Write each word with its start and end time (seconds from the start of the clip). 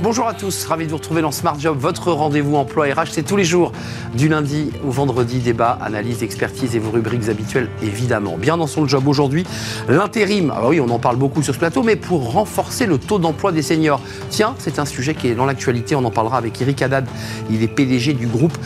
Bonjour 0.00 0.28
à 0.28 0.34
tous, 0.34 0.64
ravi 0.66 0.84
de 0.84 0.90
vous 0.90 0.98
retrouver 0.98 1.22
dans 1.22 1.32
Smart 1.32 1.58
Job, 1.58 1.76
votre 1.76 2.12
rendez-vous 2.12 2.54
emploi 2.54 2.86
RH. 2.86 3.08
C'est 3.10 3.24
tous 3.24 3.34
les 3.34 3.42
jours, 3.42 3.72
du 4.14 4.28
lundi 4.28 4.70
au 4.86 4.90
vendredi, 4.92 5.40
débat, 5.40 5.76
analyse, 5.82 6.22
expertise 6.22 6.76
et 6.76 6.78
vos 6.78 6.92
rubriques 6.92 7.28
habituelles, 7.28 7.68
évidemment. 7.82 8.36
Bien 8.38 8.56
dans 8.56 8.68
son 8.68 8.86
job 8.86 9.08
aujourd'hui, 9.08 9.44
l'intérim. 9.88 10.52
Ah 10.54 10.60
bah 10.60 10.68
oui, 10.68 10.78
on 10.78 10.88
en 10.90 11.00
parle 11.00 11.16
beaucoup 11.16 11.42
sur 11.42 11.52
ce 11.52 11.58
plateau, 11.58 11.82
mais 11.82 11.96
pour 11.96 12.30
renforcer 12.30 12.86
le 12.86 12.98
taux 12.98 13.18
d'emploi 13.18 13.50
des 13.50 13.62
seniors. 13.62 14.00
Tiens, 14.30 14.54
c'est 14.58 14.78
un 14.78 14.84
sujet 14.84 15.14
qui 15.14 15.26
est 15.26 15.34
dans 15.34 15.46
l'actualité, 15.46 15.96
on 15.96 16.04
en 16.04 16.12
parlera 16.12 16.38
avec 16.38 16.62
Eric 16.62 16.80
Haddad. 16.80 17.08
Il 17.50 17.64
est 17.64 17.68
PDG 17.68 18.12
du 18.12 18.28
groupe 18.28 18.56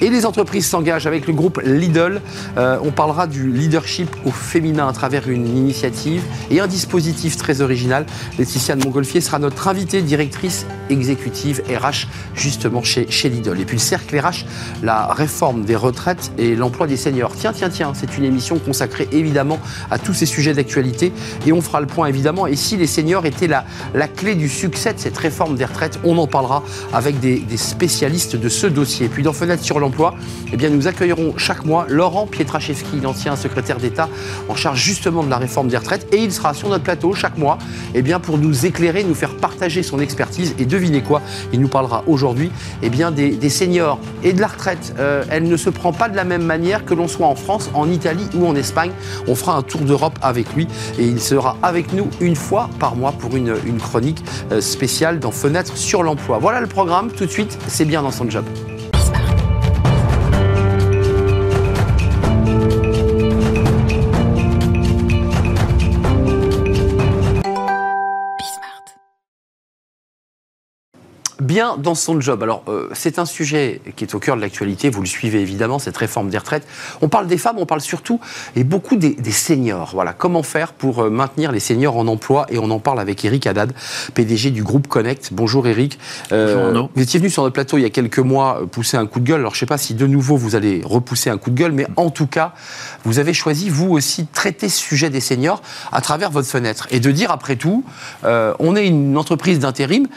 Et 0.00 0.10
les 0.10 0.26
entreprises 0.26 0.66
s'engagent 0.66 1.06
avec 1.06 1.26
le 1.26 1.32
groupe 1.32 1.60
Lidl. 1.64 2.20
Euh, 2.56 2.78
on 2.82 2.92
parlera 2.92 3.26
du 3.26 3.50
leadership 3.50 4.08
au 4.24 4.30
féminin 4.30 4.86
à 4.86 4.92
travers 4.92 5.28
une 5.28 5.46
initiative 5.46 6.22
et 6.50 6.60
un 6.60 6.66
dispositif 6.66 7.36
très 7.36 7.60
original. 7.60 8.06
Laetitia 8.38 8.76
de 8.76 8.84
Montgolfier 8.84 9.20
sera 9.20 9.38
notre 9.38 9.66
invitée 9.66 10.02
directrice 10.02 10.66
exécutive 10.88 11.62
RH 11.68 12.06
justement 12.36 12.82
chez, 12.82 13.10
chez 13.10 13.28
Lidl. 13.28 13.60
Et 13.60 13.64
puis 13.64 13.76
le 13.76 13.82
cercle 13.82 14.16
RH, 14.16 14.44
la 14.82 15.06
réforme 15.06 15.64
des 15.64 15.76
retraites 15.76 16.30
et 16.38 16.54
l'emploi 16.54 16.86
des 16.86 16.96
seniors. 16.96 17.32
Tiens, 17.34 17.52
tiens, 17.52 17.70
tiens, 17.70 17.92
c'est 17.94 18.16
une 18.16 18.24
émission 18.24 18.58
consacrée 18.58 19.08
évidemment 19.10 19.58
à 19.90 19.98
tous 19.98 20.14
ces 20.14 20.26
sujets 20.26 20.54
d'actualité 20.54 21.12
et 21.46 21.52
on 21.52 21.60
fera 21.60 21.80
le 21.80 21.86
point 21.86 22.06
évidemment. 22.06 22.46
Et 22.46 22.56
si 22.56 22.76
les 22.76 22.86
seniors 22.86 23.26
étaient 23.26 23.48
la, 23.48 23.64
la 23.94 24.06
clé 24.06 24.34
du 24.36 24.48
succès 24.48 24.94
de 24.94 24.98
cette 25.00 25.18
réforme 25.18 25.56
des 25.56 25.64
retraites, 25.64 25.98
on 26.04 26.18
en 26.18 26.26
parlera 26.26 26.62
avec 26.92 27.18
des, 27.20 27.42
spécialistes 27.56 28.36
de 28.36 28.48
ce 28.48 28.66
dossier. 28.66 29.08
Dans 29.24 29.32
Fenêtre 29.32 29.64
sur 29.64 29.80
l'emploi, 29.80 30.14
eh 30.52 30.56
bien, 30.56 30.70
nous 30.70 30.86
accueillerons 30.86 31.34
chaque 31.36 31.64
mois 31.64 31.86
Laurent 31.88 32.26
Pietraszewski, 32.26 33.00
l'ancien 33.02 33.34
secrétaire 33.34 33.78
d'État 33.78 34.08
en 34.48 34.54
charge 34.54 34.80
justement 34.80 35.24
de 35.24 35.30
la 35.30 35.38
réforme 35.38 35.68
des 35.68 35.76
retraites. 35.76 36.06
Et 36.12 36.18
il 36.18 36.30
sera 36.30 36.54
sur 36.54 36.68
notre 36.68 36.84
plateau 36.84 37.14
chaque 37.14 37.38
mois 37.38 37.58
eh 37.94 38.02
bien, 38.02 38.20
pour 38.20 38.38
nous 38.38 38.66
éclairer, 38.66 39.02
nous 39.02 39.14
faire 39.14 39.36
partager 39.36 39.82
son 39.82 39.98
expertise. 39.98 40.54
Et 40.58 40.66
devinez 40.66 41.02
quoi 41.02 41.22
Il 41.52 41.60
nous 41.60 41.68
parlera 41.68 42.04
aujourd'hui 42.06 42.52
eh 42.82 42.90
bien, 42.90 43.10
des, 43.10 43.48
seniors 43.48 43.98
et 44.22 44.32
de 44.32 44.40
la 44.40 44.46
retraite. 44.46 44.94
Euh, 44.98 45.24
elle 45.30 45.44
ne 45.44 45.56
se 45.56 45.70
prend 45.70 45.92
pas 45.92 46.08
de 46.08 46.16
la 46.16 46.24
même 46.24 46.44
manière 46.44 46.84
que 46.84 46.94
l'on 46.94 47.08
soit 47.08 47.26
en 47.26 47.34
France, 47.34 47.70
en 47.74 47.90
Italie 47.90 48.28
ou 48.34 48.46
en 48.46 48.54
Espagne. 48.54 48.92
On 49.26 49.34
fera 49.34 49.56
un 49.56 49.62
tour 49.62 49.80
d'Europe 49.80 50.18
avec 50.22 50.54
lui 50.54 50.68
et 50.98 51.04
il 51.04 51.20
sera 51.20 51.56
avec 51.62 51.92
nous 51.92 52.08
une 52.20 52.36
fois 52.36 52.68
par 52.78 52.94
mois 52.94 53.12
pour 53.12 53.36
une, 53.36 53.54
une 53.64 53.78
chronique 53.78 54.22
euh, 54.52 54.60
spéciale 54.60 55.18
dans 55.18 55.30
Fenêtre 55.30 55.76
sur 55.76 56.02
l'emploi. 56.02 56.38
Voilà 56.38 56.60
le 56.60 56.66
programme. 56.66 57.10
Tout 57.10 57.24
de 57.24 57.30
suite, 57.30 57.58
c'est 57.68 57.86
bien 57.86 58.02
dans 58.02 58.10
son 58.10 58.28
job. 58.28 58.44
Bien 71.54 71.76
dans 71.78 71.94
son 71.94 72.20
job. 72.20 72.42
Alors, 72.42 72.64
euh, 72.66 72.88
c'est 72.94 73.20
un 73.20 73.24
sujet 73.24 73.80
qui 73.94 74.02
est 74.02 74.12
au 74.16 74.18
cœur 74.18 74.34
de 74.34 74.40
l'actualité, 74.40 74.90
vous 74.90 75.00
le 75.00 75.06
suivez 75.06 75.40
évidemment, 75.40 75.78
cette 75.78 75.96
réforme 75.96 76.28
des 76.28 76.36
retraites. 76.36 76.66
On 77.00 77.08
parle 77.08 77.28
des 77.28 77.38
femmes, 77.38 77.58
on 77.58 77.64
parle 77.64 77.80
surtout, 77.80 78.18
et 78.56 78.64
beaucoup 78.64 78.96
des, 78.96 79.14
seniors. 79.30 79.90
Voilà, 79.94 80.14
comment 80.14 80.42
faire 80.42 80.72
pour 80.72 81.04
euh, 81.04 81.10
maintenir 81.10 81.52
les 81.52 81.60
seniors 81.60 81.96
en 81.96 82.08
emploi 82.08 82.46
Et 82.50 82.58
on 82.58 82.72
en 82.72 82.80
parle 82.80 82.98
avec 82.98 83.24
Eric 83.24 83.46
Haddad, 83.46 83.72
PDG 84.14 84.50
du 84.50 84.64
groupe 84.64 84.88
Connect. 84.88 85.28
Bonjour 85.30 85.68
Eric. 85.68 86.00
Euh, 86.32 86.72
Bonjour 86.72 86.90
Vous 86.92 87.02
étiez 87.02 87.20
venu 87.20 87.30
sur 87.30 87.44
notre 87.44 87.54
plateau 87.54 87.78
il 87.78 87.82
y 87.82 87.86
a 87.86 87.90
quelques 87.90 88.18
mois 88.18 88.62
pousser 88.72 88.96
un 88.96 89.06
coup 89.06 89.20
de 89.20 89.24
gueule. 89.24 89.38
Alors, 89.38 89.52
je 89.52 89.58
ne 89.58 89.60
sais 89.60 89.66
pas 89.66 89.78
si 89.78 89.94
de 89.94 90.08
nouveau 90.08 90.36
vous 90.36 90.56
allez 90.56 90.82
repousser 90.84 91.30
un 91.30 91.38
coup 91.38 91.50
de 91.50 91.56
gueule, 91.56 91.72
mais 91.72 91.86
en 91.94 92.10
tout 92.10 92.26
cas, 92.26 92.52
vous 93.04 93.20
avez 93.20 93.32
choisi, 93.32 93.70
vous 93.70 93.92
aussi, 93.92 94.22
de 94.22 94.28
traiter 94.32 94.68
ce 94.68 94.78
sujet 94.78 95.08
des 95.08 95.20
seniors 95.20 95.62
à 95.92 96.00
travers 96.00 96.32
votre 96.32 96.48
fenêtre. 96.48 96.88
Et 96.90 96.98
de 96.98 97.12
dire, 97.12 97.30
après 97.30 97.54
tout, 97.54 97.84
on 98.24 98.74
est 98.74 98.88
une 98.88 99.16
entreprise 99.16 99.60
d'intérim, 99.60 100.08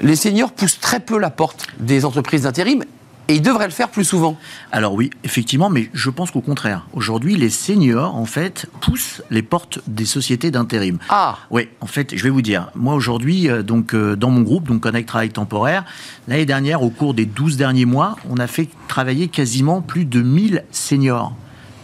les 0.00 0.16
seniors 0.16 0.52
poussent 0.52 0.80
très 0.80 1.00
peu 1.00 1.18
la 1.18 1.30
porte 1.30 1.66
des 1.78 2.04
entreprises 2.04 2.42
d'intérim 2.42 2.84
et 3.28 3.36
ils 3.36 3.42
devraient 3.42 3.66
le 3.66 3.72
faire 3.72 3.88
plus 3.88 4.04
souvent. 4.04 4.36
Alors 4.70 4.94
oui, 4.94 5.10
effectivement, 5.24 5.70
mais 5.70 5.88
je 5.94 6.10
pense 6.10 6.30
qu'au 6.30 6.42
contraire. 6.42 6.86
Aujourd'hui, 6.92 7.36
les 7.36 7.48
seniors, 7.48 8.14
en 8.16 8.26
fait, 8.26 8.66
poussent 8.80 9.22
les 9.30 9.42
portes 9.42 9.80
des 9.86 10.04
sociétés 10.04 10.50
d'intérim. 10.50 10.98
Ah 11.08 11.38
Oui, 11.50 11.68
en 11.80 11.86
fait, 11.86 12.14
je 12.14 12.22
vais 12.22 12.30
vous 12.30 12.42
dire. 12.42 12.70
Moi, 12.74 12.94
aujourd'hui, 12.94 13.48
euh, 13.48 13.62
donc 13.62 13.94
euh, 13.94 14.14
dans 14.14 14.30
mon 14.30 14.42
groupe, 14.42 14.68
donc 14.68 14.82
Connect 14.82 15.08
Travail 15.08 15.30
Temporaire, 15.30 15.84
l'année 16.28 16.44
dernière, 16.44 16.82
au 16.82 16.90
cours 16.90 17.14
des 17.14 17.24
12 17.24 17.56
derniers 17.56 17.86
mois, 17.86 18.16
on 18.28 18.36
a 18.36 18.46
fait 18.46 18.68
travailler 18.88 19.28
quasiment 19.28 19.80
plus 19.80 20.04
de 20.04 20.20
1000 20.20 20.64
seniors. 20.70 21.34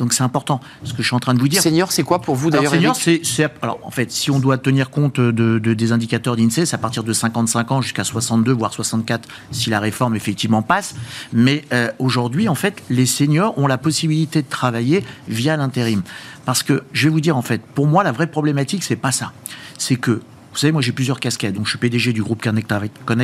Donc 0.00 0.14
c'est 0.14 0.22
important 0.22 0.60
ce 0.82 0.92
que 0.92 1.02
je 1.02 1.06
suis 1.06 1.14
en 1.14 1.20
train 1.20 1.34
de 1.34 1.40
vous 1.40 1.48
dire. 1.48 1.62
Senior, 1.62 1.92
c'est 1.92 2.02
quoi 2.02 2.20
pour 2.20 2.34
vous 2.34 2.50
d'ailleurs 2.50 2.72
Senior, 2.72 2.96
c'est 2.96 3.50
alors 3.62 3.78
en 3.82 3.90
fait, 3.90 4.10
si 4.10 4.30
on 4.30 4.38
doit 4.38 4.56
tenir 4.56 4.90
compte 4.90 5.20
de, 5.20 5.58
des 5.58 5.92
indicateurs 5.92 6.36
d'Insee, 6.36 6.66
c'est 6.66 6.74
à 6.74 6.78
partir 6.78 7.04
de 7.04 7.12
55 7.12 7.70
ans 7.70 7.82
jusqu'à 7.82 8.02
62 8.02 8.52
voire 8.52 8.72
64 8.72 9.28
si 9.50 9.68
la 9.68 9.78
réforme 9.78 10.16
effectivement 10.16 10.62
passe. 10.62 10.94
Mais 11.32 11.64
euh, 11.72 11.90
aujourd'hui, 11.98 12.48
en 12.48 12.54
fait, 12.54 12.82
les 12.88 13.06
seniors 13.06 13.56
ont 13.58 13.66
la 13.66 13.78
possibilité 13.78 14.40
de 14.42 14.48
travailler 14.48 15.04
via 15.28 15.56
l'intérim. 15.56 16.02
Parce 16.46 16.62
que 16.62 16.82
je 16.92 17.08
vais 17.08 17.12
vous 17.12 17.20
dire 17.20 17.36
en 17.36 17.42
fait, 17.42 17.60
pour 17.60 17.86
moi, 17.86 18.02
la 18.02 18.12
vraie 18.12 18.26
problématique, 18.26 18.82
c'est 18.82 18.96
pas 18.96 19.12
ça. 19.12 19.32
C'est 19.76 19.96
que 19.96 20.22
vous 20.52 20.58
savez, 20.58 20.72
moi 20.72 20.82
j'ai 20.82 20.92
plusieurs 20.92 21.20
casquettes. 21.20 21.54
Donc 21.54 21.64
je 21.66 21.70
suis 21.70 21.78
PDG 21.78 22.12
du 22.12 22.22
groupe 22.22 22.42
Connect 22.42 22.68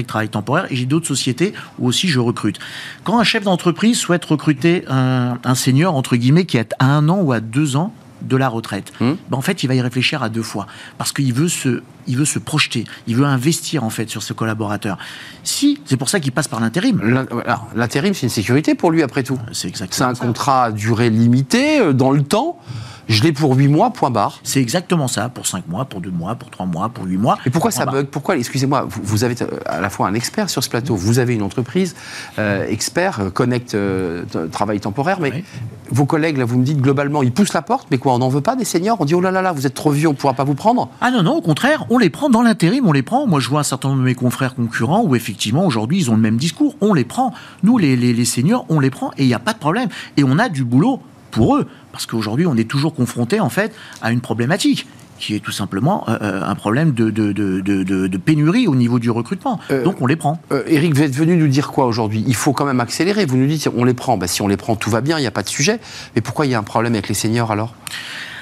Travail, 0.08 0.28
Temporaire 0.28 0.66
et 0.70 0.76
j'ai 0.76 0.86
d'autres 0.86 1.06
sociétés 1.06 1.52
où 1.78 1.88
aussi 1.88 2.08
je 2.08 2.20
recrute. 2.20 2.58
Quand 3.04 3.18
un 3.18 3.24
chef 3.24 3.44
d'entreprise 3.44 3.98
souhaite 3.98 4.24
recruter 4.24 4.84
un, 4.88 5.54
senior, 5.54 5.94
entre 5.94 6.16
guillemets, 6.16 6.44
qui 6.44 6.56
est 6.56 6.74
à 6.78 6.86
un 6.86 7.08
an 7.08 7.20
ou 7.20 7.32
à 7.32 7.40
deux 7.40 7.76
ans 7.76 7.92
de 8.22 8.36
la 8.36 8.48
retraite, 8.48 8.92
hmm. 9.00 9.12
ben 9.30 9.36
en 9.36 9.42
fait, 9.42 9.62
il 9.62 9.66
va 9.66 9.74
y 9.74 9.80
réfléchir 9.80 10.22
à 10.22 10.28
deux 10.28 10.42
fois. 10.42 10.66
Parce 10.98 11.12
qu'il 11.12 11.32
veut 11.32 11.48
se, 11.48 11.82
il 12.06 12.16
veut 12.16 12.24
se 12.24 12.38
projeter, 12.38 12.84
il 13.06 13.16
veut 13.16 13.26
investir 13.26 13.84
en 13.84 13.90
fait 13.90 14.08
sur 14.08 14.22
ce 14.22 14.32
collaborateur. 14.32 14.98
Si, 15.44 15.80
c'est 15.84 15.96
pour 15.96 16.08
ça 16.08 16.18
qu'il 16.20 16.32
passe 16.32 16.48
par 16.48 16.60
l'intérim. 16.60 17.26
L'intérim, 17.74 18.14
c'est 18.14 18.26
une 18.26 18.30
sécurité 18.30 18.74
pour 18.74 18.90
lui 18.90 19.02
après 19.02 19.22
tout. 19.22 19.38
C'est 19.52 19.68
exactement. 19.68 20.14
C'est 20.14 20.22
un 20.22 20.26
contrat 20.26 20.64
à 20.64 20.72
durée 20.72 21.10
limitée 21.10 21.80
euh, 21.80 21.92
dans 21.92 22.10
le 22.10 22.22
temps 22.22 22.58
je 23.08 23.22
l'ai 23.22 23.32
pour 23.32 23.54
8 23.54 23.68
mois, 23.68 23.90
point 23.90 24.10
barre. 24.10 24.40
C'est 24.42 24.60
exactement 24.60 25.08
ça, 25.08 25.28
pour 25.28 25.46
5 25.46 25.68
mois, 25.68 25.84
pour 25.84 26.00
2 26.00 26.10
mois, 26.10 26.34
pour 26.34 26.50
3 26.50 26.66
mois, 26.66 26.88
pour 26.88 27.04
8 27.04 27.16
mois. 27.16 27.38
Et 27.46 27.50
pourquoi 27.50 27.70
ça 27.70 27.86
bug? 27.86 28.06
Pourquoi, 28.06 28.36
excusez-moi, 28.36 28.86
vous, 28.88 29.24
avez 29.24 29.40
euh, 29.42 29.58
à 29.66 29.80
la 29.80 29.90
fois 29.90 30.08
un 30.08 30.14
expert 30.14 30.50
sur 30.50 30.62
ce 30.62 30.68
plateau, 30.68 30.96
vous 30.96 31.18
avez 31.18 31.34
une 31.34 31.42
entreprise, 31.42 31.94
euh, 32.38 32.66
expert, 32.68 33.20
euh, 33.20 33.30
Connect 33.30 33.76
Travail 34.50 34.80
Temporaire, 34.80 35.20
mais 35.20 35.44
vos 35.90 36.04
collègues, 36.04 36.36
là, 36.38 36.44
vous 36.44 36.58
me 36.58 36.64
dites 36.64 36.80
globalement, 36.80 37.22
ils 37.22 37.32
poussent 37.32 37.52
la 37.52 37.62
porte, 37.62 37.86
mais 37.90 37.98
quoi, 37.98 38.14
on 38.14 38.18
n'en 38.18 38.28
veut 38.28 38.40
pas 38.40 38.56
des 38.56 38.64
seniors? 38.64 38.96
On 39.00 39.04
dit, 39.04 39.14
oh 39.14 39.20
là 39.20 39.30
là 39.30 39.42
là, 39.42 39.52
vous 39.52 39.66
êtes 39.66 39.74
trop 39.74 39.90
vieux, 39.90 40.08
on 40.08 40.12
ne 40.12 40.16
pourra 40.16 40.34
pas 40.34 40.44
vous 40.44 40.54
prendre? 40.54 40.88
Ah 41.00 41.10
non, 41.10 41.22
non, 41.22 41.36
au 41.36 41.42
contraire, 41.42 41.86
on 41.90 41.98
les 41.98 42.10
prend 42.10 42.28
dans 42.28 42.42
l'intérim, 42.42 42.86
on 42.86 42.92
les 42.92 43.02
prend. 43.02 43.26
Moi, 43.26 43.38
je 43.38 43.48
vois 43.48 43.60
un 43.60 43.64
certain 43.64 43.88
nombre 43.88 44.00
de 44.00 44.06
mes 44.06 44.14
confrères 44.14 44.54
concurrents 44.54 45.04
où, 45.04 45.14
effectivement, 45.14 45.64
aujourd'hui, 45.64 45.98
ils 45.98 46.10
ont 46.10 46.16
le 46.16 46.22
même 46.22 46.38
discours, 46.38 46.74
on 46.80 46.92
les 46.92 47.04
prend. 47.04 47.32
Nous, 47.62 47.78
les, 47.78 47.94
les, 47.94 48.12
les 48.12 48.24
seniors, 48.24 48.66
on 48.68 48.80
les 48.80 48.90
prend 48.90 49.12
et 49.16 49.22
il 49.22 49.28
n'y 49.28 49.34
a 49.34 49.38
pas 49.38 49.52
de 49.52 49.58
problème. 49.58 49.88
Et 50.16 50.24
on 50.24 50.38
a 50.38 50.48
du 50.48 50.64
boulot 50.64 51.00
pour 51.30 51.56
eux. 51.56 51.66
Parce 51.96 52.04
qu'aujourd'hui, 52.04 52.46
on 52.46 52.54
est 52.58 52.68
toujours 52.68 52.94
confronté, 52.94 53.40
en 53.40 53.48
fait, 53.48 53.74
à 54.02 54.12
une 54.12 54.20
problématique 54.20 54.86
qui 55.18 55.34
est 55.34 55.40
tout 55.40 55.50
simplement 55.50 56.04
euh, 56.10 56.18
euh, 56.20 56.42
un 56.44 56.54
problème 56.54 56.92
de, 56.92 57.08
de, 57.08 57.32
de, 57.32 57.62
de, 57.62 58.18
pénurie 58.18 58.66
au 58.68 58.74
niveau 58.74 58.98
du 58.98 59.08
recrutement. 59.08 59.58
Euh, 59.70 59.82
Donc 59.82 60.02
on 60.02 60.06
les 60.06 60.16
prend. 60.16 60.38
Eric, 60.66 60.94
vous 60.94 61.00
êtes 61.00 61.14
venu 61.14 61.38
nous 61.38 61.48
dire 61.48 61.68
quoi 61.68 61.86
aujourd'hui? 61.86 62.22
Il 62.26 62.34
faut 62.34 62.52
quand 62.52 62.66
même 62.66 62.80
accélérer. 62.80 63.24
Vous 63.24 63.38
nous 63.38 63.46
dites 63.46 63.70
on 63.74 63.84
les 63.84 63.94
prend. 63.94 64.18
Ben, 64.18 64.26
si 64.26 64.42
on 64.42 64.46
les 64.46 64.58
prend, 64.58 64.76
tout 64.76 64.90
va 64.90 65.00
bien, 65.00 65.16
il 65.16 65.22
n'y 65.22 65.26
a 65.26 65.30
pas 65.30 65.42
de 65.42 65.48
sujet. 65.48 65.80
Mais 66.14 66.20
pourquoi 66.20 66.44
il 66.44 66.52
y 66.52 66.54
a 66.54 66.58
un 66.58 66.62
problème 66.62 66.92
avec 66.92 67.08
les 67.08 67.14
seniors 67.14 67.50
alors? 67.50 67.74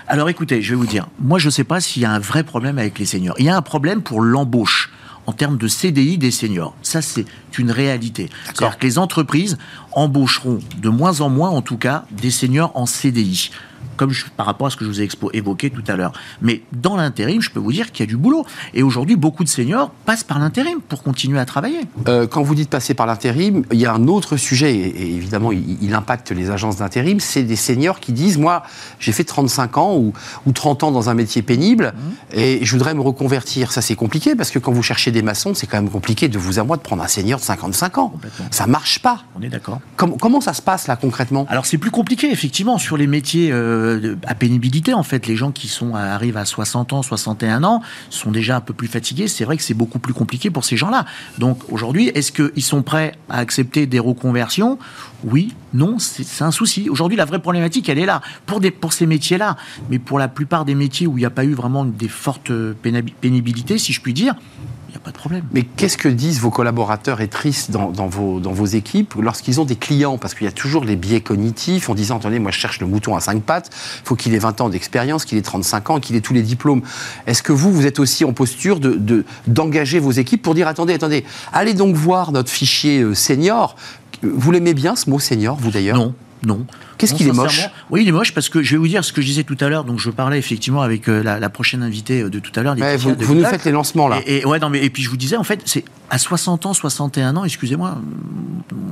Alors 0.09 0.29
écoutez, 0.29 0.63
je 0.63 0.71
vais 0.71 0.77
vous 0.77 0.87
dire, 0.87 1.07
moi 1.21 1.39
je 1.39 1.47
ne 1.47 1.53
sais 1.53 1.63
pas 1.63 1.81
s'il 1.81 2.03
y 2.03 2.07
a 2.07 2.11
un 2.11 2.19
vrai 2.19 2.43
problème 2.43 2.79
avec 2.79 2.99
les 2.99 3.07
seniors. 3.07 3.37
Il 3.39 3.45
y 3.45 3.51
a 3.51 3.57
un 3.57 3.63
problème 3.63 4.03
pour 4.03 4.21
l'embauche 4.21 4.91
en 5.27 5.33
termes 5.33 5.57
de 5.57 5.69
CDI 5.69 6.19
des 6.19 6.31
seniors. 6.31 6.75
Ça, 6.83 7.03
c'est 7.03 7.25
une 7.59 7.71
réalité. 7.71 8.31
C'est-à-dire 8.47 8.79
que 8.79 8.87
les 8.87 8.99
entreprises 8.99 9.59
embaucheront 9.93 10.61
de 10.81 10.89
moins 10.89 11.21
en 11.21 11.29
moins, 11.29 11.51
en 11.51 11.63
tout 11.63 11.79
cas, 11.79 12.05
des 12.11 12.31
seniors 12.31 12.73
en 12.75 12.87
CDI 12.87 13.51
comme 13.97 14.13
par 14.37 14.47
rapport 14.47 14.67
à 14.67 14.71
ce 14.71 14.77
que 14.77 14.85
je 14.85 14.91
vous 14.91 15.01
ai 15.01 15.09
évoqué 15.33 15.71
tout 15.71 15.85
à 15.87 15.97
l'heure. 15.97 16.13
Mais 16.43 16.63
dans 16.73 16.97
l'intérim, 16.97 17.41
je 17.41 17.51
peux 17.51 17.61
vous 17.61 17.73
dire 17.73 17.93
qu'il 17.93 18.05
y 18.05 18.09
a 18.09 18.11
du 18.11 18.17
boulot. 18.17 18.45
Et 18.73 18.83
aujourd'hui, 18.83 19.17
beaucoup 19.17 19.45
de 19.45 19.49
seniors 19.49 19.91
passent 20.05 20.25
par 20.25 20.39
l'intérim 20.39 20.81
pour 20.81 21.03
continuer 21.03 21.39
à 21.39 21.45
travailler. 21.45 21.81
Euh, 22.09 22.27
quand 22.27 22.43
vous 22.43 22.55
dites 22.55 22.71
passer 22.71 22.95
par 22.95 23.07
l'intérim, 23.07 23.65
il 23.73 23.79
y 23.79 23.87
a 23.87 23.93
un 23.93 24.09
autre 24.09 24.37
sujet, 24.37 24.75
et, 24.75 25.15
évidemment, 25.15 25.53
il, 25.53 25.95
impacte 25.95 26.33
les 26.33 26.51
agences 26.51 26.79
d'intérim, 26.79 27.21
c'est 27.21 27.45
des 27.45 27.57
seniors 27.57 28.01
qui 28.01 28.13
disent, 28.13 28.37
moi, 28.37 28.65
j'ai 28.99 29.13
fait 29.13 29.23
35 29.23 29.79
ans 29.79 29.97
ou, 29.97 30.13
ou, 30.45 30.53
30 30.53 30.83
ans 30.85 30.91
dans 30.91 31.09
un 31.09 31.15
métier 31.15 31.43
pénible, 31.43 31.95
mmh. 31.95 32.39
et 32.39 32.65
je 32.65 32.73
voudrais 32.73 32.95
me 32.95 33.01
reconvertir. 33.01 33.71
Ça, 33.71 33.81
c'est 33.81 33.95
compliqué, 33.95 34.35
parce 34.35 34.51
que 34.51 34.59
quand 34.59 34.73
vous 34.73 34.83
cherchez 34.83 35.13
des 35.13 35.23
maçons, 35.23 35.55
c'est 35.55 35.67
quand 35.67 35.77
même 35.77 35.91
compliqué 35.91 36.29
de 36.29 36.39
vous 36.39 36.59
à 36.59 36.65
moi 36.65 36.77
de 36.77 36.83
prendre 36.83 37.03
un 37.03 37.09
senior 37.09 37.39
de 37.39 37.45
55 37.45 37.99
ans. 37.99 38.15
Ça 38.51 38.67
marche 38.67 38.99
pas. 38.99 39.23
On 39.39 39.43
est 39.43 39.49
d'accord. 39.49 39.81
comment 39.97 40.41
ça 40.41 40.53
se 40.53 40.63
passe, 40.63 40.89
là, 40.89 40.97
concrètement? 40.97 41.47
Alors, 41.49 41.67
c'est 41.67 41.79
plus 41.79 41.91
compliqué, 41.91 42.31
effectivement, 42.31 42.79
sur 42.79 42.97
les 42.97 43.07
métiers... 43.07 43.51
Euh, 43.53 43.84
euh, 43.85 44.17
à 44.27 44.35
pénibilité 44.35 44.95
en 44.95 45.03
fait. 45.03 45.27
Les 45.27 45.37
gens 45.37 45.53
qui 45.53 45.69
sont 45.69 45.95
arrivent 45.95 46.37
à 46.37 46.45
60 46.45 46.93
ans, 46.93 47.03
61 47.03 47.65
ans 47.65 47.83
sont 48.11 48.31
déjà 48.31 48.57
un 48.57 48.61
peu 48.61 48.75
plus 48.75 48.89
fatigués. 48.89 49.29
C'est 49.29 49.45
vrai 49.45 49.57
que 49.57 49.63
c'est 49.63 49.75
beaucoup 49.75 49.99
plus 49.99 50.15
compliqué 50.15 50.51
pour 50.51 50.65
ces 50.65 50.77
gens-là. 50.77 51.05
Donc 51.39 51.61
aujourd'hui, 51.71 52.09
est-ce 52.09 52.33
qu'ils 52.33 52.63
sont 52.63 52.83
prêts 52.83 53.17
à 53.29 53.39
accepter 53.39 53.87
des 53.87 53.99
reconversions? 53.99 54.79
Oui, 55.25 55.55
non, 55.73 55.99
c'est 55.99 56.45
un 56.45 56.51
souci. 56.51 56.91
Aujourd'hui, 56.91 57.17
la 57.17 57.25
vraie 57.25 57.41
problématique, 57.41 57.89
elle 57.89 57.99
est 57.99 58.07
là 58.07 58.21
pour, 58.47 58.61
des, 58.61 58.71
pour 58.71 58.93
ces 58.93 59.07
métiers-là. 59.07 59.57
Mais 59.91 59.99
pour 59.99 60.19
la 60.19 60.29
plupart 60.29 60.65
des 60.65 60.75
métiers 60.75 61.07
où 61.07 61.17
il 61.17 61.21
n'y 61.21 61.27
a 61.27 61.31
pas 61.31 61.45
eu 61.45 61.55
vraiment 61.55 61.85
des 61.85 62.09
fortes 62.09 62.53
pénibilités, 63.21 63.79
si 63.79 63.93
je 63.93 64.01
puis 64.01 64.13
dire, 64.13 64.35
n'y 64.95 65.03
a 65.03 65.05
pas 65.05 65.11
de 65.11 65.17
problème. 65.17 65.45
Mais 65.53 65.63
qu'est-ce 65.63 65.99
que 65.99 66.09
disent 66.09 66.41
vos 66.41 66.51
collaborateurs 66.51 67.21
et 67.21 67.29
tristes 67.29 67.71
dans, 67.71 67.91
vos, 68.07 68.41
dans 68.41 68.53
vos 68.53 68.67
équipes 68.67 69.15
lorsqu'ils 69.21 69.61
ont 69.61 69.65
des 69.65 69.77
clients? 69.77 70.19
Parce 70.19 70.35
qu'il 70.35 70.45
y 70.45 70.49
a 70.49 70.53
toujours 70.53 70.85
les 70.85 70.97
biais 70.97 71.21
cognitifs 71.21 71.89
en 71.89 71.95
disant 71.95 72.19
attendez, 72.19 72.39
moi 72.39 72.51
je 72.51 72.59
cherche 72.59 72.81
le 72.81 72.87
mouton 72.87 73.17
à 73.17 73.21
cinq 73.21 73.43
pattes, 73.43 73.71
il 73.73 74.07
faut 74.07 74.17
qu'il 74.17 74.35
ait 74.35 74.39
20 74.39 74.61
ans 74.61 74.69
d'expérience, 74.69 75.25
qu'il 75.25 75.39
ait 75.39 75.43
35 75.43 75.91
ans, 75.91 76.01
qu'il 76.01 76.17
ait 76.17 76.21
tous 76.21 76.35
les 76.35 76.43
diplômes. 76.43 76.83
Est-ce 77.27 77.43
que 77.43 77.53
vous, 77.53 77.73
vous 77.73 77.87
êtes 77.87 77.99
aussi 77.99 78.25
en 78.25 78.33
posture 78.33 78.81
d'engager 79.47 79.99
de, 79.99 80.05
vos 80.05 80.13
équipes 80.13 80.43
pour 80.43 80.55
dire 80.55 80.69
attendez, 80.69 80.95
attendez, 80.95 81.25
allez 81.53 81.75
donc 81.75 81.97
voir 81.97 82.33
notre 82.33 82.51
fichier 82.51 83.01
euh, 83.01 83.15
senior. 83.15 83.77
Vous 84.23 84.53
l'aimez 84.53 84.75
bien 84.75 84.97
ce 84.97 85.11
mot 85.11 85.19
senior, 85.19 85.57
vous 85.57 85.71
d'ailleurs? 85.71 85.97
Non, 85.97 86.15
non. 86.47 86.67
Qu'est-ce 86.99 87.15
qu'il 87.15 87.29
est 87.29 87.33
moche 87.33 87.69
Oui, 87.91 88.03
il 88.03 88.09
est 88.09 88.13
moche 88.13 88.35
parce 88.35 88.49
que 88.49 88.63
je 88.63 88.73
vais 88.73 88.77
vous 88.77 88.89
dire 88.89 89.05
ce 89.05 89.13
que 89.13 89.21
je 89.21 89.27
disais 89.27 89.45
tout 89.45 89.57
à 89.61 89.69
l'heure. 89.69 89.85
Donc, 89.85 89.99
je 89.99 90.11
parlais 90.11 90.39
effectivement 90.39 90.83
avec 90.83 91.09
euh, 91.09 91.23
la, 91.23 91.51
prochaine 91.51 91.83
invitée 91.83 92.23
euh, 92.23 92.31
de 92.31 92.39
tout 92.39 92.53
à 92.57 92.63
l'heure. 92.63 92.77
vous, 92.99 93.15
vous 93.19 93.35
nous 93.35 93.45
faites 93.45 93.65
les 93.65 93.73
lancements 93.73 94.09
là. 94.09 94.21
Et, 94.27 94.45
ouais, 94.45 94.59
non, 94.59 94.71
mais, 94.71 94.85
et 94.85 94.91
puis 94.91 95.03
je 95.03 95.11
vous 95.11 95.17
disais, 95.17 95.37
en 95.37 95.45
fait, 95.45 95.61
c'est 95.65 95.85
à 96.11 96.19
60 96.19 96.67
ans, 96.67 96.75
61 96.75 97.37
ans, 97.37 97.45
excusez-moi, 97.45 97.99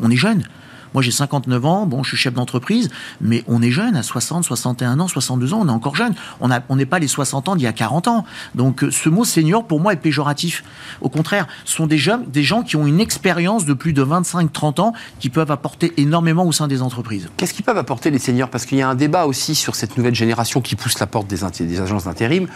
on 0.03 0.11
est 0.11 0.17
jeune. 0.17 0.45
Moi, 0.95 1.03
j'ai 1.03 1.11
59 1.11 1.65
ans, 1.65 1.87
bon, 1.87 2.03
je 2.03 2.11
suis 2.11 2.17
chef 2.17 2.35
d'entreprise, 2.35 2.91
mais 3.21 3.45
on 3.49 3.63
est 3.63 3.71
jeune, 3.71 3.97
à 3.97 4.03
60, 4.03 4.45
61 4.45 5.01
ans, 5.01 5.09
62 5.09 5.55
ans, 5.55 5.61
on 5.63 5.69
est 5.69 5.73
encore 5.73 5.97
jeune. 5.97 6.15
On 6.41 6.77
n'est 6.77 6.87
pas 6.87 6.99
les 6.99 7.09
60 7.09 7.49
ans 7.49 7.57
d'il 7.57 7.65
y 7.65 7.69
a 7.69 7.73
40 7.73 8.09
ans. 8.09 8.25
Donc, 8.55 8.85
euh, 8.85 8.91
ce 8.91 9.09
mot 9.09 9.25
senior, 9.25 9.67
pour 9.67 9.81
moi, 9.81 9.93
est 9.93 9.97
péjoratif. 9.97 10.65
Au 11.01 11.09
contraire, 11.09 11.47
ce 11.65 11.77
sont 11.77 11.87
des, 11.87 11.99
jeunes, 11.99 12.25
des 12.27 12.43
gens 12.43 12.63
qui 12.63 12.77
ont 12.77 12.87
une 12.87 13.01
expérience 13.01 13.65
de 13.65 13.75
plus 13.75 13.93
de 13.93 14.05
25-30 14.05 14.81
ans 14.81 14.93
qui 15.19 15.31
peuvent 15.31 15.51
apporter 15.51 15.93
énormément 15.97 16.45
au 16.45 16.53
sein 16.53 16.69
des 16.69 16.83
entreprises. 16.83 17.29
Qu'est-ce 17.37 17.55
qu'ils 17.55 17.65
peuvent 17.65 17.79
apporter, 17.79 18.11
les 18.11 18.19
seniors? 18.19 18.51
Parce 18.51 18.67
qu'il 18.67 18.79
y 18.79 18.83
a 18.83 18.89
un 18.89 18.95
débat 18.95 19.27
aussi 19.27 19.55
sur 19.55 19.75
cette 19.75 19.97
nouvelle 19.97 20.15
génération 20.15 20.61
qui 20.61 20.77
pousse 20.77 20.99
la 20.99 21.07
porte 21.07 21.27
des, 21.27 21.45
agences 21.45 22.05
d'intérim. 22.05 22.47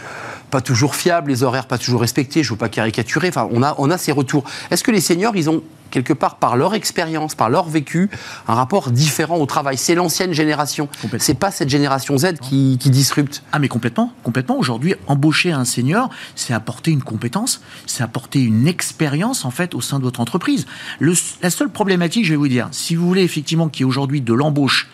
Pas 0.51 0.61
toujours 0.61 0.95
fiable, 0.95 1.31
les 1.31 1.43
horaires 1.43 1.67
pas 1.67 1.77
toujours 1.77 2.01
respectés, 2.01 2.43
je 2.43 2.49
ne 2.49 2.53
veux 2.53 2.59
pas 2.59 2.69
caricaturer. 2.69 3.29
Enfin, 3.29 3.49
on 3.51 3.91
a 3.91 3.97
ces 3.97 4.11
retours. 4.11 4.43
Est-ce 4.71 4.83
que 4.83 4.91
les 4.91 5.01
seniors, 5.01 5.35
ils 5.35 5.49
ont 5.49 5.63
quelque 5.89 6.13
part 6.13 6.37
par 6.37 6.57
leur 6.57 6.73
expérience, 6.73 7.35
par 7.35 7.49
leur 7.49 7.69
vécu, 7.69 8.09
un 8.47 8.53
rapport 8.53 8.91
différent 8.91 9.37
au 9.37 9.45
travail. 9.45 9.77
C'est 9.77 9.95
l'ancienne 9.95 10.33
génération. 10.33 10.89
C'est 11.19 11.39
pas 11.39 11.51
cette 11.51 11.69
génération 11.69 12.17
Z 12.17 12.39
qui, 12.41 12.77
disrupte. 12.77 13.43
Ah 13.51 13.59
mais 13.59 13.67
complètement, 13.67 14.13
complètement. 14.23 14.57
Aujourd'hui, 14.57 14.95
embaucher 15.07 15.51
un 15.51 15.65
senior, 15.65 16.09
c'est 16.35 16.53
apporter 16.53 16.91
une 16.91 17.03
compétence, 17.03 17.61
c'est 17.85 18.03
apporter 18.03 18.41
une 18.41 18.67
expérience 18.67 19.45
en 19.45 19.51
fait 19.51 19.75
au 19.75 19.81
sein 19.81 19.99
de 19.99 20.03
votre 20.03 20.19
entreprise. 20.19 20.65
la 20.99 21.49
seule 21.49 21.69
problématique, 21.69 22.25
je 22.25 22.31
vais 22.31 22.37
vous 22.37 22.47
dire, 22.47 22.69
si 22.71 22.95
vous 22.95 23.07
voulez 23.07 23.23
effectivement 23.23 23.69
qu'il 23.69 23.81
y 23.81 23.83
ait 23.83 23.89
aujourd'hui 23.89 24.21
de 24.21 24.33
l'embauche 24.33 24.89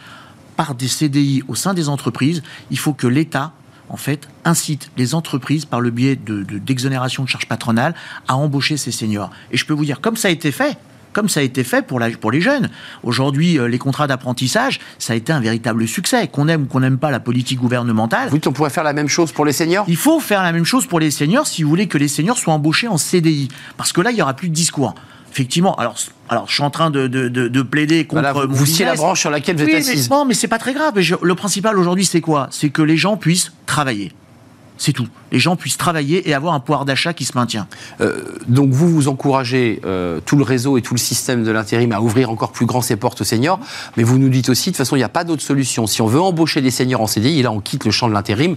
par 0.55 0.75
des 0.75 0.87
CDI 0.87 1.43
au 1.47 1.55
sein 1.55 1.73
des 1.73 1.89
entreprises, 1.89 2.43
il 2.71 2.77
faut 2.77 2.93
que 2.93 3.07
l'État 3.07 3.53
en 3.89 3.97
fait, 3.97 4.27
incite 4.45 4.89
les 4.97 5.15
entreprises, 5.15 5.65
par 5.65 5.81
le 5.81 5.89
biais 5.89 6.15
d'exonération 6.15 7.23
de, 7.23 7.27
de 7.27 7.31
charges 7.31 7.47
patronales, 7.47 7.95
à 8.27 8.35
embaucher 8.35 8.77
ces 8.77 8.91
seniors. 8.91 9.31
Et 9.51 9.57
je 9.57 9.65
peux 9.65 9.73
vous 9.73 9.85
dire, 9.85 10.01
comme 10.01 10.15
ça 10.15 10.29
a 10.29 10.31
été 10.31 10.51
fait, 10.51 10.77
comme 11.13 11.29
ça 11.29 11.39
a 11.39 11.43
été 11.43 11.63
fait 11.63 11.85
pour, 11.85 11.99
la, 11.99 12.09
pour 12.09 12.31
les 12.31 12.41
jeunes. 12.41 12.69
Aujourd'hui, 13.03 13.59
euh, 13.59 13.67
les 13.67 13.77
contrats 13.77 14.07
d'apprentissage, 14.07 14.79
ça 14.97 15.13
a 15.13 15.15
été 15.15 15.31
un 15.31 15.39
véritable 15.39 15.87
succès. 15.87 16.27
Qu'on 16.27 16.47
aime 16.47 16.63
ou 16.63 16.65
qu'on 16.65 16.79
n'aime 16.81 16.97
pas 16.97 17.11
la 17.11 17.19
politique 17.19 17.59
gouvernementale. 17.59 18.29
Vous 18.29 18.37
dites 18.37 18.47
on 18.47 18.51
pourrait 18.51 18.71
faire 18.71 18.83
la 18.83 18.93
même 18.93 19.07
chose 19.07 19.31
pour 19.31 19.45
les 19.45 19.53
seniors? 19.53 19.85
Il 19.87 19.95
faut 19.95 20.19
faire 20.19 20.41
la 20.41 20.51
même 20.51 20.65
chose 20.65 20.87
pour 20.87 20.99
les 20.99 21.11
seniors 21.11 21.47
si 21.47 21.63
vous 21.63 21.69
voulez 21.69 21.87
que 21.87 21.97
les 21.97 22.07
seniors 22.07 22.37
soient 22.37 22.53
embauchés 22.53 22.87
en 22.87 22.97
CDI. 22.97 23.47
Parce 23.77 23.93
que 23.93 24.01
là, 24.01 24.11
il 24.11 24.15
n'y 24.15 24.21
aura 24.21 24.33
plus 24.33 24.49
de 24.49 24.53
discours 24.53 24.95
effectivement, 25.33 25.75
alors, 25.75 25.95
alors 26.29 26.47
je 26.47 26.53
suis 26.53 26.63
en 26.63 26.69
train 26.69 26.91
de, 26.91 27.07
de, 27.07 27.61
plaider 27.63 28.05
contre 28.05 28.21
voilà, 28.21 28.45
vous, 28.45 28.65
vous 28.65 28.83
la 28.83 28.93
branche 28.95 29.19
sur 29.19 29.31
laquelle 29.31 29.55
vous 29.55 29.63
êtes 29.63 29.75
assise. 29.75 30.09
Mais, 30.09 30.15
non, 30.15 30.25
mais 30.25 30.35
c'est 30.35 30.47
pas 30.47 30.59
très 30.59 30.73
grave. 30.73 30.93
le 31.21 31.35
principal 31.35 31.77
aujourd'hui, 31.79 32.05
c'est 32.05 32.21
quoi? 32.21 32.47
C'est 32.51 32.69
que 32.69 32.81
les 32.81 32.97
gens 32.97 33.17
puissent 33.17 33.51
travailler. 33.65 34.11
C'est 34.77 34.93
tout. 34.93 35.07
Les 35.31 35.39
gens 35.39 35.55
puissent 35.55 35.77
travailler 35.77 36.27
et 36.27 36.33
avoir 36.33 36.53
un 36.53 36.59
pouvoir 36.59 36.85
d'achat 36.85 37.13
qui 37.13 37.25
se 37.25 37.37
maintient. 37.37 37.67
Euh, 38.01 38.23
donc 38.47 38.71
vous, 38.71 38.89
vous 38.89 39.07
encouragez 39.07 39.81
euh, 39.85 40.19
tout 40.25 40.35
le 40.35 40.43
réseau 40.43 40.77
et 40.77 40.81
tout 40.81 40.93
le 40.93 40.99
système 40.99 41.43
de 41.43 41.51
l'intérim 41.51 41.91
à 41.91 42.01
ouvrir 42.01 42.29
encore 42.29 42.51
plus 42.51 42.65
grand 42.65 42.81
ses 42.81 42.95
portes 42.95 43.21
aux 43.21 43.25
seniors, 43.25 43.59
mais 43.97 44.03
vous 44.03 44.17
nous 44.17 44.29
dites 44.29 44.49
aussi, 44.49 44.69
de 44.69 44.73
toute 44.73 44.77
façon, 44.77 44.95
il 44.95 44.99
n'y 44.99 45.03
a 45.03 45.09
pas 45.09 45.23
d'autre 45.23 45.41
solution. 45.41 45.87
Si 45.87 46.01
on 46.01 46.07
veut 46.07 46.21
embaucher 46.21 46.61
des 46.61 46.71
seniors 46.71 47.01
en 47.01 47.07
CDI, 47.07 47.39
et 47.39 47.43
là 47.43 47.51
on 47.51 47.59
quitte 47.59 47.85
le 47.85 47.91
champ 47.91 48.07
de 48.07 48.13
l'intérim, 48.13 48.55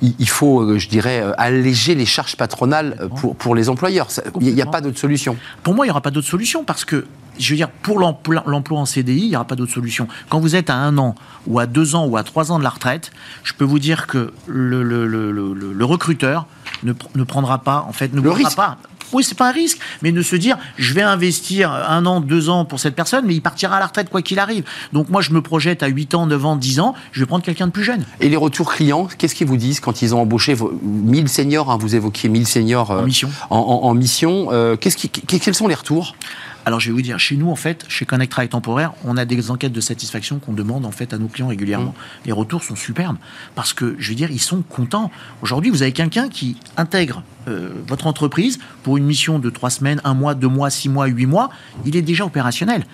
il, 0.00 0.28
faut, 0.28 0.62
euh, 0.62 0.78
je 0.78 0.88
dirais, 0.88 1.22
alléger 1.38 1.94
les 1.94 2.06
charges 2.06 2.36
patronales 2.36 3.08
pour, 3.16 3.36
pour 3.36 3.54
les 3.54 3.68
employeurs. 3.68 4.08
Il 4.40 4.54
n'y 4.54 4.62
a 4.62 4.66
pas 4.66 4.80
d'autre 4.80 4.98
solution. 4.98 5.36
Pour 5.62 5.74
moi, 5.74 5.84
il 5.84 5.88
n'y 5.88 5.92
aura 5.92 6.00
pas 6.00 6.10
d'autre 6.10 6.28
solution 6.28 6.64
parce 6.64 6.84
que 6.84 7.06
je 7.42 7.50
veux 7.50 7.56
dire, 7.56 7.68
pour 7.68 7.98
l'emploi 7.98 8.78
en 8.78 8.86
CDI, 8.86 9.22
il 9.22 9.28
n'y 9.30 9.36
aura 9.36 9.46
pas 9.46 9.56
d'autre 9.56 9.72
solution. 9.72 10.08
Quand 10.28 10.40
vous 10.40 10.56
êtes 10.56 10.70
à 10.70 10.76
un 10.76 10.98
an, 10.98 11.14
ou 11.46 11.58
à 11.58 11.66
deux 11.66 11.94
ans, 11.94 12.06
ou 12.06 12.16
à 12.16 12.22
trois 12.22 12.52
ans 12.52 12.58
de 12.58 12.64
la 12.64 12.70
retraite, 12.70 13.10
je 13.42 13.52
peux 13.54 13.64
vous 13.64 13.78
dire 13.78 14.06
que 14.06 14.32
le, 14.46 14.82
le, 14.82 15.06
le, 15.06 15.30
le 15.52 15.84
recruteur 15.84 16.46
ne, 16.82 16.92
ne, 17.14 17.24
prendra 17.24 17.58
pas, 17.58 17.84
en 17.88 17.92
fait, 17.92 18.12
ne 18.12 18.20
prendra 18.20 18.50
pas 18.50 18.78
oui, 19.12 19.24
c'est 19.24 19.36
pas 19.36 19.48
un 19.48 19.52
risque, 19.52 19.78
mais 20.02 20.12
de 20.12 20.22
se 20.22 20.36
dire, 20.36 20.56
je 20.78 20.94
vais 20.94 21.02
investir 21.02 21.70
un 21.70 22.06
an, 22.06 22.20
deux 22.20 22.48
ans 22.48 22.64
pour 22.64 22.80
cette 22.80 22.94
personne, 22.94 23.26
mais 23.26 23.34
il 23.34 23.42
partira 23.42 23.76
à 23.76 23.80
la 23.80 23.86
retraite 23.86 24.08
quoi 24.08 24.22
qu'il 24.22 24.38
arrive. 24.38 24.64
Donc 24.92 25.08
moi, 25.10 25.20
je 25.20 25.32
me 25.32 25.42
projette 25.42 25.82
à 25.82 25.88
8 25.88 26.14
ans, 26.14 26.26
9 26.26 26.46
ans, 26.46 26.56
10 26.56 26.80
ans, 26.80 26.94
je 27.12 27.20
vais 27.20 27.26
prendre 27.26 27.44
quelqu'un 27.44 27.66
de 27.66 27.72
plus 27.72 27.84
jeune. 27.84 28.04
Et 28.20 28.28
les 28.28 28.36
retours 28.36 28.72
clients, 28.72 29.08
qu'est-ce 29.18 29.34
qu'ils 29.34 29.46
vous 29.46 29.56
disent 29.56 29.80
quand 29.80 30.02
ils 30.02 30.14
ont 30.14 30.20
embauché 30.22 30.54
vos 30.54 30.72
1000 30.82 31.28
seniors 31.28 31.70
hein, 31.70 31.76
Vous 31.78 31.94
évoquiez 31.94 32.28
1000 32.28 32.46
seniors 32.46 32.90
en 32.90 33.02
mission. 33.02 33.30
En, 33.50 33.94
mission. 33.94 34.48
Euh, 34.50 34.76
qui, 34.76 35.10
quels 35.10 35.54
sont 35.54 35.68
les 35.68 35.74
retours? 35.74 36.16
Alors 36.64 36.80
je 36.80 36.88
vais 36.88 36.92
vous 36.92 37.02
dire, 37.02 37.18
chez 37.18 37.36
nous 37.36 37.50
en 37.50 37.56
fait, 37.56 37.84
chez 37.88 38.04
Connect 38.04 38.30
Travail 38.30 38.48
Temporaire, 38.48 38.92
on 39.04 39.16
a 39.16 39.24
des 39.24 39.50
enquêtes 39.50 39.72
de 39.72 39.80
satisfaction 39.80 40.38
qu'on 40.38 40.52
demande 40.52 40.86
en 40.86 40.92
fait 40.92 41.12
à 41.12 41.18
nos 41.18 41.28
clients 41.28 41.48
régulièrement. 41.48 41.90
Mmh. 41.90 42.26
Les 42.26 42.32
retours 42.32 42.62
sont 42.62 42.76
superbes 42.76 43.16
parce 43.54 43.72
que 43.72 43.96
je 43.98 44.10
vais 44.10 44.14
dire, 44.14 44.30
ils 44.30 44.40
sont 44.40 44.62
contents. 44.62 45.10
Aujourd'hui, 45.42 45.70
vous 45.70 45.82
avez 45.82 45.92
quelqu'un 45.92 46.28
qui 46.28 46.56
intègre 46.76 47.22
euh, 47.48 47.70
votre 47.86 48.06
entreprise 48.06 48.60
pour 48.82 48.96
une 48.96 49.04
mission 49.04 49.38
de 49.38 49.50
trois 49.50 49.70
semaines, 49.70 50.00
un 50.04 50.14
mois, 50.14 50.34
deux 50.34 50.48
mois, 50.48 50.70
six 50.70 50.88
mois, 50.88 51.06
huit 51.06 51.26
mois, 51.26 51.50
il 51.84 51.96
est 51.96 52.02
déjà 52.02 52.24
opérationnel. 52.24 52.84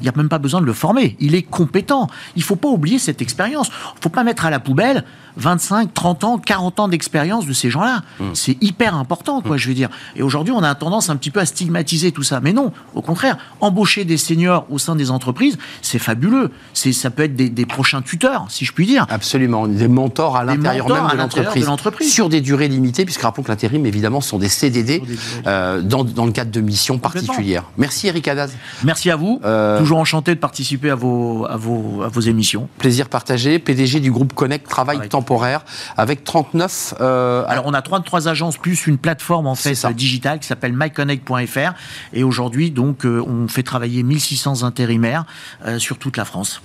Il 0.00 0.02
n'y 0.02 0.08
a 0.08 0.12
même 0.16 0.28
pas 0.28 0.38
besoin 0.38 0.60
de 0.60 0.66
le 0.66 0.72
former. 0.72 1.16
Il 1.20 1.34
est 1.34 1.42
compétent. 1.42 2.08
Il 2.36 2.40
ne 2.40 2.44
faut 2.44 2.56
pas 2.56 2.68
oublier 2.68 2.98
cette 2.98 3.20
expérience. 3.22 3.68
Il 3.68 3.98
ne 3.98 4.02
faut 4.02 4.08
pas 4.08 4.24
mettre 4.24 4.46
à 4.46 4.50
la 4.50 4.60
poubelle 4.60 5.04
25, 5.36 5.94
30 5.94 6.24
ans, 6.24 6.38
40 6.38 6.80
ans 6.80 6.88
d'expérience 6.88 7.46
de 7.46 7.52
ces 7.52 7.70
gens-là. 7.70 8.02
Mmh. 8.18 8.24
C'est 8.34 8.62
hyper 8.62 8.94
important, 8.94 9.40
quoi, 9.40 9.56
mmh. 9.56 9.58
je 9.58 9.68
veux 9.68 9.74
dire. 9.74 9.88
Et 10.16 10.22
aujourd'hui, 10.22 10.52
on 10.52 10.62
a 10.62 10.74
tendance 10.74 11.10
un 11.10 11.16
petit 11.16 11.30
peu 11.30 11.40
à 11.40 11.46
stigmatiser 11.46 12.12
tout 12.12 12.22
ça. 12.22 12.40
Mais 12.40 12.52
non, 12.52 12.72
au 12.94 13.02
contraire, 13.02 13.38
embaucher 13.60 14.04
des 14.04 14.16
seniors 14.16 14.66
au 14.70 14.78
sein 14.78 14.96
des 14.96 15.10
entreprises, 15.10 15.58
c'est 15.82 15.98
fabuleux. 15.98 16.50
C'est, 16.74 16.92
ça 16.92 17.10
peut 17.10 17.24
être 17.24 17.34
des, 17.34 17.66
prochains 17.66 18.02
tuteurs, 18.02 18.46
si 18.48 18.64
je 18.64 18.72
puis 18.72 18.86
dire. 18.86 19.06
Absolument, 19.10 19.68
des 19.68 19.86
mentors 19.86 20.36
à 20.36 20.44
l'intérieur 20.44 20.88
même 20.88 21.10
de 21.12 21.66
l'entreprise. 21.66 22.12
Sur 22.12 22.28
des 22.28 22.40
durées 22.40 22.68
limitées, 22.68 23.04
puisque 23.04 23.22
rappelons 23.22 23.44
que 23.44 23.48
l'intérim, 23.48 23.86
évidemment, 23.86 24.20
sont 24.20 24.38
des 24.38 24.48
CDD 24.48 25.02
euh, 25.46 25.80
dans, 25.82 26.04
le 26.04 26.32
cadre 26.32 26.50
de 26.50 26.60
missions 26.60 26.98
particulières. 26.98 27.64
Merci 27.78 28.08
Eric 28.08 28.26
Hadaz. 28.26 28.50
Merci 28.84 29.10
à 29.10 29.16
vous. 29.16 29.40
Euh, 29.44 29.69
Toujours 29.78 29.98
enchanté 29.98 30.34
de 30.34 30.40
participer 30.40 30.90
à 30.90 30.94
vos, 30.94 31.46
à 31.46 31.56
vos, 31.56 32.02
à 32.02 32.08
vos 32.08 32.20
émissions. 32.20 32.68
Plaisir 32.78 33.08
partagé. 33.08 33.58
PDG 33.58 34.00
du 34.00 34.10
groupe 34.10 34.32
Connect 34.32 34.68
Travail 34.68 35.08
temporaire 35.08 35.64
avec 35.96 36.24
39. 36.24 36.94
Euh, 37.00 37.44
Alors 37.48 37.66
on 37.66 37.74
a 37.74 37.82
33 37.82 38.28
agences 38.28 38.56
plus 38.56 38.86
une 38.86 38.98
plateforme 38.98 39.46
en 39.46 39.54
fait 39.54 39.86
digitale 39.94 40.38
qui 40.38 40.46
s'appelle 40.46 40.72
myconnect.fr 40.74 41.72
et 42.12 42.24
aujourd'hui 42.24 42.70
donc 42.70 43.04
euh, 43.04 43.22
on 43.26 43.48
fait 43.48 43.62
travailler 43.62 44.02
1600 44.02 44.62
intérimaires 44.62 45.24
euh, 45.66 45.78
sur 45.78 45.98
toute 45.98 46.16
la 46.16 46.24
France. 46.24 46.62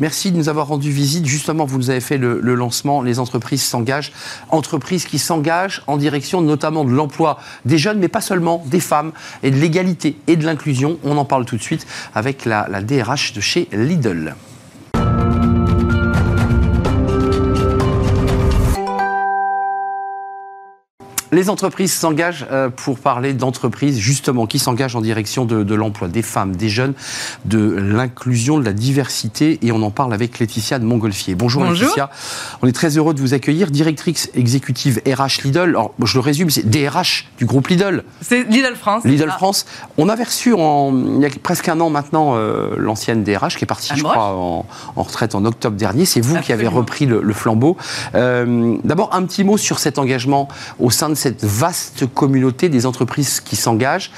Merci 0.00 0.30
de 0.30 0.36
nous 0.36 0.48
avoir 0.48 0.68
rendu 0.68 0.90
visite. 0.90 1.26
Justement, 1.26 1.64
vous 1.64 1.78
nous 1.78 1.90
avez 1.90 2.00
fait 2.00 2.18
le, 2.18 2.40
lancement. 2.54 3.02
Les 3.02 3.18
entreprises 3.18 3.62
s'engagent. 3.62 4.12
Entreprises 4.50 5.04
qui 5.04 5.18
s'engagent 5.18 5.82
en 5.86 5.96
direction 5.96 6.40
notamment 6.40 6.84
de 6.84 6.90
l'emploi 6.90 7.38
des 7.64 7.78
jeunes, 7.78 7.98
mais 7.98 8.08
pas 8.08 8.20
seulement, 8.20 8.64
des 8.66 8.80
femmes, 8.80 9.12
et 9.42 9.50
de 9.50 9.56
l'égalité 9.56 10.16
et 10.26 10.36
de 10.36 10.44
l'inclusion. 10.44 10.98
On 11.04 11.16
en 11.16 11.24
parle 11.24 11.44
tout 11.44 11.56
de 11.56 11.62
suite 11.62 11.86
avec 12.14 12.44
la 12.44 12.82
DRH 12.82 13.32
de 13.32 13.40
chez 13.40 13.68
Lidl. 13.72 14.34
Les 21.30 21.50
entreprises 21.50 21.92
s'engagent 21.92 22.46
euh, 22.50 22.70
pour 22.70 22.98
parler 22.98 23.34
d'entreprises 23.34 23.98
justement 23.98 24.46
qui 24.46 24.58
s'engagent 24.58 24.96
en 24.96 25.02
direction 25.02 25.44
de, 25.44 25.74
l'emploi 25.74 26.08
des 26.08 26.22
femmes, 26.22 26.56
des 26.56 26.70
jeunes, 26.70 26.94
de 27.44 27.58
l'inclusion, 27.58 28.58
de 28.58 28.64
la 28.64 28.72
diversité 28.72 29.58
et 29.62 29.70
on 29.72 29.82
en 29.82 29.90
parle 29.90 30.14
avec 30.14 30.38
Laetitia 30.38 30.78
de 30.78 30.84
Montgolfier. 30.84 31.34
Bonjour, 31.34 31.64
Laetitia, 31.64 32.10
on 32.62 32.66
est 32.66 32.72
très 32.72 32.96
heureux 32.96 33.12
de 33.12 33.20
vous 33.20 33.34
accueillir, 33.34 33.70
directrice 33.70 34.30
exécutive 34.34 35.02
RH 35.06 35.44
Lidl. 35.44 35.58
Alors 35.60 35.92
je 36.02 36.14
le 36.14 36.20
résume, 36.20 36.48
c'est 36.48 36.68
DRH 36.68 37.28
du 37.36 37.44
groupe 37.44 37.68
Lidl. 37.68 38.04
C'est 38.22 38.44
Lidl 38.44 38.74
France. 38.74 39.04
Lidl 39.04 39.30
France. 39.30 39.66
On 39.98 40.08
avait 40.08 40.24
reçu 40.24 40.54
en, 40.54 40.94
il 41.16 41.20
y 41.20 41.26
a 41.26 41.30
presque 41.42 41.68
un 41.68 41.78
an 41.80 41.90
maintenant 41.90 42.36
euh, 42.36 42.74
l'ancienne 42.78 43.22
DRH 43.22 43.56
qui 43.56 43.64
est 43.64 43.66
partie, 43.66 43.92
je 43.94 44.02
crois, 44.02 44.34
en, 44.34 44.64
retraite 44.96 45.34
en 45.34 45.44
octobre 45.44 45.76
dernier. 45.76 46.06
C'est 46.06 46.20
vous 46.20 46.40
qui 46.40 46.52
avez 46.52 46.66
repris 46.66 47.04
le, 47.04 47.32
flambeau. 47.32 47.76
Euh, 48.14 48.76
d'abord 48.84 49.14
un 49.14 49.22
petit 49.24 49.44
mot 49.44 49.56
sur 49.56 49.78
cet 49.78 49.98
engagement 49.98 50.48
au 50.78 50.90
sein 50.90 51.10
de 51.10 51.17
cette 51.18 51.44
vaste 51.44 52.06
communauté 52.06 52.68
des 52.68 52.86
entreprises 52.86 53.40
qui 53.40 53.56
s'engagent. 53.56 54.10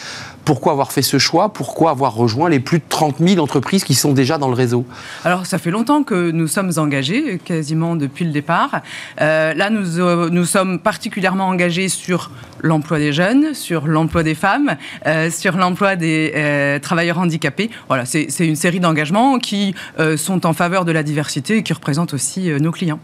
Pourquoi 0.51 0.73
avoir 0.73 0.91
fait 0.91 1.03
ce 1.03 1.17
choix 1.21 1.53
Pourquoi 1.53 1.93
avoir 1.93 2.13
rejoint 2.13 2.49
les 2.49 2.59
plus 2.59 2.79
de 2.79 2.85
30 2.89 3.19
000 3.21 3.41
entreprises 3.41 3.85
qui 3.85 3.95
sont 3.95 4.11
déjà 4.11 4.37
dans 4.37 4.49
le 4.49 4.55
réseau 4.55 4.85
Alors, 5.25 5.47
ça 5.47 5.59
fait 5.59 5.71
longtemps 5.71 6.03
que 6.03 6.33
nous 6.33 6.49
sommes 6.49 6.73
engagés, 6.77 7.39
quasiment 7.39 7.95
depuis 7.95 8.25
le 8.25 8.33
départ. 8.33 8.81
Euh, 9.21 9.55
là, 9.55 9.71
nous, 9.71 10.01
euh, 10.01 10.29
nous 10.29 10.45
sommes 10.45 10.81
particulièrement 10.81 11.47
engagés 11.47 11.89
sur 11.89 12.33
l'emploi 12.63 12.99
des 12.99 13.13
jeunes, 13.13 13.55
sur 13.55 13.87
l'emploi 13.87 14.25
des 14.25 14.35
femmes, 14.35 14.77
euh, 15.07 15.31
sur 15.31 15.57
l'emploi 15.57 15.95
des 15.95 16.81
travailleurs 16.83 17.21
handicapés. 17.21 17.71
Voilà, 17.87 18.05
c'est 18.05 18.27
une 18.41 18.57
série 18.57 18.81
d'engagements 18.81 19.39
qui 19.39 19.75
sont 20.17 20.47
en 20.47 20.53
faveur 20.53 20.85
de 20.85 20.93
la 20.93 21.05
diversité 21.05 21.59
et 21.59 21.63
qui 21.63 21.73
représentent 21.73 22.13
aussi 22.13 22.51
nos 22.61 22.73
clients. 22.73 22.99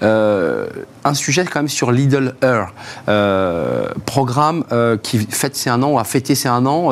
un 0.00 1.14
sujet 1.14 1.44
quand 1.44 1.60
même 1.60 1.68
sur 1.68 1.90
Lidl 1.92 2.36
Air, 2.42 2.72
programme 4.06 4.64
qui 5.02 5.18
fête 5.18 5.56
ses 5.56 5.68
un 5.68 5.82
an, 5.82 5.98
a 5.98 6.04
fêté 6.04 6.34
ses 6.34 6.48
un 6.48 6.64
an. 6.64 6.91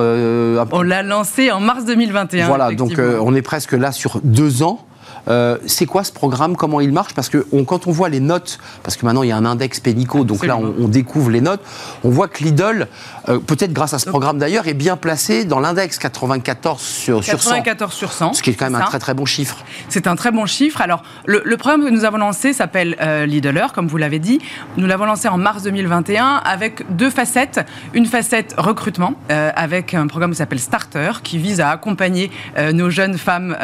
On 0.72 0.82
l'a 0.82 1.02
lancé 1.02 1.50
en 1.50 1.60
mars 1.60 1.84
2021. 1.84 2.46
Voilà, 2.46 2.72
donc 2.72 2.98
on 2.98 3.34
est 3.34 3.42
presque 3.42 3.72
là 3.72 3.92
sur 3.92 4.20
deux 4.22 4.62
ans. 4.62 4.86
Euh, 5.30 5.58
c'est 5.66 5.86
quoi 5.86 6.04
ce 6.04 6.12
programme? 6.12 6.56
Comment 6.56 6.80
il 6.80 6.92
marche? 6.92 7.14
Parce 7.14 7.28
que 7.28 7.46
quand 7.64 7.86
on 7.86 7.92
voit 7.92 8.08
les 8.08 8.20
notes, 8.20 8.58
parce 8.82 8.96
que 8.96 9.06
maintenant 9.06 9.22
il 9.22 9.28
y 9.28 9.32
a 9.32 9.36
un 9.36 9.44
index 9.44 9.80
Pénico, 9.80 10.24
donc 10.24 10.44
là 10.44 10.56
on, 10.56 10.88
découvre 10.88 11.30
les 11.30 11.40
notes, 11.40 11.62
on 12.02 12.10
voit 12.10 12.26
que 12.26 12.42
Lidl, 12.42 12.88
euh, 13.28 13.38
peut-être 13.38 13.72
grâce 13.72 13.94
à 13.94 13.98
ce 13.98 14.08
programme 14.08 14.38
d'ailleurs, 14.38 14.66
est 14.66 14.74
bien 14.74 14.96
placé 14.96 15.44
dans 15.44 15.60
l'index 15.60 15.98
94 15.98 16.80
sur, 16.80 17.24
94 17.24 17.92
sur 17.92 18.12
100. 18.12 18.34
Ce 18.34 18.42
qui 18.42 18.50
est 18.50 18.54
quand 18.54 18.70
même 18.70 18.80
un 18.80 18.84
très 18.84 18.98
très 18.98 19.14
bon 19.14 19.24
chiffre. 19.24 19.58
C'est 19.88 20.06
un 20.06 20.16
très 20.16 20.32
bon 20.32 20.46
chiffre. 20.46 20.80
Alors 20.80 21.02
le, 21.26 21.56
programme 21.56 21.84
que 21.84 21.90
nous 21.90 22.04
avons 22.04 22.16
lancé 22.16 22.52
s'appelle 22.52 22.96
euh, 23.00 23.26
Lidler, 23.26 23.66
comme 23.74 23.86
vous 23.86 23.98
l'avez 23.98 24.18
dit. 24.18 24.40
Nous 24.76 24.86
l'avons 24.86 25.04
lancé 25.04 25.28
en 25.28 25.38
mars 25.38 25.62
2021 25.62 26.42
avec 26.44 26.84
deux 26.96 27.10
facettes. 27.10 27.60
Une 27.94 28.06
facette 28.06 28.54
recrutement 28.56 29.14
avec 29.28 29.94
un 29.94 30.06
programme 30.06 30.30
qui 30.32 30.38
s'appelle 30.38 30.58
Starter 30.58 31.12
qui 31.22 31.38
vise 31.38 31.60
à 31.60 31.70
accompagner 31.70 32.30
nos 32.72 32.90
jeunes 32.90 33.18
femmes 33.18 33.56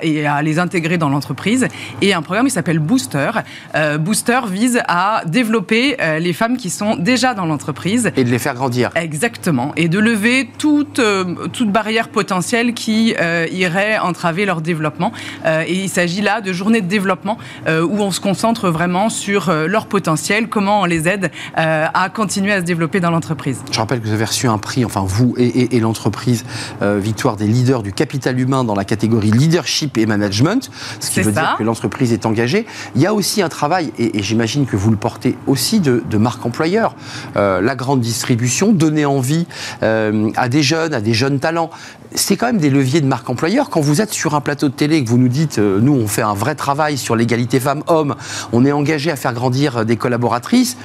et 0.00 0.26
à 0.26 0.42
les 0.42 0.58
dans 0.78 1.08
l'entreprise, 1.08 1.66
et 2.02 2.14
un 2.14 2.22
programme 2.22 2.46
qui 2.46 2.52
s'appelle 2.52 2.78
Booster. 2.78 3.30
Euh, 3.74 3.98
Booster 3.98 4.40
vise 4.50 4.80
à 4.86 5.22
développer 5.26 5.96
euh, 6.00 6.18
les 6.18 6.32
femmes 6.32 6.56
qui 6.56 6.70
sont 6.70 6.96
déjà 6.96 7.34
dans 7.34 7.46
l'entreprise. 7.46 8.10
Et 8.16 8.24
de 8.24 8.30
les 8.30 8.38
faire 8.38 8.54
grandir. 8.54 8.90
Exactement. 8.94 9.72
Et 9.76 9.88
de 9.88 9.98
lever 9.98 10.48
toute, 10.58 10.98
euh, 10.98 11.48
toute 11.52 11.70
barrière 11.72 12.08
potentielle 12.08 12.74
qui 12.74 13.14
irait 13.52 13.98
entraver 13.98 14.44
leur 14.44 14.60
développement. 14.60 15.12
et 15.46 15.72
il 15.72 15.88
s'agit 15.88 16.20
là 16.20 16.40
de 16.40 16.52
journées 16.52 16.80
de 16.80 16.86
développement 16.86 17.38
où 17.66 18.00
on 18.00 18.10
se 18.10 18.20
concentre 18.20 18.68
vraiment 18.68 19.08
sur 19.08 19.52
leur 19.52 19.86
potentiel, 19.86 20.48
comment 20.48 20.82
on 20.82 20.84
les 20.84 21.08
aide 21.08 21.30
à 21.54 22.08
continuer 22.10 22.52
à 22.52 22.60
se 22.60 22.64
développer 22.64 23.00
dans 23.00 23.10
l'entreprise. 23.10 23.62
Je 23.70 23.78
rappelle 23.78 24.00
que 24.00 24.06
vous 24.06 24.12
avez 24.12 24.24
reçu 24.24 24.46
un 24.46 24.58
prix, 24.58 24.84
enfin 24.84 25.04
vous 25.06 25.34
et, 25.36 25.76
et 25.76 25.80
l'entreprise, 25.80 26.44
victoire 26.80 27.36
des 27.36 27.46
leaders 27.46 27.82
du 27.82 27.92
capital 27.92 28.38
humain 28.38 28.64
dans 28.64 28.74
la 28.74 28.84
catégorie 28.84 29.30
leadership 29.30 29.98
et 29.98 30.06
management 30.06 30.57
ce 31.00 31.10
qui 31.10 31.20
veut 31.20 31.32
dire 31.32 31.56
que 31.58 31.62
l'entreprise 31.62 32.12
est 32.12 32.26
engagée. 32.26 32.66
Il 32.94 33.02
y 33.02 33.06
a 33.06 33.14
aussi 33.14 33.42
un 33.42 33.48
travail, 33.48 33.92
et, 33.98 34.22
j'imagine 34.22 34.66
que 34.66 34.76
vous 34.76 34.90
le 34.90 34.96
portez 34.96 35.36
aussi, 35.46 35.80
de, 35.80 36.18
marque 36.18 36.44
employeur. 36.44 36.94
Euh, 37.36 37.60
la 37.60 37.74
grande 37.74 38.00
distribution, 38.00 38.72
donner 38.72 39.06
envie 39.06 39.46
euh, 39.82 40.30
à 40.36 40.48
des 40.48 40.62
jeunes, 40.62 40.94
à 40.94 41.00
des 41.00 41.14
jeunes 41.14 41.38
talents. 41.38 41.70
C'est 42.14 42.36
quand 42.36 42.46
même 42.46 42.58
des 42.58 42.70
leviers 42.70 43.00
de 43.00 43.06
marque 43.06 43.28
employeur. 43.28 43.70
Quand 43.70 43.80
vous 43.80 44.00
êtes 44.00 44.12
sur 44.12 44.34
un 44.34 44.40
plateau 44.40 44.68
de 44.68 44.74
télé 44.74 44.96
et 44.96 45.04
que 45.04 45.08
vous 45.08 45.18
nous 45.18 45.28
dites, 45.28 45.58
euh, 45.58 45.78
nous, 45.80 45.92
on 45.92 46.08
fait 46.08 46.22
un 46.22 46.34
vrai 46.34 46.54
travail 46.54 46.98
sur 46.98 47.14
l'égalité 47.16 47.60
femmes-hommes, 47.60 48.16
on 48.52 48.64
est 48.64 48.72
engagé 48.72 49.10
à 49.10 49.16
faire 49.16 49.34
grandir 49.34 49.84
des 49.84 49.96
collaboratrices, 49.96 50.76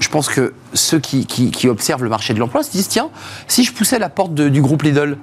je 0.00 0.08
pense 0.08 0.28
que 0.28 0.54
ceux 0.72 0.98
qui, 0.98 1.68
observent 1.68 2.02
le 2.02 2.08
marché 2.08 2.32
de 2.32 2.38
l'emploi 2.38 2.62
se 2.62 2.70
disent 2.70 2.88
tiens, 2.88 3.10
si 3.46 3.64
je 3.64 3.72
poussais 3.72 3.98
la 3.98 4.08
porte 4.08 4.34
du 4.34 4.62
groupe 4.62 4.82
Lidl 4.82 5.18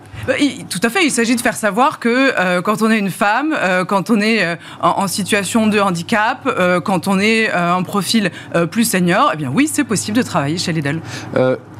Tout 0.70 0.80
à 0.84 0.90
fait, 0.90 1.06
il 1.06 1.12
s'agit 1.12 1.36
de 1.36 1.42
faire 1.42 1.56
savoir 1.56 2.00
que 2.00 2.34
euh, 2.38 2.62
quand 2.62 2.82
on 2.82 2.92
est 2.92 3.00
une 3.00 3.10
femme, 3.10 3.56
euh, 3.58 3.86
quand 3.86 4.10
on 4.10 4.20
est 4.20 4.44
euh, 4.44 4.56
en, 4.82 5.08
situation 5.08 5.68
de 5.68 5.80
handicap, 5.80 6.50
quand 6.84 7.08
on 7.08 7.20
est 7.20 7.50
un 7.52 7.82
profil 7.84 8.32
plus 8.72 8.84
senior, 8.84 9.32
eh 9.34 9.38
bien 9.38 9.50
oui, 9.54 9.70
c'est 9.72 9.84
possible 9.84 10.18
de 10.18 10.22
travailler 10.22 10.58
chez 10.58 10.74
Lidl. 10.74 11.00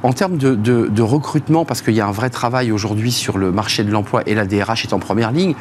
En 0.04 0.14
termes 0.14 0.38
de, 0.38 1.02
recrutement, 1.02 1.66
parce 1.66 1.82
qu'il 1.82 1.94
y 1.94 2.02
a 2.02 2.08
un 2.08 2.12
vrai 2.12 2.30
travail 2.30 2.72
aujourd'hui 2.72 3.12
sur 3.12 3.38
le 3.38 3.52
marché 3.52 3.84
de 3.84 3.92
l'emploi 3.92 4.22
et 4.26 4.36
la 4.36 4.46
DRH 4.46 4.86
est 4.86 4.94
en 4.94 5.00
première 5.00 5.32
ligne, 5.32 5.56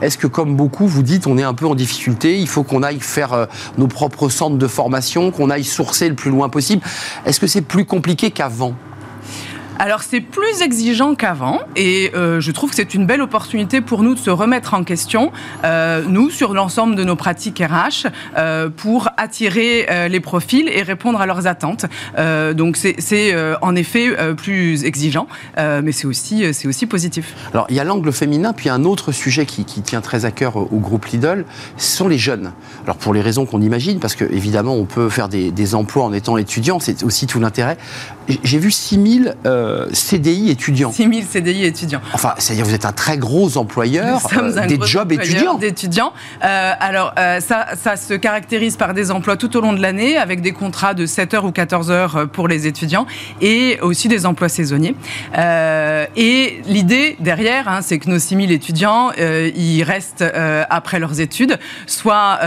est-ce 0.00 0.18
que 0.18 0.26
comme 0.26 0.56
beaucoup, 0.56 0.86
vous 0.86 1.02
dites 1.02 1.26
on 1.26 1.38
est 1.38 1.42
un 1.42 1.54
peu 1.54 1.66
en 1.66 1.74
difficulté, 1.74 2.38
il 2.38 2.48
faut 2.48 2.64
qu'on 2.64 2.82
aille 2.82 3.00
faire 3.00 3.46
nos 3.78 3.86
propres 3.86 4.28
centres 4.28 4.58
de 4.58 4.66
formation, 4.66 5.30
qu'on 5.30 5.50
aille 5.50 5.64
sourcer 5.64 6.08
le 6.08 6.14
plus 6.14 6.30
loin 6.30 6.48
possible? 6.48 6.82
Est-ce 7.24 7.38
que 7.38 7.46
c'est 7.46 7.62
plus 7.62 7.84
compliqué 7.84 8.30
qu'avant? 8.30 8.74
Alors 9.78 10.02
c'est 10.02 10.20
plus 10.20 10.62
exigeant 10.62 11.14
qu'avant 11.14 11.60
et 11.76 12.10
euh, 12.14 12.40
je 12.40 12.50
trouve 12.52 12.70
que 12.70 12.76
c'est 12.76 12.94
une 12.94 13.06
belle 13.06 13.22
opportunité 13.22 13.80
pour 13.80 14.02
nous 14.02 14.14
de 14.14 14.18
se 14.18 14.30
remettre 14.30 14.74
en 14.74 14.84
question, 14.84 15.32
euh, 15.64 16.02
nous, 16.06 16.30
sur 16.30 16.54
l'ensemble 16.54 16.94
de 16.94 17.04
nos 17.04 17.16
pratiques 17.16 17.60
RH, 17.60 18.08
euh, 18.36 18.68
pour 18.68 19.08
attirer 19.16 20.08
les 20.08 20.20
profils 20.20 20.68
et 20.68 20.82
répondre 20.82 21.20
à 21.20 21.26
leurs 21.26 21.46
attentes. 21.46 21.86
donc 22.16 22.76
c'est 22.76 23.34
en 23.60 23.74
effet 23.74 24.34
plus 24.34 24.84
exigeant, 24.84 25.26
mais 25.56 25.92
c'est 25.92 26.06
aussi, 26.06 26.44
aussi 26.66 26.86
positif. 26.86 27.34
Alors 27.52 27.66
il 27.68 27.76
y 27.76 27.80
a 27.80 27.84
l'angle 27.84 28.12
féminin, 28.12 28.52
puis 28.52 28.68
un 28.68 28.84
autre 28.84 29.12
sujet 29.12 29.46
qui, 29.46 29.64
tient 29.64 30.00
très 30.00 30.24
à 30.24 30.30
cœur 30.30 30.56
au, 30.56 30.78
groupe 30.78 31.06
Lidl, 31.06 31.44
ce 31.76 31.96
sont 31.96 32.08
les 32.08 32.18
jeunes. 32.18 32.52
Alors 32.84 32.96
pour 32.96 33.14
les 33.14 33.20
raisons 33.20 33.46
qu'on 33.46 33.60
imagine, 33.60 33.98
parce 34.00 34.14
qu'évidemment 34.14 34.74
on 34.74 34.84
peut 34.84 35.08
faire 35.08 35.28
des 35.28 35.74
emplois 35.74 36.04
en 36.04 36.12
étant 36.12 36.36
étudiant, 36.36 36.80
c'est 36.80 37.02
aussi 37.02 37.26
tout 37.26 37.40
l'intérêt. 37.40 37.76
J'ai 38.28 38.58
vu 38.58 38.70
6000 38.70 39.34
euh, 39.46 39.88
CDI 39.92 40.50
étudiants. 40.50 40.92
6 40.92 41.02
000 41.02 41.14
CDI 41.28 41.64
étudiants. 41.64 42.00
Enfin, 42.12 42.34
c'est-à-dire 42.38 42.64
vous 42.64 42.74
êtes 42.74 42.84
un 42.84 42.92
très 42.92 43.18
gros 43.18 43.56
employeur 43.56 44.20
euh, 44.36 44.66
des 44.66 44.78
jobs 44.84 45.12
étudiants. 45.12 46.12
Euh, 46.44 46.72
alors, 46.78 47.14
ça, 47.40 47.66
ça, 47.80 47.96
se 47.96 48.14
caractérise 48.14 48.76
par 48.76 48.94
des 48.94 49.10
emplois 49.10 49.36
tout 49.36 49.56
au 49.56 49.60
long 49.60 49.72
de 49.72 49.80
l'année, 49.80 50.16
avec 50.16 50.40
des 50.40 50.52
contrats 50.52 50.94
de 50.94 51.06
7 51.06 51.34
heures 51.34 51.44
ou 51.44 51.52
14 51.52 51.90
heures 51.90 52.28
pour 52.32 52.48
les 52.48 52.66
étudiants, 52.66 53.06
et 53.40 53.78
aussi 53.80 54.08
des 54.08 54.26
emplois 54.26 54.48
saisonniers. 54.48 54.94
et 55.36 56.62
l'idée 56.66 57.16
derrière, 57.20 57.68
hein, 57.68 57.80
c'est 57.82 57.98
que 57.98 58.08
nos 58.08 58.18
6 58.18 58.36
000 58.36 58.50
étudiants, 58.50 59.10
ils 59.18 59.82
restent 59.82 60.24
après 60.70 60.98
leurs 60.98 61.20
études, 61.20 61.58
soit, 61.86 62.40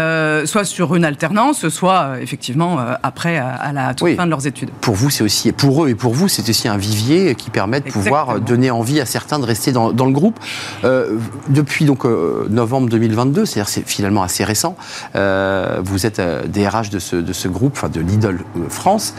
soit 0.46 0.66
sur 0.66 0.96
une 0.96 1.06
alternance, 1.06 1.68
soit 1.70 2.16
effectivement 2.22 2.80
après 3.04 3.38
à 3.38 3.72
la 3.74 3.94
toute 3.94 4.16
fin 4.16 4.26
de 4.26 4.32
leurs 4.32 4.48
études. 4.48 4.70
Pour 4.82 4.96
vous, 4.96 5.10
c'est 5.10 5.24
aussi, 5.24 5.52
pour 5.52 5.65
eux 5.72 5.90
et 5.90 5.96
pour 5.96 6.14
vous, 6.14 6.28
c'est 6.28 6.48
aussi 6.50 6.68
un 6.68 6.78
vivier 6.78 7.36
qui 7.36 7.50
permet 7.50 7.82
de 7.82 7.90
pouvoir 7.90 8.40
donner 8.40 8.72
envie 8.72 9.00
à 9.00 9.06
certains 9.06 9.40
de 9.40 9.46
rester 9.46 9.72
dans, 9.72 9.90
le 9.90 10.12
groupe. 10.12 10.40
Euh, 10.84 11.18
depuis 11.50 11.86
donc 11.86 12.06
euh, 12.06 12.48
novembre 12.50 12.90
2022, 12.90 13.46
c'est-à-dire 13.46 13.70
c'est 13.70 13.88
finalement 13.88 14.24
assez 14.24 14.44
récent, 14.44 14.76
euh, 15.16 15.80
vous 15.84 16.06
êtes 16.06 16.22
DRH 16.50 16.90
de 16.90 17.00
ce, 17.00 17.16
de 17.16 17.34
ce 17.34 17.48
groupe, 17.48 17.74
enfin 17.76 17.90
de 17.90 18.00
Lidl 18.00 18.40
France. 18.70 19.14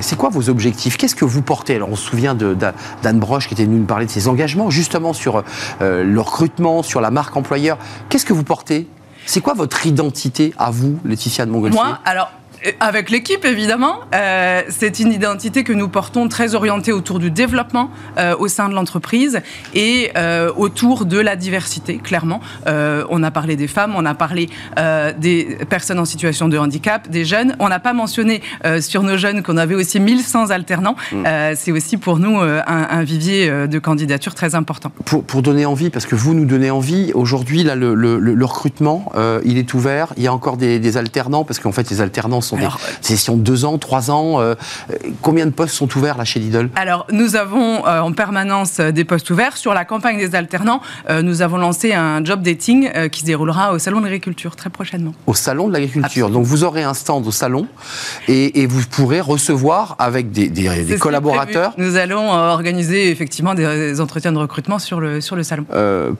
c'est 0.00 0.16
quoi 0.16 0.28
vos 0.30 0.48
objectifs? 0.48 0.96
Qu'est-ce 0.96 1.16
que 1.16 1.24
vous 1.24 1.42
portez? 1.42 1.76
Alors 1.76 1.88
on 1.90 1.96
se 1.96 2.10
souvient 2.10 2.34
d'Anne 2.34 3.18
Broche 3.18 3.48
qui 3.48 3.54
était 3.54 3.64
venue 3.64 3.78
nous 3.78 3.86
parler 3.86 4.06
de 4.06 4.10
ses 4.10 4.28
engagements 4.28 4.70
justement 4.70 5.12
sur 5.12 5.42
le 5.80 6.20
recrutement, 6.20 6.82
sur 6.82 7.00
la 7.00 7.10
marque 7.10 7.36
employeur. 7.36 7.78
Qu'est-ce 8.08 8.26
que 8.26 8.32
vous 8.32 8.44
portez? 8.44 8.88
C'est 9.26 9.40
quoi 9.40 9.54
votre 9.54 9.86
identité 9.86 10.52
à 10.58 10.70
vous, 10.70 10.98
Laetitia 11.04 11.46
de 11.46 11.50
Montgolfier? 11.50 11.80
Moi, 11.80 11.98
alors 12.04 12.30
avec 12.80 13.10
l'équipe, 13.10 13.44
évidemment. 13.44 14.00
Euh, 14.14 14.62
c'est 14.68 15.00
une 15.00 15.12
identité 15.12 15.64
que 15.64 15.72
nous 15.72 15.88
portons 15.88 16.28
très 16.28 16.54
orientée 16.54 16.92
autour 16.92 17.18
du 17.18 17.30
développement 17.30 17.90
euh, 18.18 18.34
au 18.38 18.48
sein 18.48 18.68
de 18.68 18.74
l'entreprise 18.74 19.40
et 19.74 20.10
euh, 20.16 20.52
autour 20.56 21.04
de 21.04 21.18
la 21.18 21.36
diversité, 21.36 21.98
clairement. 21.98 22.40
on 22.66 23.22
a 23.22 23.30
parlé 23.30 23.56
des 23.56 23.66
femmes, 23.66 23.94
on 23.96 24.04
a 24.04 24.14
parlé 24.14 24.48
des 25.18 25.58
personnes 25.68 25.98
en 25.98 26.04
situation 26.04 26.48
de 26.48 26.58
handicap, 26.58 27.08
des 27.08 27.24
jeunes. 27.24 27.56
On 27.58 27.68
n'a 27.68 27.80
pas 27.80 27.92
mentionné 27.92 28.42
sur 28.80 29.02
nos 29.02 29.16
jeunes 29.16 29.42
qu'on 29.42 29.56
avait 29.56 29.74
aussi 29.74 30.00
1100 30.00 30.50
alternants. 30.50 30.96
Mm. 31.12 31.24
c'est 31.54 31.72
aussi 31.72 31.96
pour 31.96 32.18
nous 32.18 32.38
un, 32.40 33.02
vivier 33.02 33.50
de 33.66 33.78
candidature 33.78 34.34
très 34.34 34.54
important. 34.54 34.90
Pour, 35.04 35.24
pour, 35.24 35.42
donner 35.42 35.66
envie, 35.66 35.90
parce 35.90 36.06
que 36.06 36.14
vous 36.14 36.34
nous 36.34 36.44
donnez 36.44 36.70
envie, 36.70 37.12
aujourd'hui, 37.14 37.62
là, 37.62 37.74
le, 37.74 37.94
le, 37.94 38.44
recrutement, 38.44 39.12
il 39.44 39.58
est 39.58 39.74
ouvert. 39.74 40.12
Il 40.16 40.22
y 40.22 40.26
a 40.26 40.32
encore 40.32 40.56
des, 40.56 40.78
des 40.78 40.96
alternants, 40.96 41.44
parce 41.44 41.58
qu'en 41.58 41.72
fait, 41.72 41.88
les 41.90 42.00
alternants 42.00 42.40
sont 42.40 42.51
des 42.56 42.68
sessions 43.00 43.36
de 43.36 43.42
deux 43.42 43.64
ans, 43.64 43.78
trois 43.78 44.10
ans. 44.10 44.40
Euh, 44.40 44.54
combien 45.20 45.46
de 45.46 45.50
postes 45.50 45.74
sont 45.74 45.88
ouverts 45.96 46.18
là 46.18 46.24
chez 46.24 46.40
Lidl? 46.40 46.68
Alors, 46.76 47.06
nous 47.10 47.36
avons 47.36 47.86
euh, 47.86 48.00
en 48.00 48.12
permanence 48.12 48.78
euh, 48.80 48.90
des 48.90 49.04
postes 49.04 49.30
ouverts. 49.30 49.56
Sur 49.56 49.74
la 49.74 49.84
campagne 49.84 50.18
des 50.18 50.34
alternants, 50.34 50.80
nous 51.22 51.42
avons 51.42 51.56
lancé 51.56 51.92
un 51.92 52.24
job 52.24 52.42
dating 52.42 52.90
qui 53.10 53.20
se 53.20 53.26
déroulera 53.26 53.72
au 53.72 53.78
Salon 53.78 53.98
de 53.98 54.04
l'Agriculture 54.04 54.56
très 54.56 54.70
prochainement. 54.70 55.12
Au 55.26 55.34
Salon 55.34 55.68
de 55.68 55.72
l'Agriculture. 55.72 56.30
Donc, 56.30 56.44
vous 56.44 56.64
aurez 56.64 56.82
un 56.82 56.94
stand 56.94 57.26
au 57.26 57.30
salon 57.30 57.66
et, 58.28 58.66
vous 58.66 58.82
pourrez 58.90 59.20
recevoir 59.20 59.96
avec 59.98 60.30
des, 60.30 60.48
des, 60.48 60.96
collaborateurs. 60.98 61.74
Nous 61.76 61.96
allons 61.96 62.30
organiser 62.30 63.10
effectivement 63.10 63.54
des, 63.54 64.00
entretiens 64.00 64.32
de 64.32 64.38
recrutement 64.38 64.78
sur 64.78 65.00
le, 65.00 65.20
sur 65.20 65.36
le 65.36 65.42
salon. 65.42 65.66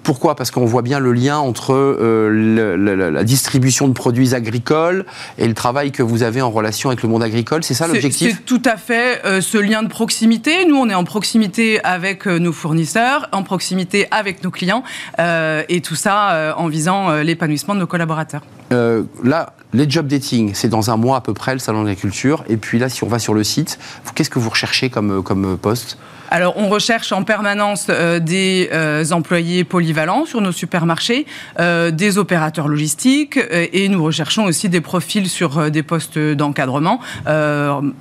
pourquoi? 0.02 0.34
Parce 0.36 0.50
qu'on 0.50 0.66
voit 0.66 0.82
bien 0.82 0.98
le 0.98 1.12
lien 1.12 1.38
entre 1.38 1.74
la 1.98 3.24
distribution 3.24 3.88
de 3.88 3.92
produits 3.92 4.34
agricoles 4.34 5.04
et 5.38 5.46
le 5.46 5.54
travail 5.54 5.92
que 5.92 6.02
vous 6.02 6.22
vous 6.23 6.29
avez 6.29 6.43
en 6.43 6.50
relation 6.50 6.91
avec 6.91 7.02
le 7.02 7.09
monde 7.09 7.23
agricole. 7.23 7.64
C'est 7.64 7.75
ça 7.75 7.88
l'objectif 7.88 8.37
C'est 8.37 8.45
tout 8.45 8.62
à 8.64 8.76
fait 8.76 9.23
ce 9.41 9.59
lien 9.59 9.83
de 9.83 9.88
proximité. 9.88 10.64
Nous, 10.67 10.76
on 10.76 10.88
est 10.88 10.95
en 10.95 11.05
proximité 11.05 11.83
avec 11.85 12.26
nos 12.26 12.52
fournisseurs, 12.52 13.29
en 13.33 13.43
proximité 13.43 14.07
avec 14.12 14.45
nos 14.45 14.50
clients, 14.50 14.85
et 15.19 15.81
tout 15.83 15.97
ça 15.97 16.55
en 16.57 16.69
visant 16.69 17.12
l'épanouissement 17.23 17.75
de 17.75 17.81
nos 17.81 17.87
collaborateurs. 17.87 18.43
là, 18.71 19.55
les 19.73 19.88
job 19.88 20.07
dating, 20.07 20.52
c'est 20.55 20.69
dans 20.69 20.91
un 20.91 20.97
mois 20.97 21.17
à 21.17 21.21
peu 21.21 21.35
près 21.35 21.52
le 21.52 21.59
salon 21.59 21.83
de 21.83 21.88
la 21.88 21.95
culture. 21.95 22.45
Et 22.49 22.57
puis 22.57 22.79
là, 22.79 22.88
si 22.88 23.05
on 23.05 23.09
va 23.09 23.19
sur 23.19 23.35
le 23.35 23.45
site, 23.45 23.79
qu'est-ce 24.14 24.31
que 24.31 24.38
vous 24.38 24.50
recherchez 24.50 24.91
comme, 24.91 25.23
comme 25.23 25.57
poste? 25.59 25.99
Alors, 26.33 26.55
on 26.57 26.71
recherche 26.71 27.12
en 27.12 27.25
permanence 27.25 27.88
euh, 27.91 28.19
des 28.19 28.71
euh, 28.73 29.05
employés 29.11 29.64
polyvalents 29.64 30.25
sur 30.25 30.41
nos 30.41 30.50
supermarchés, 30.50 31.26
euh, 31.61 31.91
des 31.91 32.17
opérateurs 32.17 32.69
logistiques, 32.69 33.38
et 33.52 33.87
nous 33.91 34.02
recherchons 34.02 34.45
aussi 34.45 34.71
des 34.71 34.81
profils 34.81 35.29
sur 35.29 35.71
des 35.71 35.83
postes 35.83 36.19
d'encadrement, 36.19 37.00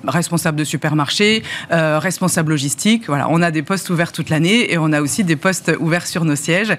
responsables 0.07 0.57
de 0.57 0.63
supermarché, 0.63 1.43
responsables 1.69 2.51
logistiques. 2.51 3.07
Voilà, 3.07 3.27
on 3.29 3.41
a 3.41 3.51
des 3.51 3.63
postes 3.63 3.89
ouverts 3.89 4.13
toute 4.13 4.29
l'année 4.29 4.71
et 4.71 4.77
on 4.77 4.93
a 4.93 5.01
aussi 5.01 5.25
des 5.25 5.35
postes 5.35 5.71
ouverts 5.79 6.07
sur 6.07 6.23
nos 6.23 6.35
sièges 6.35 6.77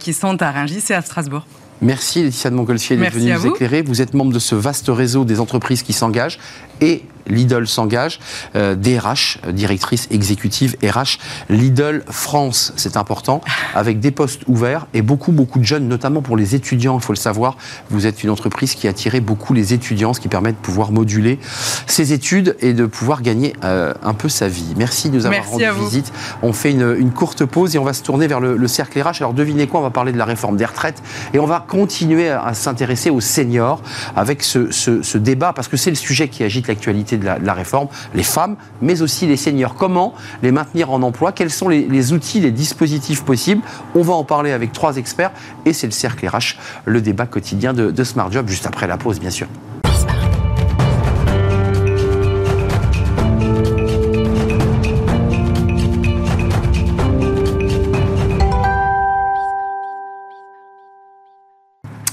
qui 0.00 0.12
sont 0.12 0.42
à 0.42 0.50
Rungis 0.50 0.84
et 0.90 0.94
à 0.94 1.02
Strasbourg. 1.02 1.46
Merci 1.82 2.22
Laetitia 2.22 2.50
de 2.50 2.56
Montgolfier 2.56 2.96
d'être 2.96 3.14
venue 3.14 3.32
nous 3.32 3.46
éclairer. 3.46 3.82
Vous 3.82 4.02
êtes 4.02 4.14
membre 4.14 4.32
de 4.32 4.38
ce 4.38 4.54
vaste 4.54 4.86
réseau 4.88 5.24
des 5.24 5.40
entreprises 5.40 5.82
qui 5.82 5.92
s'engagent 5.92 6.38
et 6.80 7.04
Lidl 7.30 7.66
s'engage, 7.66 8.20
euh, 8.56 8.74
DRH, 8.74 9.38
directrice 9.52 10.08
exécutive 10.10 10.76
RH, 10.82 11.18
Lidl 11.48 12.02
France, 12.08 12.72
c'est 12.76 12.96
important, 12.96 13.40
avec 13.74 14.00
des 14.00 14.10
postes 14.10 14.42
ouverts 14.46 14.86
et 14.94 15.02
beaucoup, 15.02 15.32
beaucoup 15.32 15.58
de 15.58 15.64
jeunes, 15.64 15.88
notamment 15.88 16.22
pour 16.22 16.36
les 16.36 16.54
étudiants, 16.54 16.98
il 16.98 17.02
faut 17.02 17.12
le 17.12 17.18
savoir. 17.18 17.56
Vous 17.90 18.06
êtes 18.06 18.22
une 18.22 18.30
entreprise 18.30 18.74
qui 18.74 18.86
a 18.86 18.90
attiré 18.90 19.20
beaucoup 19.20 19.54
les 19.54 19.72
étudiants, 19.72 20.12
ce 20.12 20.20
qui 20.20 20.28
permet 20.28 20.52
de 20.52 20.56
pouvoir 20.56 20.92
moduler 20.92 21.38
ses 21.86 22.12
études 22.12 22.56
et 22.60 22.72
de 22.72 22.86
pouvoir 22.86 23.22
gagner 23.22 23.54
euh, 23.64 23.94
un 24.02 24.14
peu 24.14 24.28
sa 24.28 24.48
vie. 24.48 24.74
Merci 24.76 25.10
de 25.10 25.16
nous 25.16 25.26
avoir 25.26 25.48
rendu 25.48 25.64
visite. 25.84 26.12
On 26.42 26.52
fait 26.52 26.72
une, 26.72 27.10
courte 27.10 27.44
pause 27.44 27.74
et 27.74 27.78
on 27.78 27.84
va 27.84 27.92
se 27.92 28.02
tourner 28.02 28.26
vers 28.26 28.40
le, 28.40 28.68
cercle 28.68 29.00
RH. 29.00 29.16
Alors 29.20 29.34
devinez 29.34 29.66
quoi, 29.66 29.80
on 29.80 29.82
va 29.82 29.90
parler 29.90 30.12
de 30.12 30.18
la 30.18 30.24
réforme 30.24 30.56
des 30.56 30.64
retraites 30.64 31.02
et 31.34 31.38
on 31.38 31.46
va 31.46 31.64
continuer 31.66 32.30
à, 32.30 32.54
s'intéresser 32.54 33.10
aux 33.10 33.20
seniors 33.20 33.82
avec 34.16 34.42
ce, 34.42 34.70
ce 34.70 35.18
débat, 35.18 35.52
parce 35.52 35.68
que 35.68 35.76
c'est 35.76 35.90
le 35.90 35.96
sujet 35.96 36.28
qui 36.28 36.44
agite 36.44 36.68
l'actualité 36.68 37.16
de 37.20 37.46
la, 37.46 37.54
réforme, 37.54 37.88
les 38.14 38.22
femmes, 38.22 38.56
mais 38.82 39.02
aussi 39.02 39.26
les 39.26 39.36
seniors. 39.36 39.74
Comment 39.74 40.14
les 40.42 40.52
maintenir 40.52 40.90
en 40.90 41.02
emploi? 41.02 41.32
Quels 41.32 41.50
sont 41.50 41.68
les, 41.68 42.12
outils, 42.12 42.40
les 42.40 42.50
dispositifs 42.50 43.22
possibles? 43.22 43.62
On 43.94 44.02
va 44.02 44.14
en 44.14 44.24
parler 44.24 44.52
avec 44.52 44.72
trois 44.72 44.96
experts 44.96 45.32
et 45.64 45.72
c'est 45.72 45.86
le 45.86 45.92
cercle 45.92 46.26
RH, 46.26 46.56
le 46.84 47.00
débat 47.00 47.26
quotidien 47.26 47.72
de, 47.72 47.90
de 47.90 48.04
Smart 48.04 48.30
Job, 48.30 48.48
juste 48.48 48.66
après 48.66 48.86
la 48.86 48.96
pause, 48.96 49.20
bien 49.20 49.30
sûr. 49.30 49.46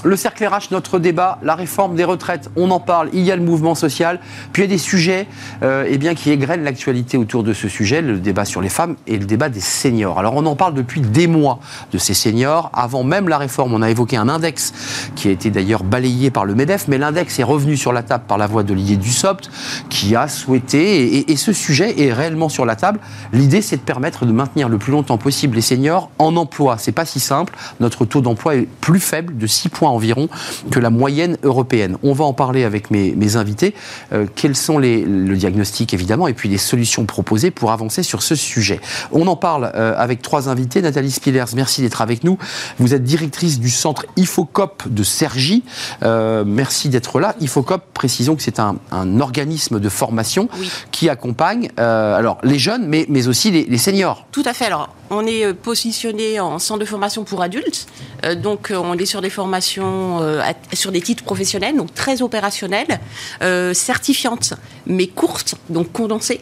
Le 0.08 0.16
cercle 0.16 0.46
RH, 0.46 0.70
notre 0.70 0.98
débat, 0.98 1.38
la 1.42 1.54
réforme 1.54 1.94
des 1.94 2.04
retraites, 2.04 2.48
on 2.56 2.70
en 2.70 2.80
parle, 2.80 3.10
il 3.12 3.24
y 3.24 3.30
a 3.30 3.36
le 3.36 3.42
mouvement 3.42 3.74
social, 3.74 4.20
puis 4.54 4.62
il 4.62 4.64
y 4.64 4.68
a 4.68 4.74
des 4.74 4.78
sujets 4.78 5.26
euh, 5.62 5.84
eh 5.86 5.98
bien, 5.98 6.14
qui 6.14 6.30
égrènent 6.30 6.64
l'actualité 6.64 7.18
autour 7.18 7.42
de 7.42 7.52
ce 7.52 7.68
sujet, 7.68 8.00
le 8.00 8.16
débat 8.16 8.46
sur 8.46 8.62
les 8.62 8.70
femmes 8.70 8.96
et 9.06 9.18
le 9.18 9.26
débat 9.26 9.50
des 9.50 9.60
seniors. 9.60 10.18
Alors 10.18 10.34
on 10.34 10.46
en 10.46 10.56
parle 10.56 10.72
depuis 10.72 11.02
des 11.02 11.26
mois 11.26 11.60
de 11.92 11.98
ces 11.98 12.14
seniors. 12.14 12.70
Avant 12.72 13.04
même 13.04 13.28
la 13.28 13.36
réforme, 13.36 13.74
on 13.74 13.82
a 13.82 13.90
évoqué 13.90 14.16
un 14.16 14.30
index 14.30 14.72
qui 15.14 15.28
a 15.28 15.30
été 15.30 15.50
d'ailleurs 15.50 15.84
balayé 15.84 16.30
par 16.30 16.46
le 16.46 16.54
MEDEF, 16.54 16.88
mais 16.88 16.96
l'index 16.96 17.38
est 17.38 17.44
revenu 17.44 17.76
sur 17.76 17.92
la 17.92 18.02
table 18.02 18.24
par 18.26 18.38
la 18.38 18.46
voix 18.46 18.62
d'Olivier 18.62 18.96
Dussopt, 18.96 19.50
qui 19.90 20.16
a 20.16 20.26
souhaité, 20.26 21.30
et, 21.30 21.36
ce 21.36 21.52
sujet 21.52 22.00
est 22.00 22.14
réellement 22.14 22.48
sur 22.48 22.64
la 22.64 22.76
table, 22.76 22.98
l'idée 23.34 23.60
c'est 23.60 23.76
de 23.76 23.82
permettre 23.82 24.24
de 24.24 24.32
maintenir 24.32 24.70
le 24.70 24.78
plus 24.78 24.90
longtemps 24.90 25.18
possible 25.18 25.56
les 25.56 25.60
seniors 25.60 26.08
en 26.18 26.34
emploi. 26.36 26.78
C'est 26.78 26.92
pas 26.92 27.04
si 27.04 27.20
simple, 27.20 27.52
notre 27.78 28.06
taux 28.06 28.22
d'emploi 28.22 28.56
est 28.56 28.68
plus 28.80 29.00
faible 29.00 29.36
de 29.36 29.46
6 29.46 29.68
points 29.68 29.97
environ 29.98 30.28
que 30.70 30.78
la 30.78 30.90
moyenne 30.90 31.38
européenne. 31.42 31.98
On 32.04 32.12
va 32.12 32.24
en 32.24 32.32
parler 32.32 32.62
avec 32.62 32.92
mes, 32.92 33.36
invités. 33.36 33.74
Euh, 34.12 34.26
quels 34.36 34.56
sont 34.56 34.78
les, 34.78 35.04
le 35.04 35.36
diagnostic 35.36 35.92
évidemment 35.92 36.28
et 36.28 36.34
puis 36.34 36.48
les 36.48 36.56
solutions 36.56 37.04
proposées 37.04 37.50
pour 37.50 37.72
avancer 37.72 38.02
sur 38.02 38.22
ce 38.22 38.36
sujet 38.36 38.80
On 39.12 39.26
en 39.26 39.36
parle 39.36 39.72
euh, 39.74 39.94
avec 39.98 40.22
trois 40.22 40.48
invités. 40.48 40.80
Nathalie 40.80 41.10
Spillers, 41.10 41.52
merci 41.54 41.82
d'être 41.82 42.00
avec 42.00 42.22
nous. 42.24 42.38
Vous 42.78 42.94
êtes 42.94 43.02
directrice 43.02 43.58
du 43.58 43.70
centre 43.70 44.06
IFOCOP 44.16 44.84
de 44.88 45.02
Sergi. 45.02 45.64
Euh, 46.04 46.44
merci 46.46 46.88
d'être 46.88 47.18
là. 47.18 47.34
IFOCOP, 47.40 47.82
précisons 47.92 48.36
que 48.36 48.42
c'est 48.42 48.60
un, 48.60 48.76
organisme 49.20 49.80
de 49.80 49.88
formation 49.88 50.48
qui 50.92 51.08
accompagne 51.08 51.70
alors 51.76 52.38
les 52.44 52.58
jeunes, 52.58 52.86
mais, 52.86 53.04
mais 53.08 53.26
aussi 53.26 53.50
les, 53.50 53.64
les 53.64 53.78
seniors. 53.78 54.26
Tout 54.30 54.42
à 54.44 54.54
fait. 54.54 54.66
Alors, 54.66 54.90
on 55.10 55.26
est 55.26 55.52
positionné 55.54 56.38
en 56.38 56.58
centre 56.58 56.80
de 56.80 56.84
formation 56.84 57.24
pour 57.24 57.42
adultes. 57.42 57.86
donc, 58.42 58.72
on 58.74 58.94
est 58.94 59.06
sur 59.06 59.20
des 59.20 59.30
formations 59.30 59.87
euh, 59.88 60.42
sur 60.72 60.92
des 60.92 61.00
titres 61.00 61.24
professionnels, 61.24 61.76
donc 61.76 61.94
très 61.94 62.22
opérationnels, 62.22 63.00
euh, 63.42 63.74
certifiantes, 63.74 64.54
mais 64.86 65.06
courtes, 65.06 65.54
donc 65.68 65.92
condensées. 65.92 66.40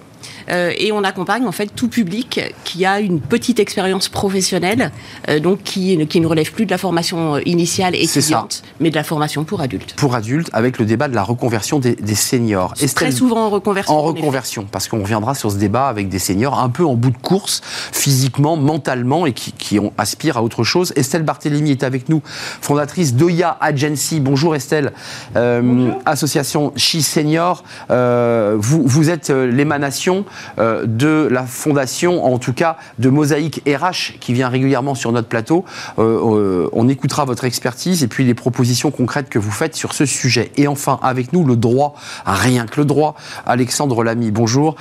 Euh, 0.51 0.73
et 0.77 0.93
on 0.93 1.03
accompagne 1.05 1.47
en 1.47 1.53
fait 1.53 1.67
tout 1.75 1.89
public 1.89 2.41
qui 2.65 2.85
a 2.85 3.01
une 3.01 3.21
petite 3.21 3.59
expérience 3.59 4.09
professionnelle, 4.09 4.93
euh, 5.29 5.41
donc 5.41 5.63
qui, 5.63 6.07
qui, 6.07 6.21
ne 6.21 6.27
relève 6.27 6.53
plus 6.53 6.67
de 6.67 6.71
la 6.71 6.79
formation 6.79 7.39
initiale 7.39 7.95
étudiante, 7.95 8.63
mais 8.81 8.91
de 8.91 8.95
la 8.95 9.05
formation 9.05 9.45
pour 9.45 9.61
adultes. 9.61 9.95
Pour 9.97 10.15
adultes, 10.15 10.51
avec 10.53 10.79
le 10.79 10.85
débat 10.85 11.09
de 11.09 11.15
la 11.15 11.23
reconversion 11.23 11.79
des, 11.79 11.97
seniors. 12.15 12.75
très 12.95 13.13
souvent 13.13 13.47
en 13.47 13.51
reconversion. 13.51 13.95
En 13.95 14.03
reconversion, 14.03 14.67
parce 14.71 14.89
qu'on 14.89 15.03
reviendra 15.03 15.35
sur 15.35 15.51
ce 15.51 15.57
débat 15.57 15.89
avec 15.89 16.09
des 16.09 16.19
seniors 16.19 16.59
un 16.59 16.69
peu 16.69 16.85
en 16.85 16.95
bout 16.95 17.11
de 17.11 17.19
course, 17.19 17.61
physiquement, 17.93 18.57
mentalement, 18.57 19.27
et 19.27 19.33
qui, 19.33 19.53
qui 19.53 19.79
aspirent 19.99 20.39
à 20.39 20.43
autre 20.43 20.65
chose. 20.65 20.93
Estelle 20.97 21.23
Barthélémy 21.23 21.73
est 21.73 21.83
avec 21.83 22.09
nous, 22.09 22.23
fondatrice 22.25 23.15
d'Oya 23.15 23.57
Agency. 23.61 24.21
Bonjour 24.21 24.55
Estelle, 24.55 24.93
euh, 25.37 25.91
association 26.07 26.73
She 26.77 27.01
Senior. 27.01 27.65
vous, 27.91 28.83
vous 28.87 29.11
êtes 29.11 29.31
l'émanation 29.31 30.25
euh, 30.25 30.36
de 30.59 31.29
la 31.31 31.44
fondation, 31.44 32.25
en 32.25 32.38
tout 32.38 32.53
cas 32.53 32.77
de 32.99 33.09
Mosaïque 33.09 33.62
RH, 33.66 34.18
qui 34.20 34.33
vient 34.33 34.49
régulièrement 34.49 34.94
sur 34.94 35.12
notre 35.12 35.29
plateau. 35.29 35.64
Euh, 35.99 36.03
euh, 36.03 36.68
on 36.72 36.88
écoutera 36.88 37.25
votre 37.25 37.44
expertise 37.44 38.03
et 38.03 38.09
puis 38.09 38.25
les 38.25 38.35
propositions 38.35 38.90
concrètes 38.90 39.29
que 39.29 39.38
vous 39.38 39.51
faites 39.51 39.75
sur 39.75 39.92
ce 39.92 40.07
sujet. 40.07 40.51
Et 40.57 40.68
enfin, 40.68 40.99
avec 41.03 41.33
nous, 41.33 41.44
le 41.44 41.57
droit, 41.57 41.94
rien 42.25 42.66
que 42.66 42.81
le 42.81 42.87
droit. 42.87 43.14
Alexandre 43.46 44.03
Lamy, 44.05 44.31
bonjour. 44.31 44.77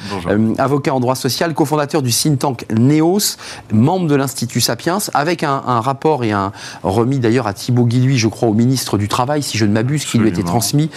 avocat 0.57 0.93
en 0.93 0.99
droit 0.99 1.15
social, 1.15 1.53
cofondateur 1.53 2.01
du 2.01 2.11
think 2.11 2.39
tank 2.39 2.65
NEOS, 2.71 3.37
membre 3.71 4.07
de 4.07 4.15
l'Institut 4.15 4.61
Sapiens, 4.61 4.97
avec 5.13 5.43
un, 5.43 5.59
rapport 5.79 6.23
et 6.23 6.31
un 6.31 6.51
remis 6.83 7.19
d'ailleurs 7.19 7.47
à 7.47 7.53
Thibaut 7.53 7.85
Guilluy, 7.85 8.17
je 8.17 8.27
crois, 8.27 8.49
au 8.49 8.53
ministre 8.53 8.97
du 8.97 9.07
Travail, 9.07 9.43
si 9.43 9.57
je 9.57 9.65
ne 9.65 9.71
m'abuse, 9.71 10.05
qui 10.05 10.17
lui 10.17 10.27
a 10.27 10.29
été 10.29 10.43
transmis 10.43 10.89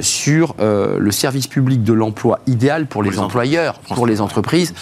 sur 0.00 0.54
le 0.58 1.10
service 1.10 1.46
public 1.46 1.82
de 1.82 1.92
l'emploi 1.92 2.40
idéal 2.46 2.86
pour 2.86 3.02
les 3.02 3.18
employeurs 3.18 3.74
pour 3.94 4.01
les 4.06 4.20
entreprises. 4.20 4.74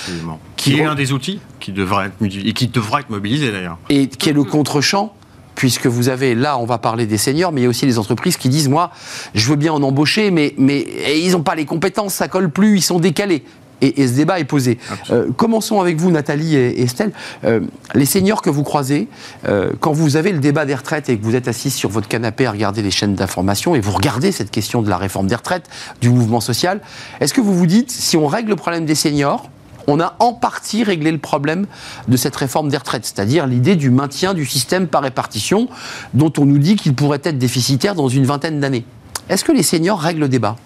Qui, 0.57 0.79
est 0.79 0.85
un 0.85 0.95
des 0.95 1.13
outils 1.13 1.41
qui 1.59 1.73
devrait 1.73 2.07
être, 2.07 2.15
et 2.23 2.53
qui 2.53 2.69
devrait 2.69 3.01
être 3.01 3.11
mobilisé 3.11 3.51
d'ailleurs. 3.51 3.79
Et 3.89 4.09
qui 4.09 4.29
est 4.29 4.35
le 4.35 4.45
contre-champ 4.45 5.15
puisque 5.61 5.87
vous 5.87 6.09
avez, 6.09 6.35
là, 6.35 6.57
on 6.57 6.65
va 6.65 6.79
parler 6.79 7.05
des 7.05 7.19
seniors, 7.19 7.53
mais 7.53 7.61
il 7.61 7.65
y 7.65 7.67
a 7.67 7.69
aussi 7.69 7.85
les 7.85 7.99
entreprises 7.99 8.39
qui 8.39 8.49
disent, 8.49 8.71
moi, 8.71 8.93
je 9.35 9.47
veux 9.47 9.57
bien 9.57 9.75
en 9.75 9.83
embaucher, 9.83 10.31
mais, 10.31 10.55
mais 10.57 10.87
ils 11.19 11.33
n'ont 11.33 11.43
pas 11.43 11.55
les 11.55 11.67
compétences, 11.67 12.15
ça 12.15 12.29
colle 12.29 12.49
plus, 12.49 12.79
ils 12.79 12.83
sont 12.83 12.99
décalés. 12.99 13.45
Et, 13.81 14.07
ce 14.07 14.15
débat 14.15 14.41
est 14.41 14.45
posé. 14.45 14.79
Euh, 15.11 15.29
commençons 15.37 15.81
avec 15.81 15.97
vous, 15.97 16.11
Nathalie 16.11 16.57
et, 16.57 16.83
Estelle. 16.83 17.13
Euh, 17.45 17.61
les 17.95 18.07
seniors 18.07 18.43
que 18.43 18.51
vous 18.51 18.63
croisez, 18.63 19.09
euh, 19.49 19.71
quand 19.81 19.93
vous 19.93 20.17
avez 20.17 20.33
le 20.33 20.39
débat 20.39 20.65
des 20.65 20.75
retraites 20.75 21.09
et 21.09 21.19
que 21.19 21.25
vous 21.25 21.37
êtes 21.37 21.49
assis 21.49 21.71
sur 21.71 21.91
votre 21.91 22.09
canapé 22.09 22.47
à 22.47 22.53
regarder 22.53 22.83
les 22.83 22.91
chaînes 22.91 23.15
d'information 23.15 23.75
et 23.75 23.81
vous 23.81 23.93
regardez 23.93 24.33
cette 24.33 24.51
question 24.51 24.83
de 24.83 24.91
la 24.91 24.97
réforme 24.97 25.27
des 25.27 25.35
retraites, 25.35 25.69
du 26.01 26.11
mouvement 26.11 26.41
social, 26.41 26.81
est-ce 27.21 27.35
que 27.35 27.41
vous 27.41 27.55
vous 27.55 27.67
dites, 27.67 27.91
si 27.91 28.17
on 28.17 28.27
règle 28.27 28.51
le 28.51 28.57
problème 28.57 28.85
des 28.85 28.95
seniors, 28.95 29.49
on 29.87 30.01
a 30.01 30.15
en 30.19 30.33
partie 30.33 30.85
réglé 30.85 31.11
le 31.11 31.19
problème 31.19 31.67
de 32.07 32.17
cette 32.17 32.37
réforme 32.37 32.69
des 32.69 32.77
retraites, 32.77 33.05
c'est-à-dire 33.05 33.47
l'idée 33.47 33.77
du 33.77 33.91
maintien 33.91 34.35
du 34.35 34.47
système 34.47 34.87
par 34.87 35.03
répartition, 35.03 35.69
dont 36.15 36.33
on 36.39 36.45
nous 36.45 36.59
dit 36.59 36.77
qu'il 36.77 36.95
pourrait 36.95 37.21
être 37.25 37.39
déficitaire 37.39 37.95
dans 37.95 38.09
une 38.09 38.25
vingtaine 38.25 38.61
d'années? 38.61 38.85
Est-ce 39.29 39.45
que 39.45 39.53
les 39.53 39.63
seniors 39.63 40.01
règlent 40.01 40.21
le 40.21 40.29
débat? 40.29 40.57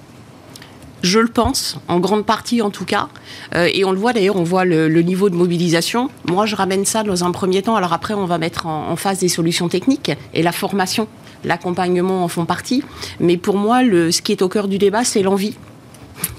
Je 1.05 1.19
le 1.19 1.29
pense, 1.29 1.77
en 1.87 2.01
grande 2.01 2.25
partie 2.25 2.63
en 2.63 2.71
tout 2.71 2.87
cas. 2.87 3.09
Euh, 3.55 3.69
et 3.73 3.85
on 3.85 3.93
le 3.93 3.99
voit 3.99 4.15
d'ailleurs, 4.15 4.37
on 4.37 4.43
voit 4.43 4.65
le, 4.65 4.89
niveau 5.03 5.29
de 5.29 5.37
mobilisation. 5.37 6.09
Moi, 6.27 6.47
je 6.47 6.57
ramène 6.57 6.87
ça 6.87 7.03
dans 7.03 7.25
un 7.25 7.31
premier 7.31 7.61
temps. 7.61 7.77
Alors 7.77 7.93
après, 7.93 8.15
on 8.15 8.25
va 8.25 8.39
mettre 8.39 8.67
en, 8.67 8.97
face 8.97 9.19
des 9.19 9.29
solutions 9.29 9.69
techniques 9.69 10.13
et 10.33 10.43
la 10.43 10.51
formation, 10.51 11.07
l'accompagnement 11.45 12.25
en 12.25 12.29
font 12.29 12.47
partie. 12.47 12.83
Mais 13.21 13.37
pour 13.37 13.59
moi, 13.59 13.81
ce 13.83 14.23
qui 14.23 14.33
est 14.33 14.41
au 14.41 14.49
cœur 14.49 14.67
du 14.67 14.79
débat, 14.79 15.05
c'est 15.05 15.23
l'envie 15.23 15.57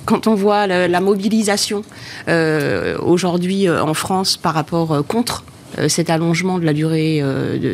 quand 0.05 0.27
on 0.27 0.35
voit 0.35 0.67
la, 0.67 1.01
mobilisation 1.01 1.83
euh, 2.27 2.97
aujourd'hui 2.99 3.67
euh, 3.67 3.83
en 3.83 3.93
France 3.93 4.37
par 4.37 4.53
rapport 4.53 5.05
contre 5.05 5.43
cet 5.89 6.09
allongement 6.09 6.57
de 6.57 6.63
la 6.63 6.71
durée 6.71 7.21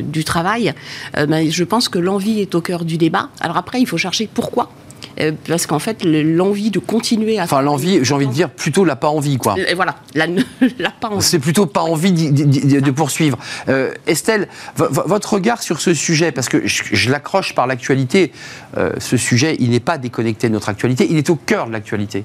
du 0.01 0.23
travail, 0.23 0.73
ben, 1.13 1.51
je 1.51 1.63
pense 1.63 1.88
que 1.88 1.99
l'envie 1.99 2.41
est 2.41 2.56
au 2.56 2.62
cœur 2.62 2.84
du 2.84 2.97
débat. 2.97 3.30
Alors 3.41 3.58
après, 3.58 3.80
il 3.80 3.86
faut 3.86 3.97
chercher 3.97 4.27
pourquoi 4.34 4.71
euh, 5.19 5.32
parce 5.47 5.65
qu'en 5.67 5.80
fait, 5.80 6.04
le- 6.04 6.24
l'envie 6.24 6.71
de 6.71 6.80
continuer 6.80 7.39
à... 7.39 7.43
Enfin, 7.43 7.62
l'envie, 7.62 8.00
j'ai 8.04 8.13
envie 8.13 8.28
de 8.28 8.32
dire 8.32 8.50
plutôt 8.50 8.86
la 8.86 8.95
pas 8.95 9.10
envie, 9.10 9.38
quoi. 9.38 9.56
Et 9.67 9.74
voilà, 9.74 9.95
la, 10.15 10.28
la 10.80 10.89
pas 10.91 11.10
envie. 11.10 11.21
C'est 11.24 11.39
plutôt 11.39 11.65
pas 11.65 11.82
envie 11.82 12.32
de 12.32 12.91
poursuivre. 12.91 13.38
Euh, 13.69 13.91
Estelle, 14.08 14.47
vo- 14.76 14.88
vo- 14.89 15.04
votre 15.06 15.34
regard 15.34 15.62
sur 15.62 15.82
ce 15.82 15.93
sujet, 15.93 16.32
parce 16.32 16.50
que 16.50 16.65
je, 16.67 16.84
je 16.91 17.10
l'accroche 17.12 17.54
par 17.56 17.67
l'actualité, 17.67 18.32
euh, 18.78 18.91
ce 19.00 19.17
sujet, 19.17 19.56
il 19.60 19.71
n'est 19.71 19.80
pas 19.80 19.97
déconnecté 19.97 20.47
de 20.47 20.54
notre 20.54 20.69
actualité, 20.69 21.08
il 21.10 21.17
est 21.17 21.30
au 21.30 21.36
cœur 21.36 21.67
de 21.67 21.71
l'actualité. 21.71 22.24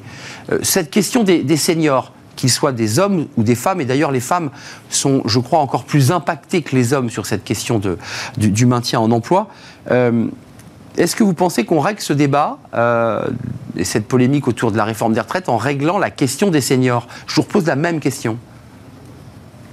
Euh, 0.52 0.58
cette 0.62 0.90
question 0.90 1.22
des, 1.24 1.42
des 1.42 1.56
seniors, 1.56 2.12
qu'ils 2.36 2.50
soient 2.50 2.72
des 2.72 2.98
hommes 2.98 3.28
ou 3.38 3.42
des 3.42 3.54
femmes, 3.54 3.80
et 3.80 3.86
d'ailleurs 3.86 4.12
les 4.12 4.20
femmes 4.20 4.50
sont, 4.90 5.22
je 5.24 5.38
crois, 5.38 5.60
encore 5.60 5.84
plus 5.84 6.12
impactées 6.12 6.60
que 6.60 6.76
les 6.76 6.92
hommes 6.92 7.08
sur 7.08 7.24
cette 7.24 7.44
question 7.44 7.78
de, 7.78 7.96
du, 8.36 8.50
du 8.50 8.66
maintien 8.66 9.00
en 9.00 9.10
emploi. 9.10 9.48
Euh, 9.90 10.26
est-ce 10.96 11.16
que 11.16 11.24
vous 11.24 11.34
pensez 11.34 11.64
qu'on 11.64 11.80
règle 11.80 12.00
ce 12.00 12.12
débat 12.12 12.58
euh, 12.74 13.26
et 13.76 13.84
cette 13.84 14.06
polémique 14.06 14.48
autour 14.48 14.72
de 14.72 14.76
la 14.76 14.84
réforme 14.84 15.12
des 15.12 15.20
retraites 15.20 15.48
en 15.48 15.56
réglant 15.56 15.98
la 15.98 16.10
question 16.10 16.50
des 16.50 16.60
seniors? 16.60 17.06
Je 17.26 17.36
vous 17.36 17.42
repose 17.42 17.66
la 17.66 17.76
même 17.76 18.00
question. 18.00 18.38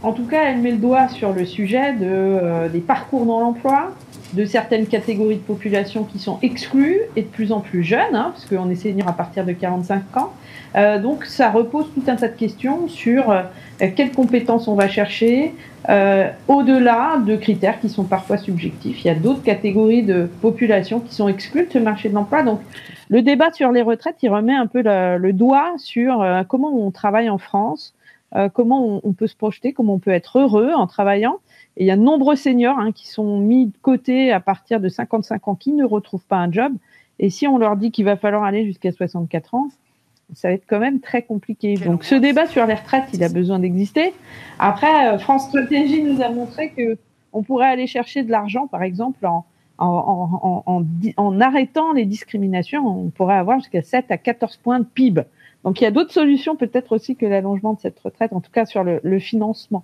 En 0.02 0.12
tout 0.12 0.26
cas, 0.26 0.44
elle 0.44 0.60
met 0.60 0.72
le 0.72 0.78
doigt 0.78 1.08
sur 1.08 1.32
le 1.32 1.46
sujet 1.46 1.96
euh, 2.02 2.68
des 2.68 2.82
parcours 2.82 3.26
dans 3.26 3.40
l'emploi, 3.40 3.92
de 4.34 4.46
certaines 4.46 4.88
catégories 4.88 5.38
de 5.38 5.42
population 5.42 6.04
qui 6.04 6.20
sont 6.20 6.40
exclues 6.42 7.02
et 7.16 7.22
de 7.22 7.28
plus 7.28 7.52
en 7.52 7.60
plus 7.60 7.84
jeunes, 7.84 8.16
hein, 8.16 8.34
parce 8.34 8.46
qu'on 8.46 8.70
est 8.70 8.76
senior 8.76 9.08
à 9.08 9.14
partir 9.14 9.46
de 9.46 9.52
45 9.52 10.18
ans. 10.18 10.34
Euh, 10.76 11.00
donc 11.00 11.26
ça 11.26 11.52
repose 11.52 11.86
tout 11.94 12.04
un 12.08 12.16
tas 12.16 12.28
de 12.28 12.36
questions 12.36 12.88
sur 12.88 13.30
euh, 13.30 13.44
quelles 13.96 14.12
compétences 14.12 14.68
on 14.68 14.76
va 14.76 14.88
chercher, 14.88 15.54
euh, 15.90 16.30
au-delà 16.48 17.18
de 17.26 17.36
critères 17.36 17.80
qui 17.82 17.90
sont 17.90 18.06
parfois 18.06 18.38
subjectifs. 18.38 19.04
Il 19.04 19.08
y 19.08 19.12
a 19.12 19.16
d'autres 19.16 19.44
catégories 19.44 20.04
de 20.04 20.30
population 20.42 21.02
qui 21.02 21.14
sont 21.14 21.28
exclues 21.28 21.66
de 21.66 21.72
ce 21.72 21.80
marché 21.80 22.08
de 22.08 22.14
l'emploi. 22.14 22.44
Donc 22.44 22.62
le 23.10 23.22
débat 23.22 23.52
sur 23.52 23.72
les 23.72 23.82
retraites, 23.82 24.16
il 24.22 24.30
remet 24.30 24.54
un 24.54 24.68
peu 24.68 24.82
le, 24.82 25.18
le 25.18 25.34
doigt 25.34 25.74
sur 25.78 26.22
euh, 26.22 26.44
comment 26.48 26.74
on 26.74 26.92
travaille 26.92 27.30
en 27.30 27.38
France, 27.38 27.94
euh, 28.36 28.48
comment 28.48 28.86
on, 28.86 29.02
on 29.04 29.12
peut 29.12 29.28
se 29.28 29.36
projeter, 29.36 29.74
comment 29.74 29.96
on 29.96 30.00
peut 30.00 30.12
être 30.12 30.40
heureux 30.40 30.72
en 30.74 30.88
travaillant. 30.88 31.40
Et 31.78 31.86
il 31.86 31.88
y 31.88 31.92
a 31.92 31.98
de 31.98 32.02
nombreux 32.02 32.36
seniors 32.36 32.78
hein, 32.78 32.92
qui 32.92 33.08
sont 33.08 33.40
mis 33.40 33.68
de 33.68 33.78
côté 33.82 34.32
à 34.32 34.40
partir 34.40 34.80
de 34.80 34.90
55 34.90 35.48
ans 35.48 35.56
qui 35.56 35.74
ne 35.74 35.86
retrouvent 35.86 36.26
pas 36.26 36.38
un 36.38 36.52
job. 36.52 36.74
Et 37.20 37.30
si 37.30 37.48
on 37.48 37.58
leur 37.58 37.78
dit 37.78 37.92
qu'il 37.92 38.06
va 38.06 38.16
falloir 38.16 38.44
aller 38.44 38.66
jusqu'à 38.66 38.92
64 38.92 39.56
ans, 39.56 39.70
ça 40.34 40.48
va 40.50 40.54
être 40.54 40.66
quand 40.68 40.80
même 40.80 41.00
très 41.00 41.22
compliqué. 41.22 41.76
Donc 41.76 42.04
ce 42.04 42.16
débat 42.16 42.48
sur 42.48 42.66
les 42.66 42.74
retraites, 42.74 43.06
il 43.14 43.24
a 43.24 43.30
besoin 43.30 43.60
d'exister. 43.60 44.14
Après, 44.60 45.08
euh, 45.08 45.20
France 45.20 45.48
Stratégie 45.48 46.04
nous 46.04 46.22
a 46.22 46.30
montré 46.30 46.72
que 46.72 46.98
on 47.34 47.44
pourrait 47.44 47.68
aller 47.68 47.88
chercher 47.88 48.24
de 48.24 48.30
l'argent, 48.30 48.68
par 48.68 48.84
exemple, 48.84 49.26
en, 49.26 49.46
en, 49.80 51.42
arrêtant 51.42 51.92
les 51.94 52.06
discriminations. 52.06 52.86
On 52.86 53.10
pourrait 53.10 53.38
avoir 53.38 53.60
jusqu'à 53.60 53.82
7 53.82 54.12
à 54.12 54.18
14 54.18 54.58
points 54.58 54.80
de 54.80 54.86
PIB. 54.86 55.24
Donc 55.64 55.82
il 55.82 55.84
y 55.84 55.88
a 55.88 55.92
d'autres 55.92 56.14
solutions 56.14 56.56
peut-être 56.56 56.92
aussi 56.92 57.16
que 57.16 57.26
l'allongement 57.26 57.74
de 57.74 57.80
cette 57.80 58.00
retraite, 58.00 58.34
en 58.34 58.42
tout 58.42 58.52
cas 58.52 58.66
sur 58.66 58.84
le, 58.84 59.00
le 59.04 59.20
financement. 59.20 59.84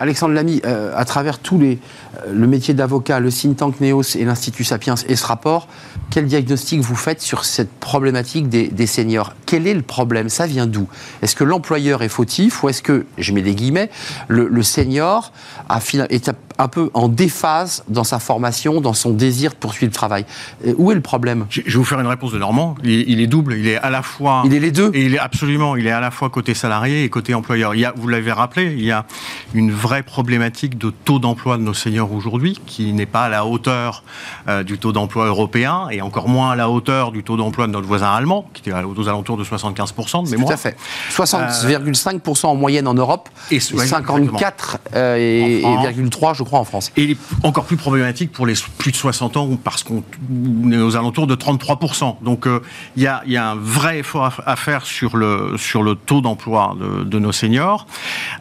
Alexandre 0.00 0.34
Lamy, 0.34 0.60
euh, 0.64 0.92
à 0.96 1.04
travers 1.04 1.38
tous 1.38 1.56
les, 1.56 1.78
euh, 2.26 2.32
le 2.32 2.48
métier 2.48 2.74
d'avocat, 2.74 3.20
le 3.20 3.30
think 3.30 3.80
NEOS 3.80 4.16
et 4.16 4.24
l'Institut 4.24 4.64
Sapiens 4.64 4.96
et 5.06 5.14
ce 5.14 5.24
rapport, 5.24 5.68
quel 6.10 6.26
diagnostic 6.26 6.80
vous 6.80 6.96
faites 6.96 7.22
sur 7.22 7.44
cette 7.44 7.70
problématique 7.70 8.48
des, 8.48 8.86
seniors? 8.88 9.34
Quel 9.46 9.68
est 9.68 9.74
le 9.74 9.82
problème? 9.82 10.28
Ça 10.28 10.48
vient 10.48 10.66
d'où? 10.66 10.88
Est-ce 11.22 11.36
que 11.36 11.44
l'employeur 11.44 12.02
est 12.02 12.08
fautif 12.08 12.64
ou 12.64 12.68
est-ce 12.68 12.82
que, 12.82 13.06
je 13.18 13.32
mets 13.32 13.42
des 13.42 13.54
guillemets, 13.54 13.88
le, 14.26 14.62
senior 14.64 15.32
a, 15.68 15.78
est 16.10 16.28
un 16.58 16.68
peu 16.68 16.90
en 16.94 17.08
déphase 17.08 17.82
dans 17.88 18.04
sa 18.04 18.18
formation, 18.18 18.80
dans 18.80 18.92
son 18.94 19.10
désir 19.10 19.50
de 19.52 19.56
poursuivre 19.56 19.90
le 19.90 19.94
travail 19.94 20.24
Euh, 20.66 20.74
Où 20.78 20.92
est 20.92 20.94
le 20.94 21.00
problème? 21.00 21.46
Je 21.50 21.60
vais 21.62 21.70
vous 21.72 21.84
faire 21.84 22.00
une 22.00 22.06
réponse 22.06 22.32
de 22.32 22.38
Normand. 22.38 22.74
Il 22.84 22.90
est, 22.90 23.04
il 23.08 23.20
est 23.20 23.26
double. 23.26 23.54
Il 23.54 23.66
est 23.68 23.76
à 23.78 23.90
la 23.90 24.02
fois. 24.02 24.42
Il 24.44 24.54
est 24.54 24.60
les 24.60 24.70
deux 24.70 24.90
Et 24.94 25.04
il 25.06 25.14
est 25.14 25.18
absolument, 25.18 25.76
il 25.76 25.86
est 25.86 25.90
à 25.90 26.00
la 26.00 26.10
fois 26.10 26.30
côté 26.30 26.54
salarié 26.54 27.04
et 27.04 27.08
côté 27.08 27.34
employeur. 27.34 27.74
Il 27.74 27.80
y 27.80 27.84
a, 27.84 27.92
vous 27.96 28.08
l'avez 28.08 28.32
rappelé, 28.32 28.72
il 28.76 28.84
y 28.84 28.90
a 28.92 29.04
une 29.54 29.72
vraie 29.72 30.02
problématique 30.02 30.78
de 30.78 30.90
taux 30.90 31.18
d'emploi 31.18 31.56
de 31.56 31.62
nos 31.62 31.74
seniors 31.74 32.12
aujourd'hui, 32.12 32.58
qui 32.66 32.92
n'est 32.92 33.06
pas 33.06 33.24
à 33.24 33.28
la 33.28 33.44
hauteur 33.46 34.04
euh, 34.48 34.62
du 34.62 34.78
taux 34.78 34.92
d'emploi 34.92 35.26
européen 35.26 35.88
et 35.90 36.02
encore 36.02 36.28
moins 36.28 36.50
à 36.52 36.56
la 36.56 36.68
hauteur 36.70 37.10
du 37.12 37.22
taux 37.24 37.36
d'emploi 37.36 37.66
de 37.66 37.72
notre 37.72 37.86
voisin 37.86 38.10
allemand, 38.12 38.48
qui 38.54 38.60
était 38.68 38.72
aux 38.72 39.08
alentours 39.08 39.36
de 39.36 39.44
75% 39.44 40.22
de 40.24 40.26
Tout 40.26 40.30
mémoire. 40.32 40.52
à 40.52 40.56
fait. 40.56 40.76
60,5% 41.10 42.46
en 42.46 42.54
moyenne 42.54 42.86
en 42.86 42.94
Europe 42.94 43.28
Et 43.50 43.56
et 43.56 43.60
ce- 43.60 43.74
ouais, 43.74 43.86
54 43.86 44.78
euh, 44.94 45.16
et, 45.16 45.64
En 45.64 45.82
et 45.84 45.92
France. 45.92 45.96
0,3 45.96 46.34
je 46.34 46.42
crois 46.44 46.60
en 46.60 46.64
France. 46.64 46.92
Et 46.96 47.16
encore 47.42 47.64
plus 47.64 47.76
problématique 47.76 48.32
pour 48.32 48.46
les 48.46 48.54
plus 48.78 48.92
de 48.92 48.96
60 48.96 49.36
ans 49.36 49.48
parce 49.62 49.82
qu'on 49.82 50.02
on 50.64 50.70
est 50.70 50.78
aux 50.78 50.96
alentours 50.96 51.26
de 51.26 51.34
33%. 51.34 52.22
Donc 52.22 52.46
euh, 52.46 52.60
il 52.96 53.02
y, 53.02 53.06
a, 53.06 53.22
un 53.50 53.56
vrai 53.56 53.98
effort 54.00 54.40
à, 54.44 54.56
faire 54.56 54.86
sur 54.86 55.16
le, 55.16 55.56
sur 55.56 55.82
le 55.82 55.94
taux 55.94 56.20
d'emploi 56.20 56.76
de, 56.78 57.18
nos 57.18 57.32
seniors. 57.32 57.86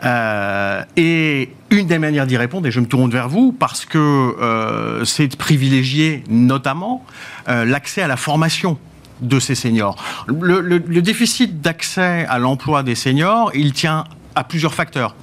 Euh, 0.03 0.83
et 0.95 1.49
une 1.69 1.87
des 1.87 1.99
manières 1.99 2.27
d'y 2.27 2.37
répondre, 2.37 2.67
et 2.67 2.71
je 2.71 2.79
me 2.79 2.85
tourne 2.85 3.09
vers 3.09 3.29
vous, 3.29 3.51
parce 3.51 3.85
que 3.85 3.97
euh, 3.97 5.05
c'est 5.05 5.27
de 5.27 5.35
privilégier 5.35 6.23
notamment 6.29 7.05
l'accès 7.47 8.01
à 8.01 8.07
la 8.07 8.17
formation 8.17 8.77
de 9.21 9.39
ces 9.39 9.55
seniors. 9.55 10.01
Le- 10.27 10.61
le 10.61 11.01
déficit 11.01 11.61
d'accès 11.61 12.25
à 12.27 12.39
l'emploi 12.39 12.83
des 12.83 12.95
seniors, 12.95 13.51
il 13.53 13.73
tient 13.73 14.05
à 14.35 14.43
plusieurs 14.43 14.73
facteurs, 14.73 15.15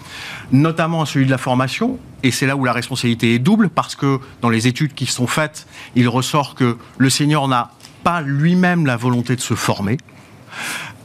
notamment 0.52 1.02
à 1.02 1.06
celui 1.06 1.26
de 1.26 1.30
la 1.30 1.38
formation, 1.38 1.98
et 2.22 2.30
c'est 2.30 2.46
là 2.46 2.56
où 2.56 2.64
la 2.64 2.72
responsabilité 2.72 3.34
est 3.34 3.38
double, 3.38 3.68
parce 3.68 3.94
que 3.94 4.20
dans 4.42 4.50
les 4.50 4.66
études 4.66 4.94
qui 4.94 5.06
sont 5.06 5.26
faites, 5.26 5.66
il 5.94 6.08
ressort 6.08 6.54
que 6.54 6.76
le 6.98 7.10
senior 7.10 7.48
n'a 7.48 7.70
pas 8.04 8.20
lui-même 8.20 8.86
la 8.86 8.96
volonté 8.96 9.36
de 9.36 9.40
se 9.40 9.54
former. 9.54 9.98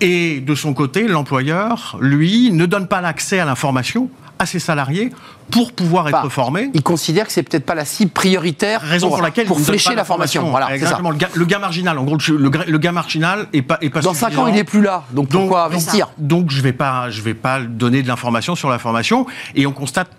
Et 0.02 0.42
de 0.42 0.56
son 0.56 0.74
côté, 0.74 1.08
l'employeur, 1.08 1.98
lui, 2.02 2.52
ne 2.52 2.66
donne 2.66 2.88
pas 2.88 3.02
l'accès 3.02 3.40
à 3.40 3.46
l'information 3.46 4.10
à 4.40 4.46
ses 4.46 4.60
salariés 4.60 5.12
pour 5.52 5.72
pouvoir 5.72 6.08
être 6.10 6.22
Pas. 6.24 6.30
formés. 6.30 6.70
Il 6.74 6.84
considère 6.84 7.26
que 7.26 7.32
c'est 7.32 7.44
peut-être 7.44 7.66
pas 7.66 7.76
la 7.76 7.86
cible 7.86 8.12
prioritaire 8.12 8.82
Raison 8.82 9.10
pour, 9.10 9.22
laquelle 9.22 9.46
pour 9.48 9.58
ne 9.58 9.62
donne 9.64 9.68
flécher 9.80 9.96
la 9.96 10.04
formation. 10.04 10.50
Voilà, 10.50 10.66
c'est 10.68 10.72
ça. 10.72 10.76
Exactement. 10.76 11.12
Le 11.12 11.18
gain, 11.18 11.28
le 11.34 11.46
gain 11.46 11.60
marginal, 11.60 11.98
en 11.98 12.04
gros, 12.04 12.18
le, 12.28 12.38
le 12.68 12.78
gain- 12.78 12.92
marginal 12.92 13.48
est 13.54 13.62
pas, 13.62 13.78
est 13.82 13.90
pas 13.90 14.02
Dans 14.02 14.14
5 14.14 14.38
ans, 14.38 14.48
il 14.48 14.54
n'est 14.56 14.64
plus 14.64 14.82
là. 14.82 15.04
Donc, 15.12 15.30
Donc- 15.30 15.42
pourquoi 15.44 15.64
donc- 15.66 15.74
investir 15.74 16.10
Donc 16.18 16.50
je 16.52 16.62
vais 16.62 16.74
pas, 16.74 17.10
je 17.10 17.22
vais 17.22 17.34
pas 17.34 17.60
donner 17.62 18.02
de 18.04 18.08
l'information 18.08 18.56
sur 18.56 18.70
la 18.70 18.80
formation. 18.80 19.26
Et 19.56 19.66
on 19.68 19.72
constate 19.72 20.10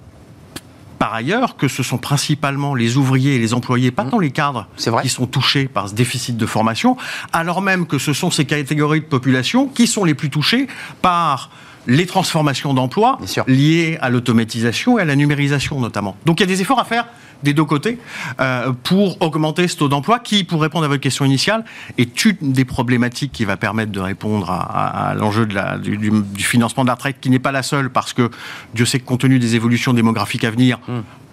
par 0.98 1.12
ailleurs 1.12 1.57
que 1.57 1.68
ce 1.68 1.83
sont 1.83 1.98
principalement 1.98 2.74
les 2.74 2.96
ouvriers 2.96 3.35
et 3.35 3.38
les 3.38 3.52
employés, 3.52 3.90
pas 3.90 4.05
tant 4.05 4.18
les 4.18 4.31
cadres, 4.31 4.66
Mmh. 4.87 4.90
Vrai. 4.90 5.02
qui 5.02 5.11
sont 5.11 5.26
touchés 5.26 5.68
par 5.68 5.90
ce 5.90 5.94
déficit 5.94 6.38
de 6.38 6.46
formation, 6.46 6.96
alors 7.35 7.61
même 7.61 7.87
que 7.87 7.98
ce 7.98 8.14
sont 8.14 8.31
ces 8.31 8.46
catégories 8.46 9.00
de 9.00 9.05
population 9.05 9.66
qui 9.68 9.87
sont 9.87 10.05
les 10.05 10.14
plus 10.14 10.31
touchées 10.31 10.68
par 11.02 11.50
les 11.87 12.07
transformations 12.07 12.75
d'emplois 12.75 13.18
liées 13.46 13.99
à 14.01 14.11
l'automatisation 14.11 14.99
et 14.99 15.03
à 15.03 15.05
la 15.05 15.16
numérisation 15.16 15.81
notamment. 15.81 16.16
Donc 16.27 16.40
il 16.40 16.42
y 16.42 16.44
a 16.44 16.46
des 16.46 16.61
efforts 16.61 16.81
à 16.81 16.85
faire 16.85 17.07
des 17.42 17.53
deux 17.53 17.64
côtés 17.64 17.99
euh, 18.40 18.72
pour 18.83 19.20
augmenter 19.20 19.68
ce 19.68 19.77
taux 19.77 19.88
d'emploi 19.88 20.18
qui, 20.20 20.42
pour 20.44 20.62
répondre 20.62 20.85
à 20.87 20.88
votre 20.88 21.03
question 21.03 21.25
initiale, 21.27 21.64
est 21.99 22.25
une 22.25 22.37
des 22.40 22.64
problématiques 22.64 23.31
qui 23.33 23.44
va 23.44 23.57
permettre 23.59 23.92
de 23.92 24.01
répondre 24.01 24.51
à, 24.51 24.57
à- 24.61 25.09
à 25.11 25.14
l'enjeu 25.14 25.46
du, 25.46 26.11
financement 26.38 26.83
de 26.83 26.88
la 26.88 26.94
retraite, 26.94 27.16
qui 27.20 27.29
n'est 27.29 27.38
pas 27.38 27.53
la 27.53 27.62
seule, 27.62 27.90
parce 27.90 28.14
que 28.14 28.31
Dieu 28.75 28.87
sait 28.87 28.99
que 29.01 29.05
compte 29.05 29.20
tenu 29.20 29.38
des 29.38 29.55
évolutions 29.55 29.92
démographiques 29.92 30.44
à 30.44 30.51
venir, 30.51 30.79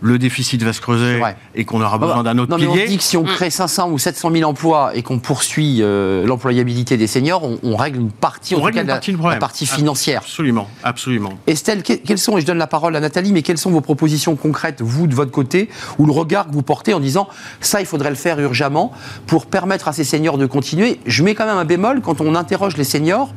le 0.02 0.20
déficit 0.20 0.62
va 0.64 0.74
se 0.74 0.82
creuser 0.82 1.22
et 1.56 1.64
qu'on 1.64 1.82
aura 1.82 1.98
besoin 1.98 2.24
d'un 2.24 2.38
autre 2.38 2.52
non, 2.52 2.58
mais 2.58 2.68
on 2.68 2.74
pilier. 2.74 2.86
se 2.88 2.92
dit 2.92 2.98
que 2.98 3.04
si 3.04 3.16
on 3.16 3.24
crée 3.24 3.50
500 3.50 3.90
ou 3.90 3.98
700 3.98 4.32
000 4.32 4.50
emplois 4.50 4.92
et 4.96 5.02
qu'on 5.02 5.20
poursuit 5.20 5.78
euh, 5.82 6.26
l'employabilité 6.26 6.98
des 6.98 7.08
seniors, 7.08 7.44
on, 7.44 7.58
on 7.64 7.76
règle 7.78 8.00
une 8.02 8.12
partie, 8.12 8.54
en 8.54 8.58
On 8.58 8.60
tout 8.60 8.66
règle 8.66 8.76
cas, 8.78 8.82
une 8.82 8.88
la- 8.88 8.94
partie 8.96 9.12
problème. 9.14 9.34
la 9.36 9.40
partie 9.40 9.66
financière. 9.66 10.22
Absolument, 10.22 10.68
absolument. 10.84 11.30
Estelle, 11.48 11.84
que- 11.84 11.94
quelles 11.94 12.18
sont, 12.18 12.38
et 12.38 12.42
je 12.42 12.46
donne 12.46 12.58
la 12.58 12.68
parole 12.68 12.96
à 12.96 13.00
Nathalie, 13.00 13.32
mais 13.32 13.44
quelles 13.44 13.58
sont 13.58 13.72
vos 13.72 13.80
propositions 13.82 14.36
concrètes, 14.36 14.82
vous, 14.82 15.08
de 15.08 15.16
votre 15.16 15.32
côté, 15.32 15.70
ou 16.00 16.06
le 16.06 16.12
regard 16.12 16.48
que 16.48 16.52
vous 16.54 16.64
portez 16.64 16.94
en 16.94 17.00
disant 17.00 17.30
ça, 17.62 17.80
il 17.80 17.86
faudrait 17.86 18.10
le 18.10 18.16
faire 18.18 18.40
urgemment 18.40 18.92
pour 19.26 19.46
permettre 19.46 19.88
à 19.88 19.94
ces 19.94 20.04
seniors 20.04 20.38
de 20.38 20.46
continuer? 20.46 21.00
Je 21.06 21.24
mets 21.24 21.34
quand 21.34 21.46
même 21.46 21.58
un 21.58 21.66
bémol 21.66 22.02
quand 22.02 22.20
on 22.20 22.36
interroge 22.36 22.76
les 22.76 22.84
seniors, 22.84 23.34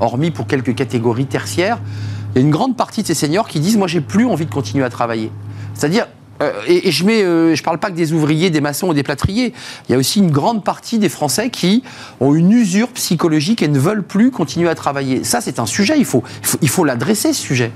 hormis 0.00 0.30
pour 0.30 0.46
quelques 0.46 0.74
catégories 0.74 1.26
tertiaires, 1.26 1.78
il 2.34 2.38
y 2.40 2.44
a 2.44 2.44
une 2.44 2.50
grande 2.52 2.76
partie 2.76 3.02
de 3.02 3.06
ces 3.06 3.14
seniors 3.14 3.48
qui 3.48 3.58
disent 3.58 3.76
moi, 3.78 3.86
j'ai 3.88 4.00
plus 4.00 4.26
envie 4.26 4.46
de 4.46 4.50
continuer 4.52 4.84
à 4.84 4.90
travailler. 4.90 5.32
C'est-à-dire. 5.80 6.08
euh, 6.42 6.52
et, 6.66 6.90
je 6.90 7.04
mets, 7.06 7.22
euh, 7.22 7.56
parle 7.64 7.78
pas 7.78 7.90
que 7.90 7.96
des 7.96 8.12
ouvriers, 8.12 8.50
des 8.50 8.60
maçons 8.60 8.88
ou 8.88 8.94
des 8.94 9.02
plâtriers. 9.02 9.54
Il 9.88 9.92
y 9.92 9.94
a 9.94 9.98
aussi 9.98 10.18
une 10.18 10.30
grande 10.30 10.62
partie 10.62 10.98
des 10.98 11.08
Français 11.08 11.48
qui 11.48 11.82
ont 12.20 12.34
une 12.34 12.52
usure 12.52 12.88
psychologique 12.88 13.62
et 13.62 13.68
ne 13.68 13.78
veulent 13.78 14.02
plus 14.02 14.30
continuer 14.30 14.68
à 14.68 14.74
travailler. 14.74 15.24
Ça, 15.24 15.40
c'est 15.40 15.58
un 15.58 15.66
sujet. 15.66 15.94
Il 15.96 16.04
faut, 16.04 16.22
il 16.60 16.68
faut 16.68 16.84
l'adresser 16.84 17.32
ce 17.32 17.40
sujet. 17.40 17.72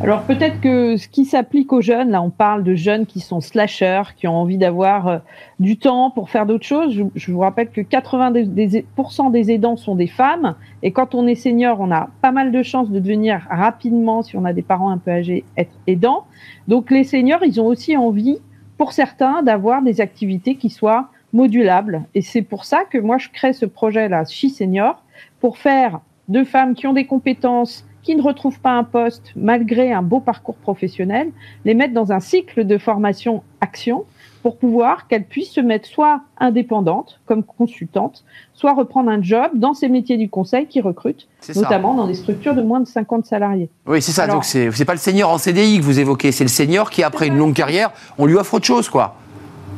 Alors 0.00 0.22
peut-être 0.22 0.60
que 0.60 0.96
ce 0.96 1.08
qui 1.08 1.24
s'applique 1.24 1.72
aux 1.72 1.80
jeunes, 1.80 2.10
là 2.10 2.20
on 2.20 2.30
parle 2.30 2.62
de 2.62 2.74
jeunes 2.74 3.06
qui 3.06 3.20
sont 3.20 3.40
slasheurs, 3.40 4.14
qui 4.14 4.26
ont 4.28 4.36
envie 4.36 4.58
d'avoir 4.58 5.08
euh, 5.08 5.18
du 5.60 5.78
temps 5.78 6.10
pour 6.10 6.30
faire 6.30 6.46
d'autres 6.46 6.66
choses. 6.66 7.02
Je, 7.14 7.32
vous 7.32 7.38
rappelle 7.38 7.70
que 7.70 7.80
80% 7.80 9.30
des, 9.30 9.50
aidants 9.50 9.76
sont 9.76 9.94
des 9.94 10.06
femmes. 10.06 10.56
Et 10.82 10.90
quand 10.90 11.14
on 11.14 11.26
est 11.26 11.36
senior, 11.36 11.80
on 11.80 11.90
a 11.90 12.10
pas 12.20 12.32
mal 12.32 12.52
de 12.52 12.62
chances 12.62 12.90
de 12.90 12.98
devenir 12.98 13.46
rapidement, 13.48 14.22
si 14.22 14.36
on 14.36 14.44
a 14.44 14.52
des 14.52 14.62
parents 14.62 14.90
un 14.90 14.98
peu 14.98 15.10
âgés, 15.10 15.44
être 15.56 15.72
aidant. 15.86 16.26
Donc 16.68 16.90
les 16.90 17.04
seniors, 17.04 17.42
ils 17.42 17.60
ont 17.60 17.66
aussi 17.66 17.96
envie, 17.96 18.38
pour 18.76 18.92
certains, 18.92 19.42
d'avoir 19.42 19.80
des 19.80 20.00
activités 20.00 20.56
qui 20.56 20.68
soient 20.70 21.08
modulable. 21.32 22.04
Et 22.14 22.20
c'est 22.20 22.42
pour 22.42 22.64
ça 22.64 22.84
que 22.84 22.98
moi, 22.98 23.18
je 23.18 23.28
crée 23.28 23.52
ce 23.52 23.66
projet-là, 23.66 24.24
Chi 24.26 24.50
Senior, 24.50 25.02
pour 25.40 25.56
faire 25.56 26.00
de 26.28 26.44
femmes 26.44 26.74
qui 26.74 26.86
ont 26.86 26.92
des 26.92 27.06
compétences, 27.06 27.86
qui 28.04 28.14
ne 28.14 28.22
retrouvent 28.22 28.60
pas 28.60 28.72
un 28.72 28.84
poste 28.84 29.32
malgré 29.34 29.92
un 29.92 30.02
beau 30.02 30.20
parcours 30.20 30.54
professionnel, 30.56 31.32
les 31.64 31.74
mettre 31.74 31.94
dans 31.94 32.12
un 32.12 32.20
cycle 32.20 32.64
de 32.64 32.78
formation 32.78 33.42
action 33.60 34.04
pour 34.42 34.58
pouvoir 34.58 35.08
qu'elles 35.08 35.24
puissent 35.24 35.52
se 35.52 35.60
mettre 35.62 35.88
soit 35.88 36.20
indépendantes 36.38 37.18
comme 37.24 37.42
consultantes, 37.42 38.24
soit 38.52 38.74
reprendre 38.74 39.10
un 39.10 39.22
job 39.22 39.52
dans 39.54 39.72
ces 39.72 39.88
métiers 39.88 40.18
du 40.18 40.28
conseil 40.28 40.66
qui 40.66 40.82
recrutent, 40.82 41.26
notamment 41.56 41.94
dans 41.94 42.06
des 42.06 42.14
structures 42.14 42.54
de 42.54 42.60
moins 42.60 42.80
de 42.80 42.86
50 42.86 43.24
salariés. 43.24 43.70
Oui, 43.86 44.02
c'est 44.02 44.12
ça. 44.12 44.26
Donc 44.26 44.44
c'est 44.44 44.84
pas 44.84 44.92
le 44.92 44.98
senior 44.98 45.30
en 45.30 45.38
CDI 45.38 45.78
que 45.78 45.82
vous 45.82 45.98
évoquez, 45.98 46.30
c'est 46.30 46.44
le 46.44 46.48
senior 46.48 46.90
qui 46.90 47.02
après 47.02 47.28
une 47.28 47.38
longue 47.38 47.54
carrière, 47.54 47.90
on 48.18 48.26
lui 48.26 48.34
offre 48.34 48.54
autre 48.54 48.66
chose, 48.66 48.90
quoi. 48.90 49.16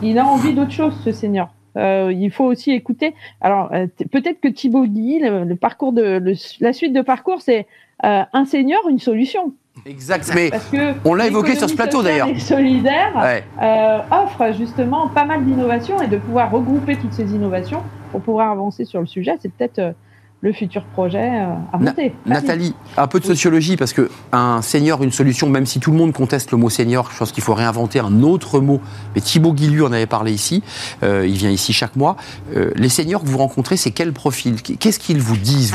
Il 0.03 0.19
a 0.19 0.27
envie 0.27 0.53
d'autre 0.53 0.73
chose, 0.73 0.95
ce 1.05 1.13
senior. 1.13 1.49
Euh, 1.77 2.13
il 2.13 2.31
faut 2.31 2.45
aussi 2.45 2.73
écouter. 2.73 3.15
Alors 3.41 3.71
euh, 3.73 3.87
peut-être 4.11 4.41
que 4.41 4.49
Thibaut 4.49 4.87
dit 4.87 5.21
le, 5.21 5.55
parcours 5.55 5.93
de 5.93 6.21
la 6.61 6.73
suite 6.73 6.93
de 6.93 7.03
parcours, 7.03 7.41
c'est 7.41 7.67
euh, 8.05 8.23
un 8.33 8.45
senior, 8.45 8.81
une 8.89 8.99
solution. 8.99 9.55
Exact, 9.85 10.33
mais 10.35 10.51
on 11.05 11.15
l'a 11.15 11.27
évoqué 11.27 11.55
sur 11.55 11.69
ce 11.69 11.75
plateau 11.75 12.03
d'ailleurs. 12.03 12.29
Solidaire 12.39 13.43
euh, 13.63 13.99
offre 14.11 14.53
justement 14.57 15.09
pas 15.09 15.25
mal 15.25 15.45
d'innovations 15.45 16.01
et 16.01 16.09
de 16.09 16.17
pouvoir 16.17 16.51
regrouper 16.51 16.97
toutes 16.97 17.13
ces 17.13 17.35
innovations 17.35 17.83
pour 18.11 18.21
pouvoir 18.21 18.51
avancer 18.51 18.85
sur 18.85 19.01
le 19.01 19.07
sujet, 19.07 19.37
c'est 19.41 19.53
peut-être 19.53 19.79
euh, 19.79 19.93
le 20.47 20.53
futur 20.53 20.85
projet 20.85 21.29
euh, 21.29 21.55
à 21.73 21.79
monter. 21.79 22.15
Nathalie, 22.25 22.75
un 22.97 23.09
peu 23.09 23.19
de 23.19 23.25
sociologie, 23.25 23.77
parce 23.77 23.93
qu'un 23.93 24.63
senior, 24.63 25.03
une 25.03 25.11
solution, 25.11 25.49
même 25.51 25.67
si 25.67 25.81
tout 25.81 25.91
le 25.91 25.97
monde 25.97 26.13
conteste 26.13 26.53
le 26.53 26.59
mot 26.59 26.71
senior, 26.71 27.11
je 27.13 27.19
pense 27.19 27.33
qu'il 27.33 27.43
faut 27.43 27.55
réinventer 27.55 27.99
un 27.99 28.23
autre 28.23 28.61
mot. 28.61 28.81
Mais 29.15 29.21
Thibaut 29.21 29.53
Guillu 29.53 29.83
en 29.83 29.93
avait 29.93 30.07
parlé 30.07 30.33
ici, 30.33 30.63
euh, 31.03 31.27
il 31.27 31.35
vient 31.35 31.51
ici 31.51 31.73
chaque 31.73 31.97
mois. 31.97 32.17
Euh, 32.55 32.71
les 32.77 32.89
seniors 32.89 33.23
que 33.23 33.29
vous 33.29 33.39
rencontrez, 33.39 33.77
c'est 33.77 33.91
quel 33.91 34.13
profil? 34.13 34.63
Qu'est-ce 34.63 35.01
qu'ils 35.01 35.21
vous 35.21 35.37
disent 35.37 35.75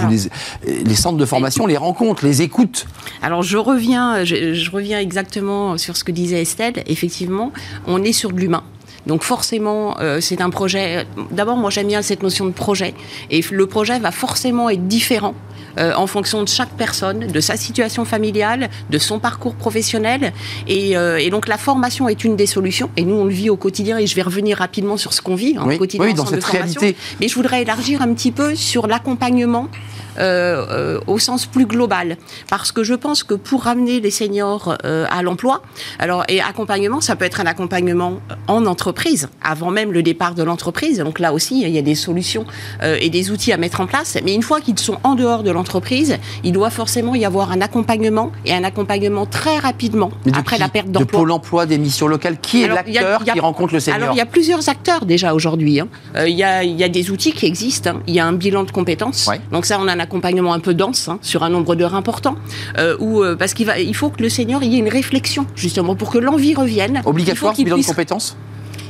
les, 0.66 0.96
centres 0.96 1.18
de 1.18 1.26
formation 1.26 1.68
les 1.68 1.78
rencontrent, 1.78 2.26
les 2.26 2.42
écoutent 2.42 2.88
Alors 3.22 3.44
je 3.44 3.58
reviens, 3.58 4.24
je 4.24 4.72
reviens 4.72 5.00
exactement 5.00 5.78
sur 5.78 5.98
ce 5.98 6.06
que 6.06 6.14
disait 6.14 6.42
Estelle. 6.42 6.84
Effectivement, 6.88 7.52
on 7.88 8.02
est 8.04 8.14
sur 8.14 8.32
de 8.32 8.40
l'humain. 8.40 8.64
Donc 9.08 9.24
forcément, 9.24 9.98
euh, 10.00 10.20
c'est 10.22 10.42
un 10.42 10.50
projet. 10.50 11.06
D'abord, 11.32 11.58
moi 11.58 11.70
j'aime 11.70 11.88
bien 11.88 12.02
cette 12.02 12.24
notion 12.24 12.46
de 12.46 12.52
projet. 12.52 12.94
Et 13.30 13.42
le 13.52 13.66
projet 13.66 14.00
va 14.00 14.12
forcément 14.12 14.70
être 14.70 14.88
différent 14.88 15.34
euh, 15.78 15.94
en 15.96 16.08
fonction 16.08 16.44
de 16.44 16.48
chaque 16.48 16.72
personne, 16.72 17.28
de 17.28 17.40
sa 17.40 17.56
situation 17.58 18.06
familiale, 18.06 18.70
de 18.90 18.98
son 18.98 19.20
parcours 19.20 19.56
professionnel. 19.56 20.34
Et, 20.68 20.98
euh, 20.98 21.18
et, 21.18 21.30
donc 21.30 21.48
la 21.48 21.58
formation 21.58 22.10
est 22.10 22.24
une 22.24 22.36
des 22.36 22.46
solutions. 22.46 22.90
Et 22.98 23.04
nous, 23.04 23.16
on 23.16 23.26
le 23.26 23.32
vit 23.32 23.50
au 23.50 23.58
quotidien. 23.58 23.98
Et 23.98 24.08
je 24.08 24.16
vais 24.16 24.22
revenir 24.22 24.58
rapidement 24.58 24.98
sur 24.98 25.14
ce 25.14 25.22
qu'on 25.22 25.36
vit 25.36 25.56
hein, 25.58 25.66
au 25.66 25.78
quotidien. 25.78 26.06
Oui, 26.06 26.14
dans 26.14 26.26
cette 26.26 26.44
réalité. 26.44 26.96
Mais 27.20 27.28
je 27.28 27.36
voudrais 27.36 27.62
élargir 27.62 28.02
un 28.02 28.14
petit 28.14 28.32
peu 28.32 28.56
sur 28.56 28.88
l'accompagnement 28.88 29.68
euh, 30.18 30.66
euh, 30.70 31.00
au 31.08 31.20
sens 31.20 31.46
plus 31.46 31.66
global. 31.66 32.18
Parce 32.50 32.72
que 32.72 32.84
je 32.84 32.94
pense 32.94 33.24
que 33.24 33.34
pour 33.34 33.64
ramener 33.64 34.00
les 34.00 34.12
seniors 34.12 34.78
euh, 34.84 35.06
à 35.10 35.22
l'emploi, 35.22 35.62
alors 36.00 36.24
et 36.28 36.42
accompagnement, 36.42 37.02
ça 37.02 37.16
peut 37.16 37.26
être 37.26 37.40
un 37.40 37.46
accompagnement 37.46 38.20
en 38.48 38.66
entreprise, 38.66 39.30
avant 39.42 39.72
même 39.72 39.92
le 39.92 40.04
départ 40.04 40.36
de 40.36 40.44
l'entreprise. 40.44 41.00
Donc 41.00 41.20
là 41.20 41.34
aussi, 41.34 41.62
il 41.62 41.70
y 41.70 41.78
a 41.78 41.82
des 41.82 41.96
solutions 41.96 42.46
et 42.84 43.10
des 43.10 43.32
outils 43.32 43.52
à 43.52 43.58
mettre 43.58 43.82
en 43.82 43.88
place. 43.88 44.18
Mais 44.24 44.34
une 44.34 44.42
fois 44.42 44.62
qu'ils 44.62 44.78
sont 44.80 44.98
en 45.04 45.16
dehors 45.16 45.44
de 45.44 45.52
l'entreprise, 45.52 46.18
il 46.44 46.52
doit 46.52 46.70
forcément 46.70 47.16
y 47.16 47.26
avoir 47.26 47.52
un 47.52 47.62
accompagnement 47.62 48.32
et 48.46 48.54
un 48.54 48.64
accompagnement 48.64 49.26
très 49.26 49.58
rapidement 49.60 50.12
après 50.34 50.58
la 50.58 50.70
perte 50.70 50.88
d'emploi. 50.88 51.06
De 51.06 51.12
Pôle 51.12 51.32
emploi, 51.32 51.66
des 51.66 51.78
missions 51.78 52.08
locales, 52.08 52.40
qui 52.40 52.64
est 52.64 52.68
l'acteur 52.68 53.24
qui 53.24 53.40
rencontre 53.40 53.74
le 53.74 53.80
senior 53.80 54.02
Alors 54.02 54.16
il 54.16 54.18
y 54.18 54.22
a 54.22 54.26
plusieurs 54.26 54.70
acteurs 54.70 55.06
déjà 55.06 55.34
aujourd'hui. 55.34 55.80
Hein. 55.80 55.88
il, 56.26 56.36
y 56.36 56.44
a, 56.44 56.64
y 56.64 56.84
a 56.84 56.90
des 56.90 57.12
outils 57.12 57.34
qui 57.34 57.46
existent. 57.46 57.92
Hein. 57.92 58.04
Il 58.08 58.14
y 58.14 58.20
a 58.20 58.26
un 58.26 58.34
bilan 58.34 58.64
de 58.64 58.72
compétences. 58.72 59.30
Donc 59.52 59.66
ça, 59.66 59.80
on 59.80 59.88
en 59.88 60.00
a 60.00 60.01
accompagnement 60.02 60.54
un 60.54 60.60
peu 60.60 60.74
dense 60.74 61.08
hein, 61.08 61.20
sur 61.22 61.44
un 61.44 61.50
nombre 61.50 61.76
d'heures 61.76 61.96
important, 61.96 62.36
euh, 62.78 62.98
euh, 63.02 63.36
parce 63.36 63.54
qu'il 63.54 63.66
va, 63.66 63.80
il 63.80 63.96
faut 63.96 64.10
que 64.10 64.22
le 64.22 64.30
senior 64.30 64.64
y 64.64 64.76
ait 64.76 64.80
une 64.80 64.90
réflexion 64.90 65.46
justement 65.56 65.96
pour 65.96 66.12
que 66.12 66.18
l'envie 66.18 66.56
revienne. 66.56 67.02
Obligatoire, 67.06 67.54
bilan 67.54 67.78
de 67.78 67.84
compétences 67.84 68.36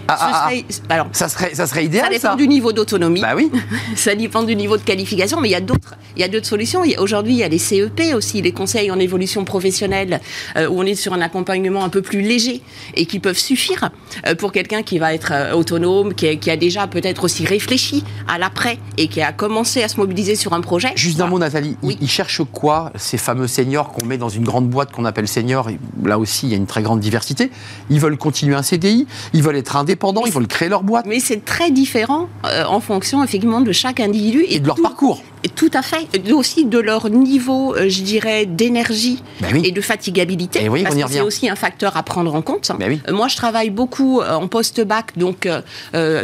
ah, 0.08 0.18
ah, 0.20 0.50
ah. 0.50 0.94
alors, 0.94 1.08
ça, 1.12 1.30
serait, 1.30 1.54
ça 1.54 1.68
serait 1.68 1.86
idéal. 1.86 2.06
Ça 2.06 2.10
dépend 2.10 2.36
du 2.36 2.48
niveau 2.48 2.74
d'autonomie. 2.74 3.22
Bah 3.22 3.34
oui. 3.36 3.52
ça 3.96 4.16
dépend 4.16 4.44
du 4.44 4.56
niveau 4.56 4.78
de 4.78 4.82
qualification, 4.82 5.40
mais 5.40 5.50
il 5.50 5.52
y 5.52 5.56
a 5.56 5.62
d'autres, 5.62 5.96
il 6.16 6.22
y 6.22 6.26
a 6.26 6.28
d'autres 6.28 6.46
solutions. 6.48 6.82
Aujourd'hui, 6.98 7.34
il 7.34 7.40
y 7.40 7.44
a 7.44 7.48
les 7.48 7.58
CEP 7.58 8.02
aussi, 8.16 8.42
les 8.42 8.52
conseils 8.52 8.92
en 8.92 9.00
évolution 9.00 9.46
professionnelle, 9.46 10.20
euh, 10.58 10.68
où 10.68 10.80
on 10.80 10.84
est 10.84 10.96
sur 10.96 11.14
un 11.14 11.22
accompagnement 11.22 11.84
un 11.84 11.90
peu 11.90 12.02
plus 12.02 12.22
léger 12.22 12.62
et 12.96 13.06
qui 13.06 13.20
peuvent 13.20 13.38
suffire 13.38 13.90
euh, 14.28 14.36
pour 14.36 14.52
quelqu'un 14.52 14.84
qui 14.84 15.00
va 15.00 15.14
être 15.14 15.32
euh, 15.32 15.54
autonome, 15.54 16.14
qui, 16.14 16.28
a 16.50 16.58
déjà 16.58 16.88
peut-être 16.88 17.24
aussi 17.24 17.46
réfléchi 17.46 18.04
à 18.28 18.38
l'après 18.38 18.78
et 18.98 19.08
qui 19.08 19.22
a 19.22 19.32
commencé 19.32 19.84
à 19.84 19.88
se 19.88 19.98
mobiliser 19.98 20.36
sur 20.36 20.54
un 20.54 20.62
projet. 20.62 20.90
Juste 20.96 21.22
un 21.22 21.28
mot, 21.28 21.40
Nathalie. 21.40 21.78
Oui. 21.82 21.98
Ils, 22.02 22.10
cherchent 22.10 22.42
quoi, 22.52 22.92
ces 22.96 23.18
fameux 23.18 23.48
seniors 23.48 23.92
qu'on 23.92 24.06
met 24.06 24.18
dans 24.18 24.30
une 24.30 24.44
grande 24.44 24.70
boîte 24.70 24.92
qu'on 24.92 25.06
appelle 25.06 25.28
seniors? 25.28 25.70
Là 26.04 26.20
aussi, 26.20 26.48
il 26.48 26.52
y 26.52 26.54
a 26.54 26.58
une 26.58 26.68
très 26.68 26.82
grande 26.82 27.00
diversité. 27.00 27.52
Ils 27.90 28.00
veulent 28.00 28.18
continuer 28.18 28.56
un 28.56 28.64
CDI, 28.64 29.08
ils 29.34 29.44
veulent 29.44 29.56
être 29.56 29.76
indépendants 29.76 29.91
ils 30.26 30.34
veulent 30.34 30.48
créer 30.48 30.70
leur 30.70 30.84
boîte. 30.84 31.06
Mais 31.06 31.20
c'est 31.20 31.44
très 31.44 31.72
différent 31.72 32.28
euh, 32.46 32.64
en 32.66 32.80
fonction 32.80 33.24
effectivement 33.24 33.62
de 33.62 33.72
chaque 33.72 34.00
individu 34.00 34.46
et, 34.48 34.60
de 34.60 34.68
leur 34.68 34.82
parcours. 34.82 35.22
Tout 35.56 35.72
à 35.74 35.82
fait. 35.82 36.08
aussi 36.32 36.66
de 36.66 36.80
leur 36.80 37.10
niveau, 37.10 37.76
euh, 37.76 37.90
je 37.90 38.02
dirais, 38.02 38.46
d'énergie 38.46 39.22
ben 39.40 39.64
et 39.64 39.72
de 39.72 39.82
fatigabilité. 39.82 40.60
Eh 40.64 40.84
parce 40.84 40.96
que 40.96 41.08
c'est 41.10 41.22
aussi 41.22 41.50
un 41.50 41.56
facteur 41.56 41.98
à 41.98 42.04
prendre 42.04 42.34
en 42.34 42.42
compte. 42.42 42.72
Ben 42.80 43.00
euh, 43.08 43.14
moi, 43.14 43.28
je 43.28 43.36
travaille 43.36 43.70
beaucoup 43.70 44.22
en 44.22 44.48
post-bac, 44.48 45.18
donc 45.18 45.48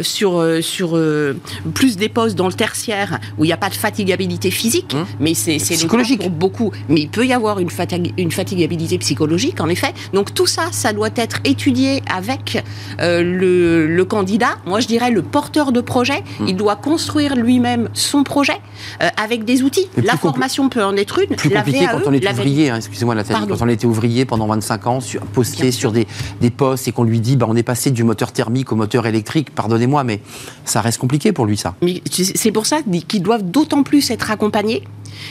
sur, 0.02 0.44
sur 0.62 1.00
plus 1.74 1.96
des 1.96 2.08
postes 2.08 2.36
dans 2.36 2.48
le 2.48 2.52
tertiaire 2.52 3.18
où 3.38 3.44
il 3.44 3.48
n'y 3.48 3.52
a 3.52 3.56
pas 3.56 3.70
de 3.70 3.74
fatigabilité 3.74 4.50
physique, 4.50 4.94
hum. 4.94 5.06
mais 5.20 5.34
c'est 5.34 5.56
psychologique 5.56 6.20
pour 6.20 6.30
beaucoup. 6.30 6.72
Mais 6.88 7.00
il 7.00 7.08
peut 7.08 7.26
y 7.26 7.32
avoir 7.32 7.58
une, 7.58 7.70
une 8.16 8.30
fatigabilité 8.30 8.98
psychologique, 8.98 9.60
en 9.60 9.68
effet. 9.68 9.92
Donc 10.12 10.34
tout 10.34 10.46
ça, 10.46 10.68
ça 10.70 10.92
doit 10.92 11.10
être 11.16 11.38
étudié 11.44 12.02
avec 12.14 12.62
le 12.98 13.68
le, 13.86 14.04
candidat, 14.04 14.56
moi 14.66 14.80
je 14.80 14.86
dirais 14.86 15.10
le 15.10 15.22
porteur 15.22 15.72
de 15.72 15.80
projet, 15.80 16.22
hmm. 16.40 16.48
il 16.48 16.56
doit 16.56 16.76
construire 16.76 17.34
lui-même 17.36 17.88
son 17.92 18.24
projet 18.24 18.60
euh, 19.02 19.07
avec 19.16 19.44
des 19.44 19.62
outils. 19.62 19.88
la 20.02 20.16
formation 20.16 20.68
peut 20.68 20.84
en 20.84 20.96
être 20.96 21.18
une. 21.18 21.36
Plus 21.36 21.50
compliqué 21.50 21.86
quand 21.90 22.00
on 22.06 22.12
est 22.12 22.28
ouvrier, 22.28 22.70
hein, 22.70 22.76
excusez-moi 22.76 23.14
Nathalie, 23.14 23.46
quand 23.48 23.62
on 23.62 23.68
était 23.68 23.86
ouvrier 23.86 24.24
pendant 24.24 24.46
25 24.46 24.86
ans, 24.86 24.98
posté 25.32 25.72
sur 25.72 25.92
des, 25.92 26.06
postes 26.56 26.88
et 26.88 26.92
qu'on 26.92 27.04
lui 27.04 27.20
dit 27.20 27.36
bah, 27.36 27.46
on 27.48 27.56
est 27.56 27.62
passé 27.62 27.90
du 27.90 28.04
moteur 28.04 28.32
thermique 28.32 28.72
au 28.72 28.76
moteur 28.76 29.06
électrique, 29.06 29.54
pardonnez-moi, 29.54 30.04
mais 30.04 30.20
ça 30.64 30.80
reste 30.80 30.98
compliqué 30.98 31.32
pour 31.32 31.46
lui 31.46 31.56
ça. 31.56 31.74
C'est 32.10 32.52
pour 32.52 32.66
ça 32.66 32.78
qu'ils 33.06 33.22
doivent 33.22 33.44
d'autant 33.44 33.82
plus 33.82 34.10
être 34.10 34.30
accompagnés 34.30 34.82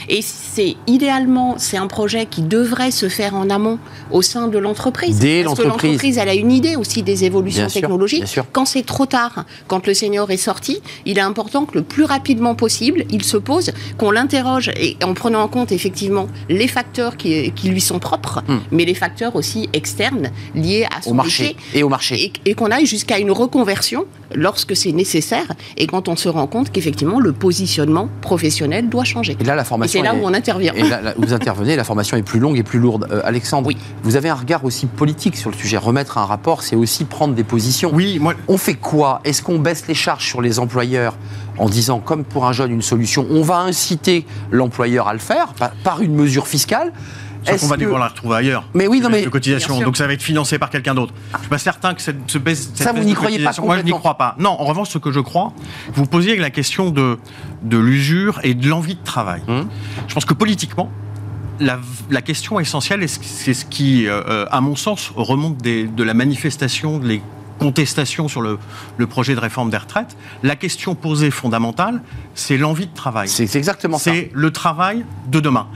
et 0.08 0.20
c'est 0.22 0.76
idéalement, 0.86 1.56
c'est 1.58 1.76
un 1.76 1.86
projet 1.86 2.26
qui 2.26 2.42
devrait 2.42 2.90
se 2.90 3.08
faire 3.08 3.34
en 3.34 3.50
amont 3.50 3.78
au 4.10 4.22
sein 4.22 4.48
de 4.48 4.58
l'entreprise. 4.58 5.18
Dès 5.18 5.44
parce 5.44 5.58
que 5.58 5.62
l'entreprise, 5.64 6.18
elle 6.18 6.28
a 6.28 6.34
une 6.34 6.52
idée 6.52 6.76
aussi 6.76 7.02
des 7.02 7.24
évolutions 7.24 7.68
technologiques. 7.68 8.38
Quand 8.52 8.64
c'est 8.64 8.84
trop 8.84 9.06
tard, 9.06 9.44
quand 9.66 9.86
le 9.86 9.94
senior 9.94 10.30
est 10.30 10.36
sorti, 10.36 10.80
il 11.06 11.18
est 11.18 11.22
important 11.22 11.64
que 11.64 11.74
le 11.74 11.82
plus 11.82 12.04
rapidement 12.04 12.54
possible, 12.54 13.04
il 13.10 13.24
se 13.24 13.36
pose, 13.36 13.67
qu'on 13.96 14.10
l'interroge 14.10 14.70
et 14.76 14.96
en 15.04 15.14
prenant 15.14 15.42
en 15.42 15.48
compte 15.48 15.72
effectivement 15.72 16.28
les 16.48 16.68
facteurs 16.68 17.16
qui, 17.16 17.52
qui 17.52 17.68
lui 17.68 17.80
sont 17.80 17.98
propres, 17.98 18.42
hmm. 18.46 18.58
mais 18.70 18.84
les 18.84 18.94
facteurs 18.94 19.36
aussi 19.36 19.68
externes 19.72 20.30
liés 20.54 20.86
à 20.96 21.02
son 21.02 21.10
au 21.10 21.14
marché 21.14 21.56
et 21.74 21.82
au 21.82 21.88
marché. 21.88 22.32
Et, 22.44 22.54
qu'on 22.54 22.70
aille 22.70 22.86
jusqu'à 22.86 23.18
une 23.18 23.30
reconversion 23.30 24.06
lorsque 24.34 24.74
c'est 24.74 24.92
nécessaire 24.92 25.46
et 25.76 25.86
quand 25.86 26.08
on 26.08 26.16
se 26.16 26.28
rend 26.28 26.46
compte 26.46 26.72
qu'effectivement 26.72 27.20
le 27.20 27.32
positionnement 27.32 28.08
professionnel 28.20 28.88
doit 28.88 29.04
changer. 29.04 29.36
Et 29.40 29.44
là, 29.44 29.54
la 29.54 29.64
c'est 29.86 30.02
là 30.02 30.14
où 30.14 30.20
on 30.22 30.34
intervient. 30.34 30.72
Et 30.74 30.82
là, 30.82 31.14
vous 31.16 31.32
intervenez, 31.32 31.76
la 31.76 31.84
formation 31.84 32.16
est 32.16 32.22
plus 32.22 32.40
longue 32.40 32.58
et 32.58 32.62
plus 32.62 32.78
lourde. 32.78 33.06
Euh, 33.10 33.20
Alexandre, 33.24 33.70
vous 34.02 34.16
avez 34.16 34.28
un 34.28 34.34
regard 34.34 34.64
aussi 34.64 34.86
politique 34.86 35.36
sur 35.36 35.50
le 35.50 35.56
sujet. 35.56 35.76
Remettre 35.76 36.18
un 36.18 36.24
rapport, 36.24 36.62
c'est 36.62 36.76
aussi 36.76 37.04
prendre 37.04 37.34
des 37.34 37.44
positions. 37.44 37.90
Oui, 37.92 38.18
moi... 38.18 38.34
On 38.48 38.58
fait 38.58 38.74
quoi? 38.74 39.20
Est-ce 39.24 39.42
qu'on 39.42 39.58
baisse 39.58 39.86
les 39.88 39.94
charges 39.94 40.26
sur 40.26 40.40
les 40.40 40.58
employeurs? 40.58 41.16
En 41.58 41.68
disant, 41.68 42.00
comme 42.00 42.24
pour 42.24 42.46
un 42.46 42.52
jeune, 42.52 42.72
une 42.72 42.82
solution 42.82 43.26
On 43.30 43.42
va 43.42 43.58
inciter 43.58 44.26
l'employeur 44.50 45.08
à 45.08 45.12
le 45.12 45.18
faire 45.18 45.54
par 45.82 46.02
une 46.02 46.14
mesure 46.14 46.46
fiscale 46.46 46.92
Sauf 47.44 47.60
qu'on 47.60 47.66
va 47.68 47.76
devoir 47.76 48.00
la 48.00 48.08
retrouver 48.08 48.36
ailleurs. 48.36 48.64
Mais 48.74 48.86
oui, 48.86 49.00
non 49.00 49.08
mais. 49.08 49.22
De 49.22 49.28
cotisation. 49.28 49.80
Donc 49.80 49.96
ça 49.96 50.06
va 50.06 50.12
être 50.12 50.22
financé 50.22 50.58
par 50.58 50.70
quelqu'un 50.70 50.94
d'autre. 50.94 51.14
Je 51.34 51.38
suis 51.38 51.48
pas 51.48 51.58
certain 51.58 51.94
que 51.94 52.02
cette, 52.02 52.16
ce 52.26 52.38
baisse. 52.38 52.70
Ça, 52.74 52.92
vous 52.92 53.04
n'y 53.04 53.14
croyez 53.14 53.38
pas 53.38 53.52
Moi, 53.62 53.78
je 53.78 53.82
n'y 53.82 53.90
crois 53.90 54.16
pas. 54.16 54.34
Non, 54.38 54.50
en 54.50 54.64
revanche, 54.64 54.90
ce 54.90 54.98
que 54.98 55.12
je 55.12 55.20
crois, 55.20 55.52
vous 55.94 56.06
posiez 56.06 56.36
la 56.36 56.50
question 56.50 56.90
de, 56.90 57.18
de 57.62 57.78
l'usure 57.78 58.40
et 58.42 58.54
de 58.54 58.68
l'envie 58.68 58.96
de 58.96 59.04
travail. 59.04 59.42
Hum. 59.48 59.68
Je 60.06 60.14
pense 60.14 60.24
que 60.24 60.34
politiquement, 60.34 60.90
la, 61.60 61.78
la, 62.10 62.22
question 62.22 62.60
essentielle, 62.60 63.06
c'est 63.08 63.54
ce 63.54 63.64
qui, 63.64 64.06
euh, 64.06 64.22
euh, 64.28 64.46
à 64.50 64.60
mon 64.60 64.76
sens, 64.76 65.12
remonte 65.16 65.56
des, 65.58 65.84
de 65.84 66.02
la 66.02 66.14
manifestation, 66.14 67.00
les 67.02 67.22
contestations 67.58 68.28
sur 68.28 68.40
le, 68.40 68.58
le, 68.96 69.06
projet 69.06 69.34
de 69.34 69.40
réforme 69.40 69.70
des 69.70 69.76
retraites. 69.76 70.16
La 70.42 70.56
question 70.56 70.94
posée 70.94 71.30
fondamentale, 71.30 72.02
c'est 72.34 72.56
l'envie 72.56 72.86
de 72.86 72.94
travail. 72.94 73.28
C'est 73.28 73.56
exactement 73.56 73.98
ça. 73.98 74.12
C'est 74.12 74.30
le 74.32 74.50
travail 74.50 75.04
de 75.28 75.40
demain. 75.40 75.68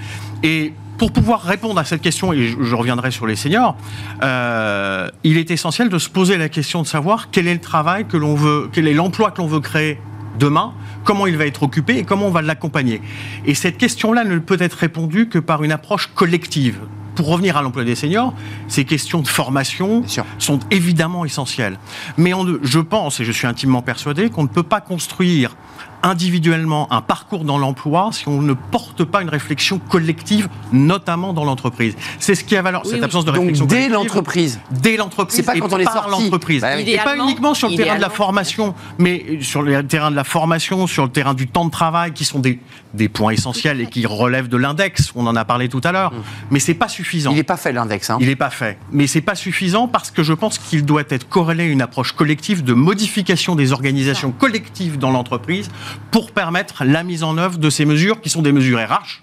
Et 0.42 0.72
pour 0.98 1.12
pouvoir 1.12 1.42
répondre 1.42 1.80
à 1.80 1.84
cette 1.84 2.00
question, 2.00 2.32
et 2.32 2.46
je, 2.46 2.62
je 2.62 2.74
reviendrai 2.74 3.10
sur 3.10 3.26
les 3.26 3.36
seniors, 3.36 3.76
euh, 4.22 5.08
il 5.24 5.36
est 5.36 5.50
essentiel 5.50 5.88
de 5.88 5.98
se 5.98 6.08
poser 6.08 6.36
la 6.36 6.48
question 6.48 6.82
de 6.82 6.86
savoir 6.86 7.30
quel 7.30 7.48
est 7.48 7.54
le 7.54 7.60
travail 7.60 8.06
que 8.06 8.16
l'on 8.16 8.34
veut, 8.34 8.70
quel 8.72 8.86
est 8.86 8.94
l'emploi 8.94 9.32
que 9.32 9.38
l'on 9.38 9.48
veut 9.48 9.60
créer 9.60 9.98
demain, 10.38 10.72
comment 11.04 11.26
il 11.26 11.36
va 11.36 11.46
être 11.46 11.62
occupé 11.62 11.98
et 11.98 12.04
comment 12.04 12.26
on 12.26 12.30
va 12.30 12.42
l'accompagner. 12.42 13.00
Et 13.44 13.54
cette 13.54 13.78
question-là 13.78 14.24
ne 14.24 14.38
peut 14.38 14.56
être 14.60 14.74
répondue 14.74 15.28
que 15.28 15.38
par 15.38 15.62
une 15.62 15.72
approche 15.72 16.08
collective. 16.14 16.78
Pour 17.14 17.28
revenir 17.28 17.58
à 17.58 17.62
l'emploi 17.62 17.84
des 17.84 17.94
seniors, 17.94 18.32
ces 18.68 18.84
questions 18.84 19.20
de 19.20 19.28
formation 19.28 20.02
sont 20.38 20.60
évidemment 20.70 21.24
essentielles. 21.26 21.78
Mais 22.16 22.32
on 22.32 22.46
je 22.62 22.78
pense, 22.78 23.20
et 23.20 23.24
je 23.24 23.32
suis 23.32 23.46
intimement 23.46 23.82
persuadé, 23.82 24.30
qu'on 24.30 24.44
ne 24.44 24.48
peut 24.48 24.62
pas 24.62 24.80
construire 24.80 25.54
individuellement 26.02 26.92
un 26.92 27.00
parcours 27.00 27.44
dans 27.44 27.58
l'emploi 27.58 28.10
si 28.12 28.28
on 28.28 28.42
ne 28.42 28.54
porte 28.54 29.04
pas 29.04 29.22
une 29.22 29.28
réflexion 29.28 29.78
collective, 29.78 30.48
notamment 30.72 31.32
dans 31.32 31.44
l'entreprise. 31.44 31.94
C'est 32.18 32.34
ce 32.34 32.44
qui 32.44 32.56
a 32.56 32.62
valeur, 32.62 32.82
Oui, 32.84 32.90
cette 32.90 32.98
oui. 33.00 33.04
absence 33.04 33.24
de 33.24 33.30
Donc 33.30 33.40
réflexion 33.40 33.66
dès 33.66 33.74
collective. 33.74 33.94
l'entreprise. 33.94 34.60
Dès 34.70 34.96
l'entreprise. 34.96 35.36
C'est 35.36 35.42
pas 35.42 35.56
et 35.56 35.60
quand 35.60 35.72
on 35.72 35.78
est 35.78 35.84
par 35.84 36.08
l'entreprise. 36.08 36.62
Bah. 36.62 36.80
Et 36.80 36.96
pas 36.98 37.16
uniquement 37.16 37.54
sur 37.54 37.68
le 37.68 37.76
terrain 37.76 37.96
de 37.96 38.00
la 38.00 38.10
formation, 38.10 38.74
mais 38.98 39.38
sur 39.40 39.62
le 39.62 39.86
terrain 39.86 40.10
de 40.10 40.16
la 40.16 40.24
formation, 40.24 40.86
sur 40.86 41.04
le 41.04 41.10
terrain 41.10 41.34
du 41.34 41.48
temps 41.48 41.64
de 41.64 41.70
travail, 41.70 42.12
qui 42.12 42.24
sont 42.24 42.38
des, 42.38 42.58
des 42.94 43.08
points 43.08 43.32
essentiels 43.32 43.80
et 43.80 43.86
qui 43.86 44.06
relèvent 44.06 44.48
de 44.48 44.56
l'index. 44.56 45.12
On 45.14 45.26
en 45.26 45.36
a 45.36 45.44
parlé 45.44 45.68
tout 45.68 45.80
à 45.84 45.92
l'heure. 45.92 46.12
Mais 46.50 46.58
c'est 46.58 46.74
pas 46.74 46.88
suffisant. 46.88 47.30
Il 47.30 47.36
n'est 47.36 47.42
pas 47.42 47.56
fait 47.56 47.72
l'index. 47.72 48.10
Hein. 48.10 48.18
Il 48.20 48.26
n'est 48.26 48.36
pas 48.36 48.50
fait. 48.50 48.78
Mais 48.90 49.06
c'est 49.06 49.20
pas 49.20 49.34
suffisant 49.34 49.88
parce 49.88 50.10
que 50.10 50.22
je 50.22 50.32
pense 50.32 50.58
qu'il 50.58 50.84
doit 50.84 51.04
être 51.08 51.28
corrélé 51.28 51.64
à 51.64 51.66
une 51.66 51.82
approche 51.82 52.12
collective 52.12 52.62
de 52.62 52.74
modification 52.74 53.54
des 53.54 53.72
organisations 53.72 54.32
collectives 54.32 54.98
dans 54.98 55.10
l'entreprise 55.10 55.68
pour 56.10 56.32
permettre 56.32 56.84
la 56.84 57.02
mise 57.02 57.22
en 57.22 57.38
œuvre 57.38 57.58
de 57.58 57.70
ces 57.70 57.84
mesures 57.84 58.20
qui 58.20 58.28
sont 58.28 58.42
des 58.42 58.52
mesures 58.52 58.78
RH 58.78 59.21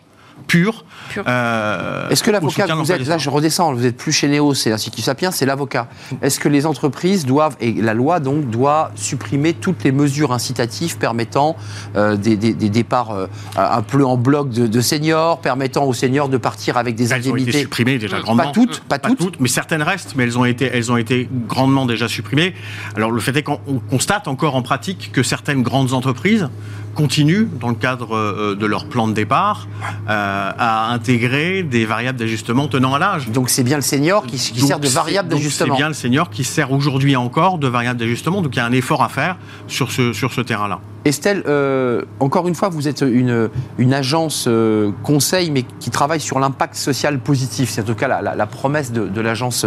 Pures. 0.49 0.83
euh, 1.27 2.09
Est-ce 2.09 2.23
que 2.23 2.31
l'avocat 2.31 2.67
que 2.67 2.73
vous 2.73 2.91
êtes, 2.91 3.07
là 3.07 3.17
je 3.17 3.29
redescends, 3.29 3.71
vous 3.73 3.85
êtes 3.85 3.95
plus 3.95 4.11
chez 4.11 4.27
Néo, 4.27 4.53
c'est 4.55 4.69
l'Institut 4.71 5.01
Sapiens, 5.01 5.31
c'est 5.31 5.45
l'avocat. 5.45 5.87
Est-ce 6.21 6.39
que 6.39 6.49
les 6.49 6.65
entreprises 6.65 7.25
doivent, 7.25 7.55
et 7.61 7.71
la 7.73 7.93
loi 7.93 8.19
donc 8.19 8.49
doit 8.49 8.91
supprimer 8.95 9.53
toutes 9.53 9.83
les 9.83 9.91
mesures 9.91 10.33
incitatives 10.33 10.97
permettant 10.97 11.55
euh, 11.95 12.15
des, 12.17 12.35
des- 12.35 12.53
des 12.53 12.69
départs 12.69 13.11
euh, 13.11 13.27
un 13.55 13.81
peu 13.83 14.03
en 14.03 14.17
bloc 14.17 14.49
de, 14.49 14.65
de 14.67 14.81
seniors, 14.81 15.39
permettant 15.39 15.85
aux 15.85 15.93
seniors 15.93 16.29
de 16.29 16.37
partir 16.37 16.77
avec 16.77 16.95
des 16.95 17.13
Elles 17.13 17.13
ont 17.13 17.19
été 17.19 17.29
indemnités? 17.29 17.59
supprimées 17.61 17.97
déjà 17.99 18.17
Pas 18.17 18.23
grandement. 18.23 18.51
toutes, 18.51 18.79
pas 18.81 18.97
toutes. 18.99 19.39
mais 19.39 19.47
certaines 19.49 19.83
restent, 19.83 20.15
mais 20.15 20.23
elles 20.23 20.37
ont 20.39 20.45
été, 20.45 20.65
elles 20.73 20.91
ont 20.91 20.97
été 20.97 21.29
grandement 21.47 21.85
déjà 21.85 22.07
supprimées. 22.07 22.55
Alors 22.95 23.11
le 23.11 23.19
fait 23.21 23.37
est 23.37 23.43
qu'on 23.43 23.59
on 23.67 23.77
constate 23.79 24.27
encore 24.27 24.55
en 24.55 24.63
pratique 24.63 25.11
que 25.13 25.21
certaines 25.21 25.61
grandes 25.61 25.93
entreprises 25.93 26.49
continuent, 26.95 27.47
dans 27.59 27.69
le 27.69 27.75
cadre 27.75 28.15
euh, 28.15 28.55
de 28.55 28.65
leur 28.65 28.85
plan 28.85 29.07
de 29.07 29.13
départ, 29.13 29.67
euh, 30.09 30.51
à 30.57 30.91
intégrer 30.91 31.63
des 31.63 31.85
variables 31.85 32.17
d'ajustement 32.19 32.67
tenant 32.67 32.93
à 32.93 32.99
l'âge. 32.99 33.29
Donc 33.29 33.49
c'est 33.49 33.63
bien 33.63 33.77
le 33.77 33.81
senior 33.81 34.25
qui, 34.25 34.37
qui 34.37 34.59
Donc, 34.59 34.67
sert 34.67 34.79
de 34.79 34.87
variable 34.87 35.29
d'ajustement. 35.29 35.73
C'est 35.73 35.77
bien 35.77 35.87
le 35.87 35.93
senior 35.93 36.29
qui 36.29 36.43
sert 36.43 36.71
aujourd'hui 36.71 37.15
encore 37.15 37.57
de 37.57 37.67
variable 37.67 37.99
d'ajustement. 37.99 38.41
Donc 38.41 38.55
il 38.55 38.59
y 38.59 38.61
a 38.61 38.65
un 38.65 38.71
effort 38.71 39.01
à 39.03 39.09
faire 39.09 39.37
sur 39.67 39.91
ce, 39.91 40.13
sur 40.13 40.31
ce 40.33 40.41
terrain-là. 40.41 40.79
Estelle, 41.05 41.43
euh, 41.47 42.03
encore 42.19 42.47
une 42.47 42.55
fois, 42.55 42.69
vous 42.69 42.87
êtes 42.87 43.01
une, 43.01 43.49
une 43.77 43.93
agence 43.93 44.45
euh, 44.47 44.91
conseil, 45.03 45.49
mais 45.51 45.63
qui 45.79 45.89
travaille 45.91 46.19
sur 46.19 46.39
l'impact 46.39 46.75
social 46.75 47.19
positif. 47.19 47.69
C'est 47.69 47.81
en 47.81 47.85
tout 47.85 47.95
cas 47.95 48.07
la, 48.09 48.21
la- 48.21 48.35
la 48.35 48.45
promesse 48.47 48.91
de, 48.91 49.07
de 49.07 49.21
l'agence 49.21 49.65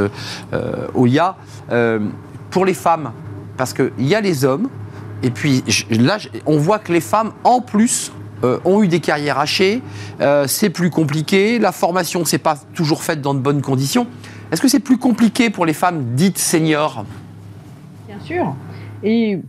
OIA. 0.94 1.36
Pour 2.50 2.66
les 2.66 2.74
femmes, 2.74 3.12
parce 3.56 3.72
qu'il 3.72 3.90
y 4.00 4.14
a 4.14 4.20
les 4.20 4.44
hommes, 4.44 4.68
et 5.22 5.30
puis 5.30 5.62
là, 5.90 6.18
on 6.46 6.56
voit 6.58 6.78
que 6.78 6.92
les 6.92 7.00
femmes, 7.00 7.32
en 7.44 7.60
plus, 7.60 8.12
euh, 8.44 8.58
ont 8.64 8.82
eu 8.82 8.88
des 8.88 9.00
carrières 9.00 9.38
hachées, 9.38 9.82
euh, 10.20 10.46
c'est 10.48 10.70
plus 10.70 10.90
compliqué, 10.90 11.58
la 11.58 11.70
formation, 11.70 12.24
c'est 12.24 12.38
pas 12.38 12.56
toujours 12.74 13.02
faite 13.02 13.20
dans 13.20 13.34
de 13.34 13.38
bonnes 13.38 13.62
conditions. 13.62 14.06
Est-ce 14.50 14.60
que 14.60 14.68
c'est 14.68 14.80
plus 14.80 14.98
compliqué 14.98 15.48
pour 15.48 15.64
les 15.64 15.72
femmes 15.72 16.14
dites 16.14 16.38
seniors? 16.38 17.04
Bien 18.08 18.18
sûr. 18.20 18.54
Et 19.04 19.40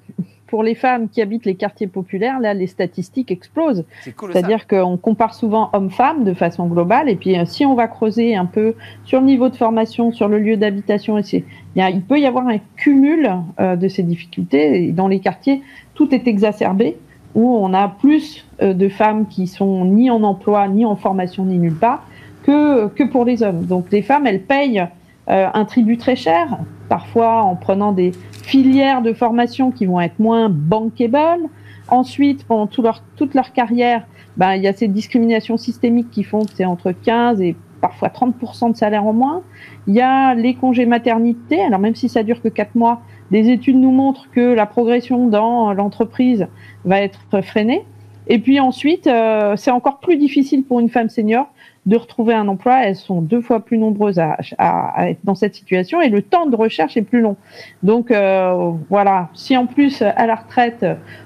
pour 0.53 0.61
les 0.61 0.75
femmes 0.75 1.09
qui 1.09 1.19
habitent 1.19 1.47
les 1.47 1.55
quartiers 1.55 1.87
populaires, 1.87 2.39
là, 2.39 2.53
les 2.53 2.67
statistiques 2.67 3.31
explosent. 3.31 3.85
C'est-à-dire 4.03 4.67
qu'on 4.67 4.97
compare 4.97 5.33
souvent 5.33 5.71
hommes-femmes 5.73 6.23
de 6.25 6.35
façon 6.35 6.67
globale. 6.67 7.09
Et 7.09 7.15
puis, 7.15 7.35
euh, 7.35 7.45
si 7.45 7.65
on 7.65 7.73
va 7.73 7.87
creuser 7.87 8.35
un 8.35 8.45
peu 8.45 8.75
sur 9.03 9.19
le 9.19 9.25
niveau 9.25 9.49
de 9.49 9.55
formation, 9.55 10.11
sur 10.11 10.27
le 10.27 10.37
lieu 10.37 10.55
d'habitation, 10.55 11.17
il, 11.17 12.01
peut 12.07 12.19
y 12.19 12.27
avoir 12.27 12.47
un 12.47 12.59
cumul 12.75 13.31
euh, 13.59 13.75
de 13.75 13.87
ces 13.87 14.03
difficultés. 14.03 14.89
Et 14.89 14.91
dans 14.91 15.07
les 15.07 15.17
quartiers, 15.17 15.63
tout 15.95 16.13
est 16.13 16.27
exacerbé, 16.27 16.97
où 17.33 17.49
on 17.57 17.73
a 17.73 17.87
plus 17.87 18.45
euh, 18.61 18.75
de 18.75 18.89
femmes 18.89 19.25
qui 19.25 19.47
sont 19.47 19.85
ni 19.85 20.11
en 20.11 20.21
emploi, 20.21 20.67
ni 20.67 20.85
en 20.85 20.95
formation, 20.95 21.45
ni 21.45 21.57
nulle 21.57 21.73
part, 21.73 22.05
que, 22.43 22.89
que 22.89 23.03
pour 23.03 23.25
les 23.25 23.41
hommes. 23.41 23.65
Donc, 23.65 23.87
les 23.91 24.03
femmes, 24.03 24.27
elles 24.27 24.43
payent 24.43 24.85
euh, 25.29 25.47
un 25.53 25.63
tribut 25.63 25.97
très 25.97 26.17
cher, 26.17 26.57
parfois 26.89 27.43
en 27.43 27.55
prenant 27.55 27.93
des 27.93 28.11
filières 28.43 29.01
de 29.01 29.13
formation 29.13 29.71
qui 29.71 29.85
vont 29.85 29.99
être 29.99 30.19
moins 30.19 30.49
bankable. 30.49 31.49
Ensuite, 31.87 32.45
pendant 32.45 32.67
toute 32.67 33.33
leur 33.33 33.53
carrière, 33.53 34.05
ben, 34.37 34.55
il 34.55 34.63
y 34.63 34.67
a 34.67 34.73
ces 34.73 34.87
discriminations 34.87 35.57
systémiques 35.57 36.11
qui 36.11 36.23
font 36.23 36.45
que 36.45 36.51
c'est 36.55 36.65
entre 36.65 36.91
15 36.91 37.41
et 37.41 37.55
parfois 37.81 38.09
30% 38.09 38.71
de 38.71 38.77
salaire 38.77 39.05
en 39.05 39.13
moins. 39.13 39.41
Il 39.87 39.93
y 39.93 40.01
a 40.01 40.33
les 40.35 40.55
congés 40.55 40.85
maternité. 40.85 41.61
Alors 41.61 41.79
même 41.79 41.95
si 41.95 42.09
ça 42.09 42.23
dure 42.23 42.41
que 42.41 42.47
4 42.47 42.75
mois, 42.75 43.01
des 43.31 43.49
études 43.49 43.77
nous 43.77 43.91
montrent 43.91 44.29
que 44.31 44.53
la 44.53 44.65
progression 44.65 45.27
dans 45.27 45.73
l'entreprise 45.73 46.47
va 46.85 47.01
être 47.01 47.41
freinée. 47.41 47.85
Et 48.27 48.39
puis 48.39 48.59
ensuite, 48.59 49.07
euh, 49.07 49.55
c'est 49.57 49.71
encore 49.71 49.99
plus 49.99 50.17
difficile 50.17 50.63
pour 50.63 50.79
une 50.79 50.89
femme 50.89 51.09
senior 51.09 51.47
de 51.85 51.97
retrouver 51.97 52.33
un 52.33 52.47
emploi. 52.47 52.83
Elles 52.85 52.95
sont 52.95 53.21
deux 53.21 53.41
fois 53.41 53.59
plus 53.59 53.77
nombreuses 53.77 54.19
à, 54.19 54.37
à- 54.57 55.01
à 55.01 55.09
être 55.09 55.19
dans 55.23 55.35
cette 55.35 55.53
situation 55.55 55.99
et 56.01 56.09
le 56.09 56.21
temps 56.21 56.45
de 56.45 56.55
recherche 56.55 56.95
est 56.95 57.01
plus 57.01 57.19
long. 57.21 57.35
Donc 57.83 58.09
euh, 58.11 58.71
voilà, 58.89 59.29
si 59.33 59.57
en 59.57 59.65
plus 59.65 60.01
à 60.01 60.25
la 60.25 60.35
retraite 60.35 60.85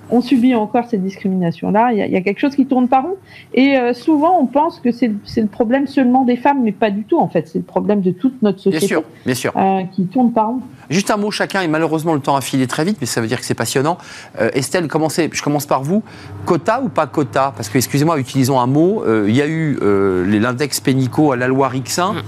on 0.09 0.21
subit 0.21 0.55
encore 0.55 0.85
ces 0.85 0.97
discriminations-là, 0.97 1.91
il 1.93 1.97
y, 2.05 2.11
y 2.11 2.15
a 2.15 2.21
quelque 2.21 2.39
chose 2.39 2.55
qui 2.55 2.65
tourne 2.65 2.87
pas 2.87 3.01
rond. 3.01 3.15
Et 3.53 3.77
euh, 3.77 3.93
souvent 3.93 4.39
on 4.39 4.45
pense 4.47 4.79
que 4.79 4.91
c'est 4.91 5.09
le- 5.09 5.47
problème 5.47 5.85
seulement 5.87 6.23
des 6.23 6.37
femmes, 6.37 6.63
mais 6.63 6.71
pas 6.71 6.89
du 6.91 7.03
tout 7.03 7.19
en 7.19 7.27
fait. 7.27 7.47
C'est 7.47 7.59
le 7.59 7.63
problème 7.65 8.01
de 8.01 8.11
toute 8.11 8.41
notre 8.41 8.57
Bien 8.57 8.79
société 8.79 8.87
sûr, 8.87 9.03
bien 9.25 9.35
sûr. 9.35 9.53
euh, 9.55 9.81
qui 9.91 10.05
tourne 10.05 10.31
pas 10.31 10.45
rond. 10.45 10.59
Juste 10.89 11.11
un 11.11 11.17
mot 11.17 11.31
chacun, 11.31 11.61
et 11.61 11.67
malheureusement 11.67 12.13
le 12.13 12.19
temps 12.21 12.35
a 12.35 12.41
filé 12.41 12.65
très 12.67 12.85
vite, 12.85 12.97
mais 13.01 13.07
ça 13.07 13.19
veut 13.21 13.27
dire 13.27 13.39
que 13.39 13.45
c'est 13.45 13.53
passionnant. 13.53 13.97
Euh, 14.39 14.49
Estelle, 14.53 14.87
commencez- 14.87 15.29
je 15.33 15.41
commence 15.43 15.65
par 15.65 15.83
vous. 15.83 16.03
Quota 16.45 16.81
ou 16.81 16.89
pas 16.89 17.07
quota? 17.07 17.53
Parce 17.55 17.67
que, 17.69 17.77
excusez-moi, 17.77 18.17
utilisons 18.19 18.59
un 18.59 18.67
mot. 18.67 19.03
euh, 19.05 19.25
Il 19.27 19.35
y 19.35 19.41
a 19.41 19.47
eu 19.47 19.77
euh, 19.81 20.25
l'index 20.39 20.79
Pénico 20.79 21.31
à 21.31 21.35
la 21.35 21.47
loi 21.47 21.67
Rixin, 21.67 22.13
Mm. 22.13 22.21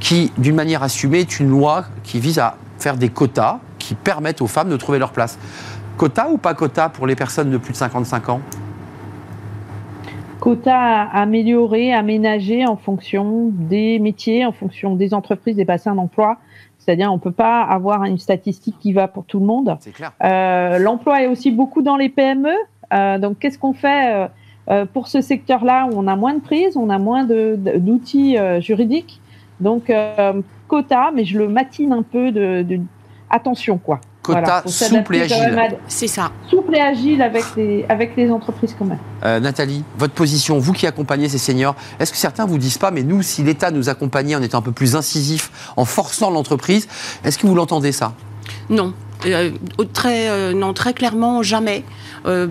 qui, 0.00 0.32
d'une 0.38 0.54
manière 0.56 0.82
assumée, 0.82 1.20
est 1.20 1.40
une 1.40 1.50
loi 1.50 1.84
qui 2.04 2.18
vise 2.20 2.38
à 2.38 2.56
faire 2.78 2.96
des 2.96 3.08
quotas 3.10 3.58
qui 3.78 3.94
permettent 3.94 4.40
aux 4.42 4.46
femmes 4.46 4.68
de 4.70 4.76
trouver 4.76 4.98
leur 4.98 5.12
place. 5.12 5.38
Quota 5.98 6.28
ou 6.30 6.38
pas 6.38 6.54
quota 6.54 6.88
pour 6.88 7.06
les 7.06 7.16
personnes 7.16 7.50
de 7.50 7.56
plus 7.58 7.72
de 7.72 7.76
55 7.78 8.28
ans? 8.30 8.40
Quota 10.40 10.76
à 10.76 11.20
améliorer, 11.22 11.92
aménager 11.94 12.66
en 12.66 12.76
fonction 12.76 13.50
des 13.52 13.98
métiers, 13.98 14.44
en 14.44 14.52
fonction 14.52 14.94
des 14.94 15.14
entreprises, 15.14 15.56
des 15.56 15.64
bassins 15.64 15.94
d'emploi. 15.94 16.36
C'est-à-dire, 16.86 17.12
on 17.12 17.18
peut 17.18 17.32
pas 17.32 17.62
avoir 17.62 18.04
une 18.04 18.16
statistique 18.16 18.76
qui 18.78 18.92
va 18.92 19.08
pour 19.08 19.24
tout 19.24 19.40
le 19.40 19.44
monde. 19.44 19.76
C'est 19.80 19.90
clair. 19.90 20.12
Euh, 20.22 20.78
L'emploi 20.78 21.22
est 21.22 21.26
aussi 21.26 21.50
beaucoup 21.50 21.82
dans 21.82 21.96
les 21.96 22.08
PME. 22.08 22.48
Euh, 22.94 23.18
donc, 23.18 23.40
qu'est-ce 23.40 23.58
qu'on 23.58 23.72
fait 23.72 24.28
euh, 24.70 24.86
pour 24.86 25.08
ce 25.08 25.20
secteur-là 25.20 25.86
où 25.86 25.98
on 25.98 26.06
a 26.06 26.14
moins 26.14 26.34
de 26.34 26.40
prises, 26.40 26.76
on 26.76 26.88
a 26.88 26.98
moins 26.98 27.24
d'outils 27.24 28.36
juridiques 28.60 29.20
Donc, 29.60 29.90
quota, 30.68 31.10
mais 31.12 31.24
je 31.24 31.38
le 31.38 31.48
matine 31.48 31.92
un 31.92 32.02
peu 32.02 32.30
de, 32.30 32.62
de- 32.62 32.80
attention, 33.30 33.78
quoi. 33.78 34.00
Quota 34.26 34.40
Voilà, 34.40 34.62
souple 34.66 35.16
et 35.16 35.22
agile. 35.22 35.78
C'est 35.86 36.08
ça. 36.08 36.32
Souple 36.50 36.74
et 36.74 36.80
agile 36.80 37.22
avec 37.22 37.44
les, 37.56 37.86
avec 37.88 38.16
les 38.16 38.30
entreprises 38.30 38.74
quand 38.76 38.84
même. 38.84 38.98
Euh, 39.24 39.38
Nathalie, 39.38 39.84
votre 39.96 40.14
position, 40.14 40.58
vous 40.58 40.72
qui 40.72 40.86
accompagnez 40.86 41.28
ces 41.28 41.38
seniors, 41.38 41.76
est-ce 42.00 42.10
que 42.10 42.18
certains 42.18 42.44
vous 42.44 42.58
disent 42.58 42.78
pas, 42.78 42.90
mais 42.90 43.04
nous, 43.04 43.22
si 43.22 43.44
l'État 43.44 43.70
nous 43.70 43.88
accompagnait 43.88 44.34
en 44.34 44.42
étant 44.42 44.58
un 44.58 44.62
peu 44.62 44.72
plus 44.72 44.96
incisif, 44.96 45.70
en 45.76 45.84
forçant 45.84 46.30
l'entreprise, 46.30 46.88
est-ce 47.24 47.38
que 47.38 47.46
vous 47.46 47.54
l'entendez 47.54 47.92
ça? 47.92 48.14
Non. 48.68 48.92
Euh, 49.24 49.50
très, 49.92 50.28
euh, 50.28 50.52
non, 50.52 50.72
très 50.72 50.92
clairement, 50.92 51.42
jamais. 51.42 51.84
Euh, 52.26 52.48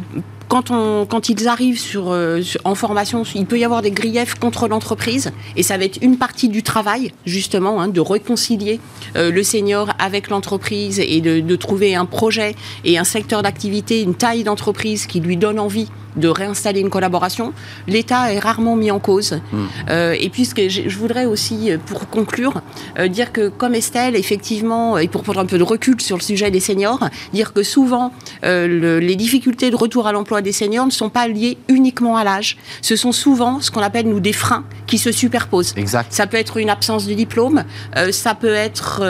quand, 0.47 1.29
ils 1.29 1.47
arrivent 1.47 1.81
euh, 1.95 2.43
en 2.63 2.75
formation, 2.75 3.23
il 3.35 3.45
peut 3.45 3.59
y 3.59 3.65
avoir 3.65 3.81
des 3.81 3.91
griefs 3.91 4.35
contre 4.35 4.67
l'entreprise. 4.67 5.31
Et 5.55 5.63
ça 5.63 5.77
va 5.77 5.85
être 5.85 5.99
une 6.01 6.17
partie 6.17 6.49
du 6.49 6.63
travail, 6.63 7.11
justement, 7.25 7.81
hein, 7.81 7.87
de 7.87 7.99
réconcilier 7.99 8.79
euh, 9.15 9.31
le 9.31 9.43
senior 9.43 9.89
avec 9.99 10.29
l'entreprise 10.29 10.99
et 10.99 11.21
de 11.21 11.55
trouver 11.55 11.95
un 11.95 12.05
projet 12.05 12.55
et 12.83 12.97
un 12.97 13.03
secteur 13.03 13.41
d'activité, 13.41 14.01
une 14.01 14.15
taille 14.15 14.43
d'entreprise 14.43 15.07
qui 15.07 15.19
lui 15.19 15.37
donne 15.37 15.59
envie 15.59 15.89
de 16.15 16.27
réinstaller 16.27 16.79
une 16.79 16.89
collaboration, 16.89 17.53
l'État 17.87 18.31
est 18.33 18.39
rarement 18.39 18.75
mis 18.75 18.91
en 18.91 18.99
cause. 18.99 19.39
Hmm. 19.51 19.65
Euh, 19.89 20.15
et 20.19 20.29
puisque 20.29 20.67
je, 20.67 20.97
voudrais 20.97 21.25
aussi, 21.25 21.71
euh, 21.71 21.77
pour 21.77 22.07
conclure, 22.09 22.61
euh, 22.99 23.07
dire 23.07 23.31
que 23.31 23.49
comme 23.49 23.75
Estelle, 23.75 24.15
effectivement, 24.15 24.97
et 24.97 25.07
pour 25.07 25.23
prendre 25.23 25.39
un 25.39 25.45
peu 25.45 25.57
de 25.57 25.63
recul 25.63 25.99
sur 26.01 26.17
le 26.17 26.21
sujet 26.21 26.51
des 26.51 26.59
seniors, 26.59 27.09
dire 27.33 27.53
que 27.53 27.63
souvent 27.63 28.11
euh, 28.43 28.67
le- 28.67 28.99
les 28.99 29.15
difficultés 29.15 29.71
de 29.71 29.75
retour 29.75 30.07
à 30.07 30.11
l'emploi 30.11 30.41
des 30.41 30.51
seniors 30.51 30.85
ne 30.85 30.91
sont 30.91 31.09
pas 31.09 31.27
liées 31.27 31.57
uniquement 31.67 32.17
à 32.17 32.23
l'âge. 32.23 32.57
Ce 32.81 32.95
sont 32.95 33.11
souvent 33.11 33.59
ce 33.61 33.71
qu'on 33.71 33.81
appelle 33.81 34.07
nous 34.07 34.19
des 34.19 34.33
freins 34.33 34.63
qui 34.87 34.97
se 34.97 35.11
superposent. 35.11 35.73
Exact. 35.77 36.11
Ça 36.13 36.27
peut 36.27 36.37
être 36.37 36.57
une 36.57 36.69
absence 36.69 37.05
de 37.07 37.13
diplôme, 37.13 37.63
ça 38.11 38.35
peut 38.35 38.53
être 38.53 39.01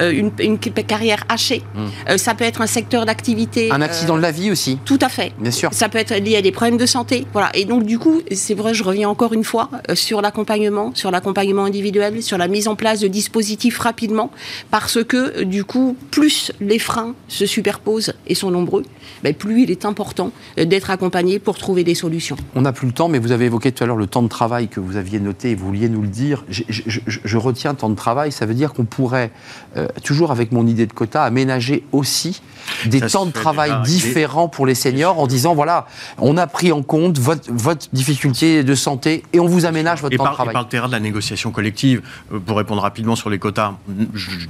une, 0.00 0.30
une 0.40 0.58
carrière 0.58 1.24
hachée, 1.28 1.62
euh, 2.08 2.18
ça 2.18 2.34
peut 2.34 2.44
être 2.44 2.60
un 2.60 2.66
secteur 2.66 3.06
d'activité. 3.06 3.68
Hmm. 3.70 3.72
Un 3.76 3.82
accident 3.82 4.16
de 4.16 4.22
la 4.22 4.30
vie 4.30 4.50
aussi, 4.50 4.78
Tout 4.84 4.98
à 5.00 5.08
fait. 5.08 5.32
bien 5.38 5.50
sûr. 5.50 5.70
Ça 5.72 5.88
peut 5.88 5.98
être 5.98 6.14
lié 6.14 6.35
à 6.36 6.42
des 6.42 6.52
problèmes 6.52 6.76
de 6.76 6.86
santé. 6.86 7.26
Voilà. 7.32 7.50
Et 7.54 7.64
donc, 7.64 7.84
du 7.84 7.98
coup, 7.98 8.20
c'est 8.32 8.54
vrai, 8.54 8.74
je 8.74 8.82
reviens 8.84 9.08
encore 9.08 9.32
une 9.32 9.44
fois 9.44 9.70
euh, 9.90 9.94
sur 9.94 10.20
l'accompagnement, 10.22 10.92
sur 10.94 11.10
l'accompagnement 11.10 11.64
individuel, 11.64 12.22
sur 12.22 12.38
la 12.38 12.48
mise 12.48 12.68
en 12.68 12.76
place 12.76 13.00
de 13.00 13.08
dispositifs 13.08 13.78
rapidement, 13.78 14.30
parce 14.70 15.02
que, 15.04 15.40
euh, 15.40 15.44
du 15.44 15.64
coup, 15.64 15.96
plus 16.10 16.52
les 16.60 16.78
freins 16.78 17.14
se 17.28 17.46
superposent 17.46 18.14
et 18.26 18.34
sont 18.34 18.50
nombreux, 18.50 18.82
ben, 19.22 19.34
plus 19.34 19.62
il 19.62 19.70
est 19.70 19.84
important 19.84 20.30
euh, 20.58 20.64
d'être 20.64 20.90
accompagné 20.90 21.38
pour 21.38 21.58
trouver 21.58 21.84
des 21.84 21.94
solutions. 21.94 22.36
On 22.54 22.62
n'a 22.62 22.72
plus 22.72 22.86
le 22.86 22.92
temps, 22.92 23.08
mais 23.08 23.18
vous 23.18 23.32
avez 23.32 23.46
évoqué 23.46 23.72
tout 23.72 23.84
à 23.84 23.86
l'heure 23.86 23.96
le 23.96 24.06
temps 24.06 24.22
de 24.22 24.28
travail 24.28 24.68
que 24.68 24.80
vous 24.80 24.96
aviez 24.96 25.20
noté 25.20 25.50
et 25.50 25.54
vous 25.54 25.66
vouliez 25.66 25.88
nous 25.88 26.02
le 26.02 26.08
dire. 26.08 26.44
Je, 26.48 26.62
je- 26.68 26.82
je- 26.86 27.00
je 27.24 27.36
retiens 27.38 27.74
temps 27.74 27.88
de 27.90 27.94
travail, 27.96 28.32
ça 28.32 28.46
veut 28.46 28.54
dire 28.54 28.72
qu'on 28.72 28.84
pourrait, 28.84 29.30
euh, 29.76 29.86
toujours 30.04 30.30
avec 30.30 30.52
mon 30.52 30.66
idée 30.66 30.86
de 30.86 30.92
quota, 30.92 31.22
aménager 31.22 31.84
aussi 31.92 32.40
des 32.86 32.98
Ça 33.00 33.08
temps 33.10 33.26
de 33.26 33.30
travail 33.30 33.70
déjà. 33.70 33.82
différents 33.82 34.48
pour 34.48 34.66
les 34.66 34.74
seniors 34.74 35.18
en 35.20 35.26
disant 35.26 35.54
voilà, 35.54 35.86
on 36.18 36.25
a 36.36 36.46
pris 36.46 36.72
en 36.72 36.82
compte 36.82 37.18
votre, 37.18 37.50
votre 37.52 37.86
difficulté 37.92 38.64
de 38.64 38.74
santé 38.74 39.22
et 39.32 39.40
on 39.40 39.46
vous 39.46 39.66
aménage 39.66 40.00
votre 40.00 40.14
Et 40.14 40.16
temps 40.16 40.24
de 40.24 40.28
par, 40.28 40.32
et 40.32 40.36
travail. 40.36 40.52
par 40.54 40.62
le 40.62 40.68
terrain 40.68 40.86
de 40.86 40.92
la 40.92 41.00
négociation 41.00 41.50
collective, 41.50 42.00
euh, 42.32 42.38
pour 42.38 42.56
répondre 42.56 42.80
rapidement 42.82 43.16
sur 43.16 43.30
les 43.30 43.38
quotas, 43.38 43.74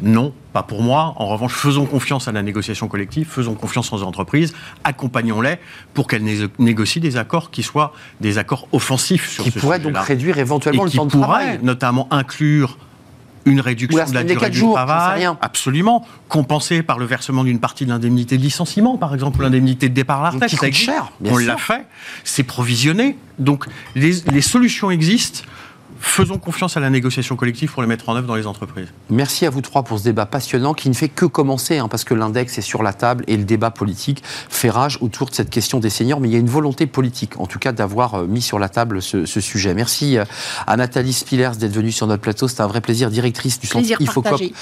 non, 0.03 0.33
pas 0.53 0.63
pour 0.63 0.83
moi. 0.83 1.13
En 1.17 1.27
revanche, 1.27 1.53
faisons 1.55 1.85
confiance 1.87 2.29
à 2.29 2.33
la 2.33 2.43
négociation 2.43 2.89
collective, 2.89 3.27
faisons 3.29 3.55
confiance 3.55 3.93
aux 3.93 4.03
entreprises, 4.03 4.55
accompagnons-les 4.85 5.57
pour 5.95 6.07
qu'elles 6.07 6.23
né- 6.23 6.47
négocient 6.59 7.03
des 7.03 7.17
accords 7.17 7.51
qui 7.51 7.63
soient 7.63 7.93
des 8.21 8.39
accords 8.39 8.69
offensifs 8.73 9.29
sur 9.29 9.45
qui 9.45 9.51
ce 9.51 9.59
pourrait 9.59 9.79
donc 9.79 9.89
sujet-là. 9.89 10.03
réduire 10.03 10.39
éventuellement 10.39 10.83
et 10.83 10.87
le 10.87 10.91
qui 10.91 10.97
temps 10.97 11.07
de 11.07 11.11
travail. 11.11 11.59
notamment 11.63 12.07
inclure 12.11 12.79
une 13.47 13.61
réduction 13.61 14.05
de 14.05 14.15
la 14.15 14.25
durée 14.25 14.51
du 14.51 14.59
jours, 14.59 14.75
travail, 14.75 15.21
rien. 15.21 15.39
absolument, 15.41 16.05
compensée 16.29 16.83
par 16.83 16.99
le 16.99 17.07
versement 17.07 17.45
d'une 17.45 17.61
partie 17.61 17.85
de 17.85 17.91
l'indemnité 17.91 18.37
de 18.37 18.43
licenciement, 18.43 18.99
par 18.99 19.15
exemple, 19.15 19.39
ou 19.39 19.43
l'indemnité 19.43 19.89
de 19.89 19.95
départ 19.95 20.21
à 20.21 20.25
la 20.25 20.31
retraite. 20.31 20.51
Ça 20.51 20.57
coûte 20.59 20.75
cher, 20.75 21.13
bien 21.21 21.33
On 21.33 21.39
l'a 21.39 21.57
fait, 21.57 21.87
c'est 22.25 22.43
provisionné. 22.43 23.17
Donc 23.39 23.67
les, 23.95 24.21
les 24.33 24.41
solutions 24.41 24.91
existent. 24.91 25.43
Faisons 26.01 26.39
confiance 26.39 26.77
à 26.77 26.81
la 26.81 26.91
négociation 26.91 27.37
collective 27.37 27.73
pour 27.73 27.83
les 27.83 27.89
mettre 27.89 28.09
en 28.09 28.17
œuvre 28.17 28.27
dans 28.27 28.35
les 28.35 28.47
entreprises. 28.47 28.89
Merci 29.11 29.47
à 29.47 29.51
vous 29.51 29.61
trois 29.61 29.83
pour 29.83 29.99
ce 29.99 30.05
débat 30.05 30.27
passionnant 30.27 30.75
qui 30.75 30.89
ne 30.89 30.95
fait 30.95 31.09
que 31.09 31.27
commencer, 31.27 31.79
hein, 31.79 31.89
parce 31.89 32.05
que 32.05 32.15
l'index 32.15 32.59
est 32.59 32.63
sur 32.63 32.83
la 32.83 32.93
table 32.93 33.25
et 33.27 33.37
le 33.37 33.45
débat 33.45 33.71
politique 33.71 34.23
fait 34.25 34.71
rage 34.71 34.99
autour 35.01 35.29
de 35.31 35.35
cette 35.35 35.51
question 35.51 35.81
des 35.81 35.91
seniors. 35.91 36.21
Mais 36.21 36.29
il 36.29 36.33
y 36.33 36.37
a 36.37 36.39
une 36.39 36.49
volonté 36.49 36.87
politique, 36.87 37.39
en 37.39 37.47
tout 37.47 37.59
cas, 37.59 37.73
d'avoir 37.73 38.15
euh, 38.15 38.27
mis 38.27 38.43
sur 38.43 38.59
la 38.59 38.69
table 38.69 39.03
ce, 39.03 39.27
ce 39.27 39.41
sujet. 39.41 39.75
Merci 39.75 40.19
euh, 40.19 40.25
à 40.67 40.77
Nathalie 40.77 41.13
Spillers 41.13 41.57
d'être 41.59 41.75
venue 41.75 41.93
sur 41.93 42.07
notre 42.07 42.23
plateau. 42.23 42.49
C'était 42.49 42.63
un 42.63 42.67
vrai 42.67 42.81
plaisir, 42.81 43.11
directrice 43.11 43.59
du 43.59 43.67
centre 43.67 43.81
Plaisir 43.81 44.01
Ifocop 44.01 44.25
partagé. 44.25 44.53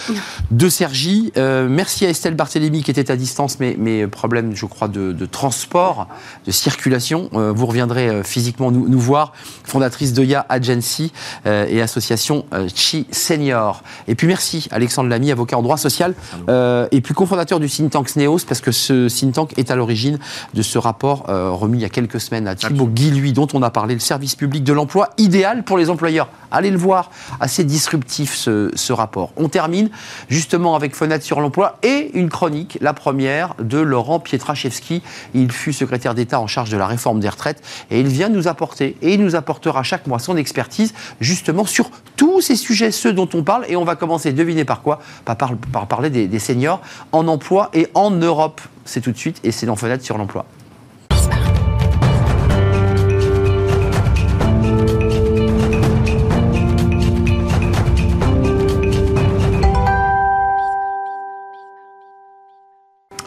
de 0.50 0.68
Sergi. 0.68 1.32
Euh, 1.36 1.68
merci 1.68 2.06
à 2.06 2.10
Estelle 2.10 2.34
Barthélémy 2.34 2.82
qui 2.82 2.90
était 2.90 3.10
à 3.10 3.16
distance, 3.16 3.58
mais, 3.60 3.76
mais 3.78 4.06
problème, 4.06 4.54
je 4.54 4.66
crois, 4.66 4.88
de, 4.88 5.12
de 5.12 5.26
transport, 5.26 6.08
de 6.46 6.50
circulation. 6.50 7.30
Euh, 7.34 7.52
vous 7.54 7.66
reviendrez 7.66 8.22
physiquement 8.24 8.70
nous, 8.70 8.88
nous 8.88 9.00
voir, 9.00 9.32
fondatrice 9.64 10.12
d'Oya 10.12 10.44
Agency 10.48 10.84
euh, 10.94 11.23
et 11.46 11.80
association 11.80 12.44
euh, 12.52 12.68
Chi 12.74 13.06
Senior. 13.10 13.82
Et 14.08 14.14
puis 14.14 14.26
merci 14.26 14.68
Alexandre 14.70 15.08
Lamy, 15.08 15.30
avocat 15.30 15.58
en 15.58 15.62
droit 15.62 15.76
social 15.76 16.14
euh, 16.48 16.86
et 16.90 17.00
puis 17.00 17.14
cofondateur 17.14 17.60
du 17.60 17.68
think 17.68 17.90
tank 17.90 18.08
SNEOS, 18.08 18.40
parce 18.48 18.60
que 18.60 18.72
ce 18.72 19.08
think 19.08 19.34
tank 19.34 19.58
est 19.58 19.70
à 19.70 19.76
l'origine 19.76 20.18
de 20.54 20.62
ce 20.62 20.78
rapport 20.78 21.26
euh, 21.28 21.50
remis 21.50 21.78
il 21.78 21.82
y 21.82 21.84
a 21.84 21.88
quelques 21.88 22.20
semaines 22.20 22.48
à 22.48 22.54
Thibaut 22.54 22.86
Guilhuy, 22.86 23.32
dont 23.32 23.48
on 23.54 23.62
a 23.62 23.70
parlé, 23.70 23.94
le 23.94 24.00
service 24.00 24.36
public 24.36 24.64
de 24.64 24.72
l'emploi 24.72 25.10
idéal 25.18 25.64
pour 25.64 25.78
les 25.78 25.90
employeurs. 25.90 26.28
Allez 26.50 26.70
le 26.70 26.78
voir, 26.78 27.10
assez 27.40 27.64
disruptif 27.64 28.34
ce, 28.34 28.70
ce 28.74 28.92
rapport. 28.92 29.32
On 29.36 29.48
termine 29.48 29.90
justement 30.28 30.76
avec 30.76 30.94
Fenêtre 30.94 31.24
sur 31.24 31.40
l'emploi 31.40 31.78
et 31.82 32.10
une 32.14 32.28
chronique, 32.28 32.78
la 32.80 32.92
première, 32.92 33.54
de 33.58 33.78
Laurent 33.78 34.20
Pietraszewski. 34.20 35.02
Il 35.34 35.50
fut 35.50 35.72
secrétaire 35.72 36.14
d'État 36.14 36.40
en 36.40 36.46
charge 36.46 36.70
de 36.70 36.76
la 36.76 36.86
réforme 36.86 37.18
des 37.18 37.28
retraites 37.28 37.62
et 37.90 37.98
il 38.00 38.06
vient 38.06 38.28
nous 38.28 38.46
apporter, 38.46 38.96
et 39.02 39.14
il 39.14 39.20
nous 39.20 39.34
apportera 39.34 39.82
chaque 39.82 40.06
mois 40.06 40.18
son 40.18 40.36
expertise, 40.36 40.94
justement 41.20 41.64
sur 41.64 41.90
tous 42.16 42.40
ces 42.40 42.56
sujets, 42.56 42.90
ceux 42.90 43.12
dont 43.12 43.28
on 43.34 43.42
parle. 43.42 43.64
Et 43.68 43.76
on 43.76 43.84
va 43.84 43.96
commencer, 43.96 44.32
devinez 44.32 44.64
par 44.64 44.82
quoi 44.82 45.00
par, 45.24 45.36
par, 45.36 45.56
par 45.56 45.86
parler 45.86 46.10
des, 46.10 46.26
des 46.26 46.38
seniors 46.38 46.80
en 47.12 47.28
emploi 47.28 47.70
et 47.72 47.88
en 47.94 48.10
Europe. 48.10 48.60
C'est 48.84 49.00
tout 49.00 49.12
de 49.12 49.16
suite 49.16 49.40
et 49.44 49.52
c'est 49.52 49.66
dans 49.66 49.76
Fenêtre 49.76 50.04
sur 50.04 50.18
l'emploi. 50.18 50.44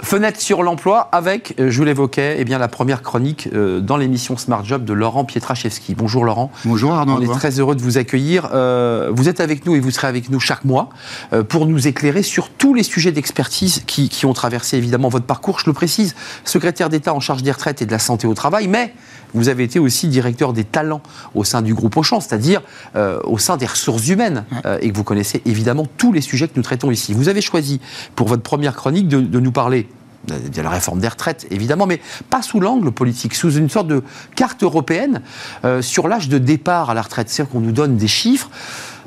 Fenêtre 0.07 0.39
sur 0.39 0.63
l'emploi 0.63 1.09
avec, 1.11 1.53
euh, 1.59 1.69
je 1.69 1.77
vous 1.77 1.83
l'évoquais, 1.83 2.37
eh 2.39 2.45
bien, 2.45 2.59
la 2.59 2.69
première 2.69 3.01
chronique 3.01 3.49
euh, 3.53 3.81
dans 3.81 3.97
l'émission 3.97 4.37
Smart 4.37 4.63
Job 4.63 4.85
de 4.85 4.93
Laurent 4.93 5.25
Pietraszewski. 5.25 5.95
Bonjour 5.95 6.23
Laurent. 6.23 6.49
Bonjour 6.63 6.93
Arnaud. 6.93 7.17
On 7.17 7.21
est 7.21 7.37
très 7.37 7.59
heureux 7.59 7.75
de 7.75 7.81
vous 7.81 7.97
accueillir. 7.97 8.47
Euh, 8.53 9.11
vous 9.13 9.27
êtes 9.27 9.41
avec 9.41 9.65
nous 9.65 9.75
et 9.75 9.81
vous 9.81 9.91
serez 9.91 10.07
avec 10.07 10.29
nous 10.29 10.39
chaque 10.39 10.63
mois 10.63 10.87
euh, 11.33 11.43
pour 11.43 11.65
nous 11.65 11.89
éclairer 11.89 12.23
sur 12.23 12.47
tous 12.47 12.73
les 12.73 12.83
sujets 12.83 13.11
d'expertise 13.11 13.83
qui, 13.85 14.07
qui 14.07 14.25
ont 14.25 14.31
traversé 14.31 14.77
évidemment 14.77 15.09
votre 15.09 15.25
parcours. 15.25 15.59
Je 15.59 15.65
le 15.65 15.73
précise, 15.73 16.15
secrétaire 16.45 16.87
d'État 16.87 17.13
en 17.13 17.19
charge 17.19 17.43
des 17.43 17.51
retraites 17.51 17.81
et 17.81 17.85
de 17.85 17.91
la 17.91 17.99
santé 17.99 18.27
au 18.27 18.33
travail, 18.33 18.69
mais 18.69 18.93
vous 19.33 19.49
avez 19.49 19.63
été 19.63 19.77
aussi 19.77 20.07
directeur 20.07 20.53
des 20.53 20.63
talents 20.63 21.01
au 21.35 21.43
sein 21.43 21.61
du 21.61 21.73
groupe 21.73 21.97
Auchan, 21.97 22.21
c'est-à-dire 22.21 22.61
euh, 22.95 23.19
au 23.25 23.37
sein 23.37 23.57
des 23.57 23.65
ressources 23.65 24.07
humaines, 24.07 24.45
euh, 24.65 24.77
et 24.81 24.89
que 24.89 24.95
vous 24.95 25.03
connaissez 25.03 25.41
évidemment 25.45 25.85
tous 25.97 26.13
les 26.13 26.21
sujets 26.21 26.47
que 26.47 26.53
nous 26.55 26.63
traitons 26.63 26.91
ici. 26.91 27.13
Vous 27.13 27.27
avez 27.27 27.41
choisi 27.41 27.81
pour 28.15 28.29
votre 28.29 28.43
première 28.43 28.73
chronique 28.73 29.09
de, 29.09 29.19
de 29.19 29.39
nous 29.41 29.51
parler 29.51 29.87
la 30.27 30.69
réforme 30.69 30.99
des 30.99 31.07
retraites, 31.07 31.47
évidemment, 31.51 31.85
mais 31.87 32.01
pas 32.29 32.41
sous 32.41 32.59
l'angle 32.59 32.91
politique, 32.91 33.35
sous 33.35 33.55
une 33.55 33.69
sorte 33.69 33.87
de 33.87 34.03
carte 34.35 34.63
européenne 34.63 35.21
euh, 35.65 35.81
sur 35.81 36.07
l'âge 36.07 36.29
de 36.29 36.37
départ 36.37 36.89
à 36.89 36.93
la 36.93 37.01
retraite. 37.01 37.29
C'est-à-dire 37.29 37.51
qu'on 37.51 37.61
nous 37.61 37.71
donne 37.71 37.97
des 37.97 38.07
chiffres. 38.07 38.49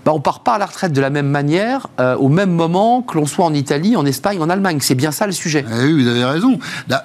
Bah, 0.04 0.12
on 0.14 0.20
part 0.20 0.40
pas 0.40 0.54
à 0.54 0.58
la 0.58 0.66
retraite 0.66 0.92
de 0.92 1.00
la 1.00 1.10
même 1.10 1.28
manière, 1.28 1.88
euh, 2.00 2.16
au 2.16 2.28
même 2.28 2.50
moment 2.50 3.02
que 3.02 3.16
l'on 3.18 3.26
soit 3.26 3.44
en 3.44 3.52
Italie, 3.52 3.96
en 3.96 4.06
Espagne, 4.06 4.40
en 4.40 4.48
Allemagne. 4.48 4.78
C'est 4.80 4.94
bien 4.94 5.10
ça 5.10 5.26
le 5.26 5.32
sujet. 5.32 5.64
Eh 5.68 5.84
oui, 5.84 6.02
vous 6.02 6.08
avez 6.08 6.24
raison. 6.24 6.58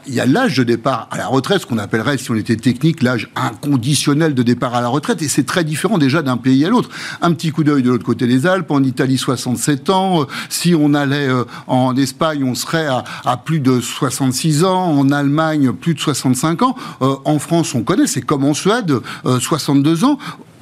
Il 0.08 0.14
y 0.14 0.22
a 0.22 0.26
l'âge 0.26 0.56
de 0.58 0.64
départ 0.64 1.10
à 1.12 1.18
la 1.18 1.28
retraite, 1.28 1.62
ce 1.62 1.66
qu'on 1.66 1.78
appellerait, 1.78 2.18
si 2.18 2.32
on 2.32 2.36
était 2.36 2.56
technique, 2.56 3.04
l'âge 3.04 3.30
inconditionnel 3.36 4.34
de 4.34 4.44
départ 4.44 4.76
à 4.76 4.82
la 4.82 4.88
retraite. 4.88 5.22
Et 5.22 5.28
c'est 5.28 5.46
très 5.46 5.64
différent 5.64 5.98
déjà 5.98 6.22
d'un 6.22 6.38
pays 6.38 6.64
à 6.66 6.70
l'autre. 6.70 6.90
Un 7.22 7.34
petit 7.34 7.52
coup 7.52 7.64
d'œil 7.64 7.84
de 7.84 7.90
l'autre 7.90 8.06
côté 8.06 8.28
des 8.28 8.48
Alpes, 8.48 8.72
en 8.72 8.82
Italie, 8.84 9.18
67 9.18 9.90
ans. 9.90 10.22
Euh, 10.22 10.26
Si 10.50 10.74
on 10.74 10.94
allait 10.94 11.28
euh, 11.28 11.44
en 11.68 11.96
Espagne, 11.98 12.44
on 12.44 12.56
serait 12.56 12.88
à, 12.88 13.38
plus 13.38 13.60
de 13.60 13.82
66 13.82 14.64
ans. 14.64 14.98
En 14.98 15.12
Allemagne, 15.12 15.74
plus 15.74 15.96
de 15.96 16.00
65 16.00 16.62
ans. 16.62 16.76
En 17.00 17.40
France, 17.40 17.76
on 17.76 17.84
connaît, 17.84 18.08
c'est 18.08 18.22
comme 18.22 18.46
en 18.46 18.54
Suède, 18.54 18.94
euh, 19.26 19.40
62 19.40 20.06
ans. 20.06 20.18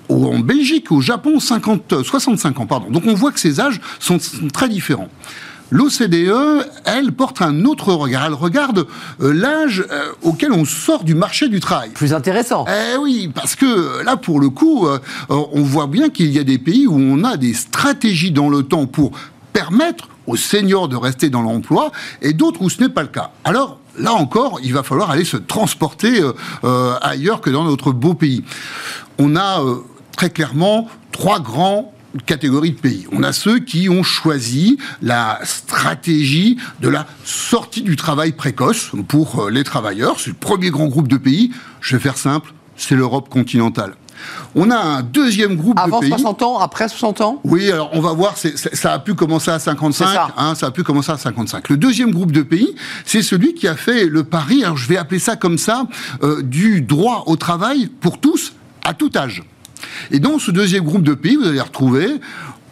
Ou 0.10 0.28
en 0.28 0.39
Belgique, 0.39 0.91
au 0.91 1.01
Japon, 1.01 1.39
50, 1.39 1.93
euh, 1.93 2.04
65 2.04 2.60
ans, 2.60 2.66
pardon. 2.66 2.89
Donc 2.89 3.04
on 3.08 3.14
voit 3.14 3.32
que 3.32 3.39
ces 3.39 3.60
âges 3.60 3.80
sont, 3.99 4.20
sont 4.20 4.47
très 4.49 4.70
différents. 4.70 5.10
L'OCDE, 5.74 6.68
elle, 6.86 7.14
porte 7.14 7.41
un 7.41 7.66
autre 7.66 7.93
regard. 7.93 8.26
Elle 8.28 8.36
regarde 8.36 8.86
euh, 9.22 9.34
l'âge 9.34 9.84
euh, 9.91 10.12
auquel 10.22 10.51
on 10.51 10.66
sort 10.66 11.04
du 11.04 11.16
marché 11.16 11.49
du 11.49 11.60
travail. 11.60 11.89
Plus 11.89 12.14
intéressant. 12.14 12.66
Eh 12.68 12.95
oui, 12.97 13.32
parce 13.34 13.56
que 13.56 14.04
là, 14.04 14.16
pour 14.16 14.39
le 14.39 14.49
coup, 14.49 14.86
euh, 14.86 14.99
on 15.30 15.64
voit 15.64 15.88
bien 15.88 16.10
qu'il 16.10 16.30
y 16.32 16.38
a 16.38 16.43
des 16.43 16.60
pays 16.60 16.86
où 16.86 16.95
on 16.95 17.24
a 17.24 17.38
des 17.38 17.56
stratégies 17.56 18.30
dans 18.30 18.49
le 18.49 18.62
temps 18.62 18.86
pour 18.86 19.14
permettre 19.51 20.10
aux 20.28 20.36
seniors 20.36 20.88
de 20.88 20.95
rester 20.95 21.32
dans 21.32 21.41
l'emploi 21.41 21.91
et 22.22 22.34
d'autres 22.34 22.62
où 22.62 22.70
ce 22.70 22.80
n'est 22.80 22.89
pas 22.89 23.01
le 23.01 23.08
cas. 23.08 23.32
Alors, 23.43 23.80
là 23.97 24.14
encore, 24.14 24.60
il 24.64 24.74
va 24.74 24.84
falloir 24.84 25.10
aller 25.10 25.26
se 25.26 25.38
transporter 25.38 26.22
ailleurs 27.01 27.41
que 27.41 27.49
dans 27.49 27.64
notre 27.64 27.91
beau 27.91 28.14
pays. 28.14 28.43
On 29.20 29.36
a 29.36 29.62
très 30.16 30.30
clairement 30.30 30.88
trois 31.11 31.39
grands 31.39 31.93
catégories 32.26 32.72
de 32.72 32.80
pays. 32.80 33.07
On 33.11 33.24
a 33.24 33.34
ceux 33.34 33.59
qui 33.59 33.89
ont 33.89 34.03
choisi 34.03 34.78
la 35.01 35.39
stratégie 35.43 36.57
de 36.80 36.88
la 36.89 37.07
sortie 37.26 37.82
du 37.82 37.95
travail 37.95 38.34
précoce 38.34 38.91
pour 39.07 39.45
euh, 39.45 39.49
les 39.49 39.64
travailleurs. 39.64 40.20
C'est 40.20 40.30
le 40.30 40.36
premier 40.36 40.70
grand 40.70 40.88
groupe 40.88 41.07
de 41.07 41.18
pays. 41.18 41.51
Je 41.82 41.95
vais 41.95 42.01
faire 42.01 42.18
simple, 42.18 42.53
c'est 42.78 42.95
l'Europe 42.95 43.30
continentale. 43.30 43.95
On 44.53 44.70
a 44.70 44.78
un 44.78 45.01
deuxième 45.01 45.55
groupe 45.55 45.78
Avant 45.80 45.97
de 45.97 46.01
pays. 46.01 46.09
60 46.11 46.43
ans, 46.43 46.59
après 46.59 46.88
60 46.88 47.22
ans? 47.22 47.41
Oui, 47.43 47.72
alors 47.72 47.89
on 47.93 47.99
va 47.99 48.14
voir, 48.14 48.36
ça 48.38 48.93
a 48.93 48.99
pu 48.99 49.16
commencer 49.16 49.49
à 49.49 49.57
55, 49.57 50.05
C'est 50.07 50.14
ça. 50.14 50.28
hein, 50.38 50.53
ça 50.53 50.68
a 50.68 50.72
pu 50.72 50.84
commencer 50.84 51.11
à 51.11 51.18
55. 51.18 51.70
Le 51.70 51.78
deuxième 51.78 52.11
groupe 52.11 52.32
de 52.32 52.43
pays, 52.43 52.76
c'est 53.05 53.24
celui 53.24 53.55
qui 53.55 53.68
a 53.68 53.76
fait 53.76 54.05
le 54.05 54.24
pari, 54.24 54.64
alors 54.64 54.78
je 54.78 54.88
vais 54.88 54.97
appeler 54.97 55.20
ça 55.20 55.36
comme 55.36 55.57
ça, 55.57 55.88
euh, 56.22 56.43
du 56.43 56.82
droit 56.82 57.24
au 57.26 57.36
travail 57.38 57.88
pour 57.88 58.20
tous, 58.20 58.53
à 58.86 58.93
tout 58.93 59.09
âge. 59.16 59.43
Et 60.12 60.20
dans 60.20 60.39
ce 60.39 60.51
deuxième 60.51 60.84
groupe 60.84 61.04
de 61.04 61.14
pays, 61.14 61.36
vous 61.36 61.47
allez 61.47 61.62
retrouver 61.62 62.08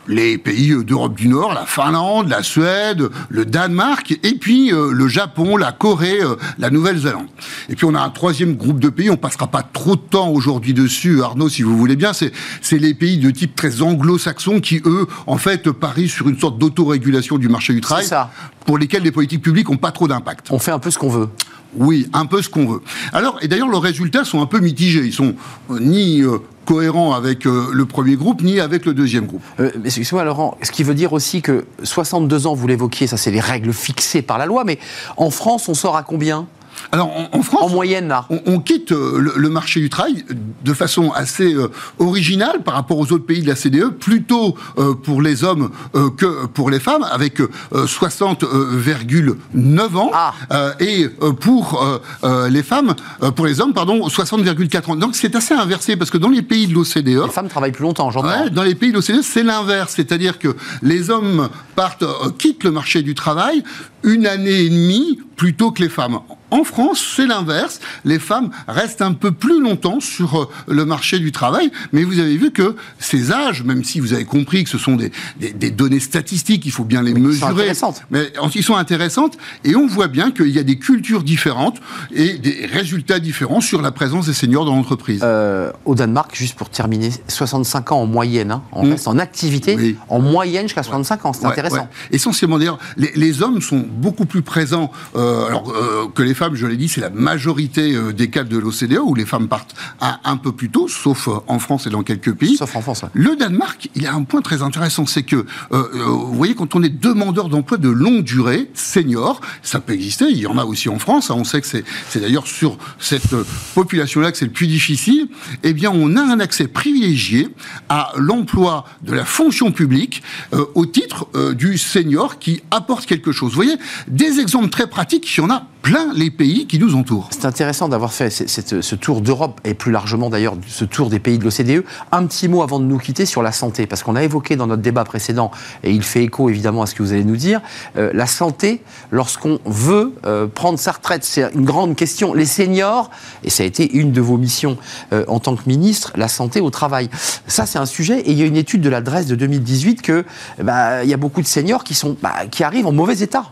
les 0.08 0.38
pays 0.38 0.74
d'Europe 0.84 1.16
du 1.16 1.28
Nord, 1.28 1.54
la 1.54 1.66
Finlande, 1.66 2.28
la 2.30 2.44
Suède, 2.44 3.10
le 3.30 3.46
Danemark, 3.46 4.18
et 4.24 4.34
puis 4.34 4.74
euh, 4.74 4.92
le 4.92 5.08
Japon, 5.08 5.58
la 5.58 5.72
Corée, 5.72 6.22
euh, 6.22 6.36
la 6.58 6.70
Nouvelle-Zélande. 6.70 7.28
Et 7.70 7.76
puis 7.76 7.86
on 7.86 7.94
a 7.94 8.02
un 8.02 8.10
troisième 8.10 8.56
groupe 8.56 8.80
de 8.80 8.90
pays, 8.90 9.10
on 9.10 9.18
passera 9.18 9.48
pas 9.48 9.64
trop 9.64 9.96
de 9.96 10.02
temps 10.02 10.30
aujourd'hui 10.30 10.74
dessus, 10.74 11.22
Arnaud, 11.22 11.50
si 11.50 11.62
vous 11.62 11.78
voulez 11.78 11.96
bien, 11.96 12.14
c'est 12.14 12.32
c'est 12.62 12.80
les 12.80 12.94
pays 12.94 13.18
de 13.18 13.30
type 13.32 13.56
très 13.56 13.82
anglo-saxon 13.82 14.60
qui, 14.60 14.82
eux, 14.86 15.08
en 15.28 15.38
fait, 15.38 15.72
parient 15.72 16.10
sur 16.10 16.28
une 16.28 16.40
sorte 16.40 16.58
d'autorégulation 16.58 17.38
du 17.38 17.48
marché 17.48 17.74
du 17.74 17.82
travail, 17.82 18.06
ça. 18.06 18.32
pour 18.66 18.78
lesquels 18.78 19.04
les 19.04 19.12
politiques 19.12 19.42
publiques 19.42 19.70
n'ont 19.70 19.78
pas 19.78 19.92
trop 19.92 20.08
d'impact. 20.08 20.48
On 20.52 20.60
fait 20.60 20.72
un 20.72 20.80
peu 20.80 20.92
ce 20.92 20.98
qu'on 20.98 21.10
veut. 21.10 21.30
Oui, 21.76 22.08
un 22.14 22.26
peu 22.26 22.42
ce 22.42 22.50
qu'on 22.50 22.66
veut. 22.66 22.82
Alors, 23.14 23.38
et 23.42 23.48
d'ailleurs, 23.48 23.70
leurs 23.70 23.82
résultats 23.82 24.26
sont 24.26 24.42
un 24.42 24.46
peu 24.46 24.60
mitigés. 24.60 25.04
Ils 25.06 25.14
sont 25.14 25.36
euh, 25.70 25.80
ni 25.80 26.22
euh, 26.22 26.40
cohérents 26.66 27.14
avec 27.14 27.46
euh, 27.46 27.68
le 27.72 27.86
premier 27.86 28.16
groupe, 28.16 28.42
ni 28.42 28.60
avec 28.60 28.86
le 28.86 28.94
deuxième 28.94 29.26
groupe. 29.26 29.42
Excusez-moi 29.84 30.24
Laurent, 30.24 30.58
ce 30.62 30.72
qui 30.72 30.84
veut 30.84 30.94
dire 30.94 31.14
aussi 31.14 31.42
que 31.42 31.66
62 31.84 32.48
ans, 32.48 32.54
vous 32.54 32.68
l'évoquiez, 32.68 33.08
ça 33.08 33.18
c'est 33.18 33.32
les 33.32 33.40
règles 33.40 33.74
fixées 33.74 34.22
par 34.22 34.38
la 34.38 34.46
loi, 34.46 34.64
mais 34.64 34.80
en 35.18 35.30
France, 35.30 35.70
on 35.70 35.74
sort 35.74 35.96
à 35.96 36.04
combien? 36.04 36.48
Alors, 36.92 37.10
en, 37.18 37.30
en 37.38 37.42
France, 37.44 37.64
En 37.64 37.70
moyenne, 37.70 38.08
là 38.08 38.26
on, 38.30 38.42
on 38.46 38.60
quitte 38.60 38.92
euh, 38.92 39.20
le, 39.20 39.34
le 39.36 39.50
marché 39.50 39.80
du 39.80 39.90
travail 39.90 40.24
de 40.64 40.74
façon 40.74 41.12
assez 41.12 41.54
euh, 41.54 41.70
originale 42.00 42.64
par 42.64 42.74
rapport 42.76 42.98
aux 42.98 43.12
autres 43.12 43.26
pays 43.26 43.42
de 43.42 43.48
la 43.48 43.56
CDE, 43.56 43.90
plutôt 44.00 44.56
euh, 44.78 44.94
pour 44.94 45.22
les 45.22 45.44
hommes 45.44 45.72
euh, 45.96 46.10
que 46.10 46.46
pour 46.48 46.70
les 46.70 46.80
femmes, 46.80 47.06
avec 47.12 47.42
euh, 47.42 47.50
60,9 47.86 49.96
ans, 49.98 50.12
Ah. 50.14 50.34
euh, 50.52 50.74
et 50.80 51.08
euh, 51.22 51.32
pour 51.34 51.82
euh, 51.84 52.00
euh, 52.24 52.50
les 52.50 52.64
femmes, 52.64 52.94
euh, 53.24 53.32
pour 53.32 53.46
les 53.46 53.62
hommes, 53.62 53.74
pardon, 53.74 54.08
60,4 54.08 54.92
ans. 54.92 54.96
Donc 54.96 55.16
c'est 55.16 55.36
assez 55.36 55.54
inversé 55.54 55.96
parce 55.96 56.10
que 56.10 56.18
dans 56.18 56.30
les 56.30 56.42
pays 56.42 56.68
de 56.68 56.74
l'OCDE, 56.74 57.24
Les 57.26 57.30
femmes 57.30 57.50
travaillent 57.50 57.72
plus 57.72 57.84
longtemps, 57.84 58.12
j'entends. 58.12 58.28
Ouais, 58.28 58.50
dans 58.50 58.64
les 58.64 58.76
pays 58.76 58.92
de 58.92 58.96
l'OCDE, 58.96 59.22
c'est 59.24 59.44
l'inverse. 59.44 59.94
C'est-à-dire 59.96 60.40
que 60.40 60.56
les 60.82 61.10
hommes 61.10 61.50
partent, 61.76 62.04
euh, 62.04 62.30
quittent 62.38 62.64
le 62.64 62.72
marché 62.72 63.02
du 63.02 63.16
travail 63.16 63.64
une 64.04 64.26
année 64.26 64.62
et 64.66 64.70
demie 64.70 65.20
plutôt 65.42 65.72
que 65.72 65.82
les 65.82 65.90
femmes. 65.90 66.20
En 66.52 66.64
France, 66.64 67.04
c'est 67.16 67.26
l'inverse. 67.26 67.80
Les 68.06 68.20
femmes 68.20 68.52
restent 68.68 69.02
un 69.02 69.14
peu 69.14 69.32
plus 69.32 69.60
longtemps 69.60 70.00
sur 70.00 70.40
euh, 70.40 70.46
le 70.68 70.86
marché 70.86 71.18
du 71.18 71.32
travail, 71.32 71.72
mais 71.94 72.04
vous 72.04 72.20
avez 72.20 72.38
vu 72.38 72.52
que 72.52 72.76
ces 73.00 73.32
âges, 73.32 73.64
même 73.64 73.84
si 73.84 74.00
vous 74.00 74.14
avez 74.14 74.26
compris 74.26 74.64
que 74.66 74.70
ce 74.70 74.78
sont 74.78 74.96
des, 74.98 75.12
des- 75.40 75.52
des 75.54 75.72
données 75.72 76.00
statistiques, 76.00 76.64
il 76.68 76.72
faut 76.72 76.84
bien 76.84 77.02
les 77.02 77.14
sont 77.14 77.20
mesurer. 77.20 77.52
intéressantes. 77.54 78.04
Mais 78.12 78.32
ils 78.54 78.64
sont 78.64 78.76
intéressantes 78.76 79.36
et 79.64 79.76
on 79.76 79.88
voit 79.88 80.10
bien 80.10 80.30
qu'il 80.30 80.50
y 80.50 80.60
a 80.60 80.64
des 80.64 80.78
cultures 80.78 81.24
différentes 81.24 81.80
et 82.14 82.38
des 82.38 82.68
résultats 82.72 83.18
différents 83.20 83.62
sur 83.62 83.82
la 83.82 83.92
présence 83.92 84.28
des 84.28 84.34
seniors 84.34 84.66
dans 84.66 84.76
l'entreprise. 84.76 85.22
Euh, 85.24 85.72
au 85.86 85.96
Danemark, 85.96 86.36
juste 86.36 86.54
pour 86.56 86.70
terminer, 86.70 87.10
65 87.30 87.94
ans 87.94 88.02
en 88.02 88.06
moyenne, 88.06 88.52
hein, 88.52 88.62
en 88.74 88.86
Mm. 88.86 88.92
reste 88.92 89.08
en 89.08 89.18
activité, 89.18 89.76
Oui. 89.76 89.96
en 90.08 90.20
moyenne 90.20 90.66
jusqu'à 90.68 90.84
65 90.84 91.26
ans, 91.26 91.34
c'est 91.34 91.46
Ouais, 91.46 91.52
intéressant. 91.52 91.78
ouais. 91.78 91.88
Essentiellement, 92.12 92.60
d'ailleurs, 92.60 92.78
les, 92.98 93.12
les 93.16 93.42
hommes 93.42 93.60
sont 93.62 93.84
beaucoup 93.90 94.26
plus 94.26 94.44
présents 94.44 94.92
euh, 95.16 95.31
alors, 95.48 95.72
euh, 95.72 96.08
que 96.14 96.24
les 96.24 96.34
femmes, 96.34 96.56
je 96.56 96.66
l'ai 96.66 96.78
dit, 96.78 96.88
c'est 96.88 97.02
la 97.02 97.10
majorité 97.10 97.96
euh, 97.96 98.14
des 98.14 98.30
cas 98.30 98.44
de 98.44 98.58
l'OCDE 98.58 99.00
où 99.04 99.16
les 99.16 99.26
femmes 99.26 99.48
partent 99.48 99.76
un, 100.00 100.20
un 100.24 100.38
peu 100.38 100.52
plus 100.52 100.70
tôt, 100.70 100.88
sauf 100.88 101.28
euh, 101.28 101.34
en 101.48 101.60
France 101.60 101.88
et 101.88 101.90
dans 101.90 102.04
quelques 102.04 102.34
pays. 102.34 102.58
Sauf 102.58 102.76
en 102.76 102.82
France. 102.82 103.06
Le 103.14 103.36
Danemark, 103.36 103.90
il 103.96 104.04
y 104.04 104.08
a 104.08 104.14
un 104.14 104.24
point 104.24 104.42
très 104.42 104.62
intéressant, 104.62 105.06
c'est 105.06 105.24
que, 105.24 105.36
euh, 105.36 105.46
euh, 105.72 106.06
vous 106.06 106.34
voyez, 106.34 106.56
quand 106.56 106.76
on 106.76 106.84
est 106.84 106.90
demandeur 106.90 107.50
d'emploi 107.50 107.78
de 107.78 107.90
longue 107.90 108.24
durée, 108.24 108.70
senior, 108.74 109.42
ça 109.62 109.80
peut 109.80 109.94
exister, 109.94 110.26
il 110.30 110.38
y 110.38 110.48
en 110.48 110.58
a 110.58 110.66
aussi 110.66 110.90
en 110.90 111.00
France, 111.00 111.32
hein, 111.32 111.36
on 111.38 111.44
sait 111.44 111.62
que 111.62 111.68
c'est 111.68 111.84
d'ailleurs 112.20 112.48
sur 112.48 112.78
cette 113.00 113.34
euh, 113.34 113.44
population-là 113.76 114.32
que 114.32 114.38
c'est 114.38 114.46
le 114.46 114.52
plus 114.52 114.68
difficile, 114.68 115.28
eh 115.64 115.74
bien, 115.74 115.92
on 115.94 116.16
a 116.16 116.22
un 116.22 116.40
accès 116.40 116.68
privilégié 116.68 117.50
à 117.90 118.12
l'emploi 118.18 118.86
de 119.02 119.14
la 119.14 119.26
fonction 119.26 119.72
publique 119.72 120.24
euh, 120.54 120.66
au 120.76 120.86
titre 120.86 121.28
euh, 121.36 121.54
du 121.54 121.78
senior 121.78 122.40
qui 122.40 122.62
apporte 122.72 123.06
quelque 123.06 123.32
chose. 123.32 123.52
Vous 123.52 123.56
voyez, 123.56 123.76
des 124.08 124.40
exemples 124.40 124.70
très 124.70 124.88
pratiques, 124.88 125.21
il 125.24 125.38
y 125.38 125.42
en 125.42 125.50
a 125.50 125.64
plein 125.82 126.14
les 126.14 126.30
pays 126.30 126.68
qui 126.68 126.78
nous 126.78 126.96
entourent. 126.96 127.28
C'est 127.32 127.46
intéressant 127.46 127.90
d'avoir 127.90 128.14
fait 128.14 128.30
cette- 128.30 128.82
ce 128.82 128.96
tour 128.96 129.22
d'Europe 129.22 129.60
et 129.64 129.74
plus 129.74 129.92
largement 129.92 130.30
d'ailleurs 130.30 130.56
ce 130.68 130.86
tour 130.86 131.10
des 131.10 131.18
pays 131.20 131.40
de 131.40 131.44
l'OCDE. 131.44 131.84
Un 132.12 132.26
petit 132.28 132.48
mot 132.48 132.62
avant 132.62 132.80
de 132.80 132.86
nous 132.86 133.00
quitter 133.00 133.26
sur 133.26 133.42
la 133.42 133.52
santé, 133.52 133.88
parce 133.88 134.04
qu'on 134.04 134.16
a 134.16 134.24
évoqué 134.24 134.56
dans 134.56 134.68
notre 134.68 134.84
débat 134.84 135.04
précédent, 135.06 135.50
et 135.84 135.92
il 135.92 136.04
fait 136.04 136.24
écho 136.24 136.50
évidemment 136.50 136.84
à 136.84 136.86
ce 136.86 136.94
que 136.94 137.02
vous 137.02 137.14
allez 137.14 137.24
nous 137.24 137.36
dire, 137.36 137.62
euh, 137.98 138.12
la 138.14 138.28
santé 138.28 138.84
lorsqu'on 139.10 139.60
veut 139.66 140.14
euh, 140.26 140.46
prendre 140.48 140.78
sa 140.78 140.92
retraite. 140.92 141.24
C'est 141.24 141.52
une 141.56 141.66
grande 141.66 141.96
question. 141.96 142.34
Les 142.36 142.46
seniors, 142.46 143.10
et 143.44 143.50
ça 143.50 143.64
a 143.64 143.66
été 143.66 143.92
une 143.92 144.12
de 144.12 144.22
vos 144.22 144.38
missions 144.38 144.78
euh, 145.14 145.24
en 145.28 145.40
tant 145.40 145.56
que 145.56 145.64
ministre, 145.68 146.12
la 146.16 146.28
santé 146.28 146.62
au 146.62 146.70
travail. 146.70 147.10
Ça 147.48 147.66
c'est 147.66 147.80
un 147.80 147.88
sujet, 147.88 148.20
et 148.20 148.32
il 148.32 148.38
y 148.38 148.44
a 148.44 148.46
une 148.46 148.56
étude 148.58 148.82
de 148.82 148.90
l'adresse 148.90 149.26
de 149.26 149.36
2018 149.36 150.04
que 150.04 150.26
bah, 150.62 151.04
il 151.04 151.10
y 151.10 151.14
a 151.14 151.18
beaucoup 151.18 151.42
de 151.42 151.48
seniors 151.48 151.84
qui, 151.84 151.96
sont, 151.96 152.16
bah, 152.22 152.46
qui 152.52 152.64
arrivent 152.64 152.86
en 152.88 152.92
mauvais 152.92 153.18
état. 153.20 153.46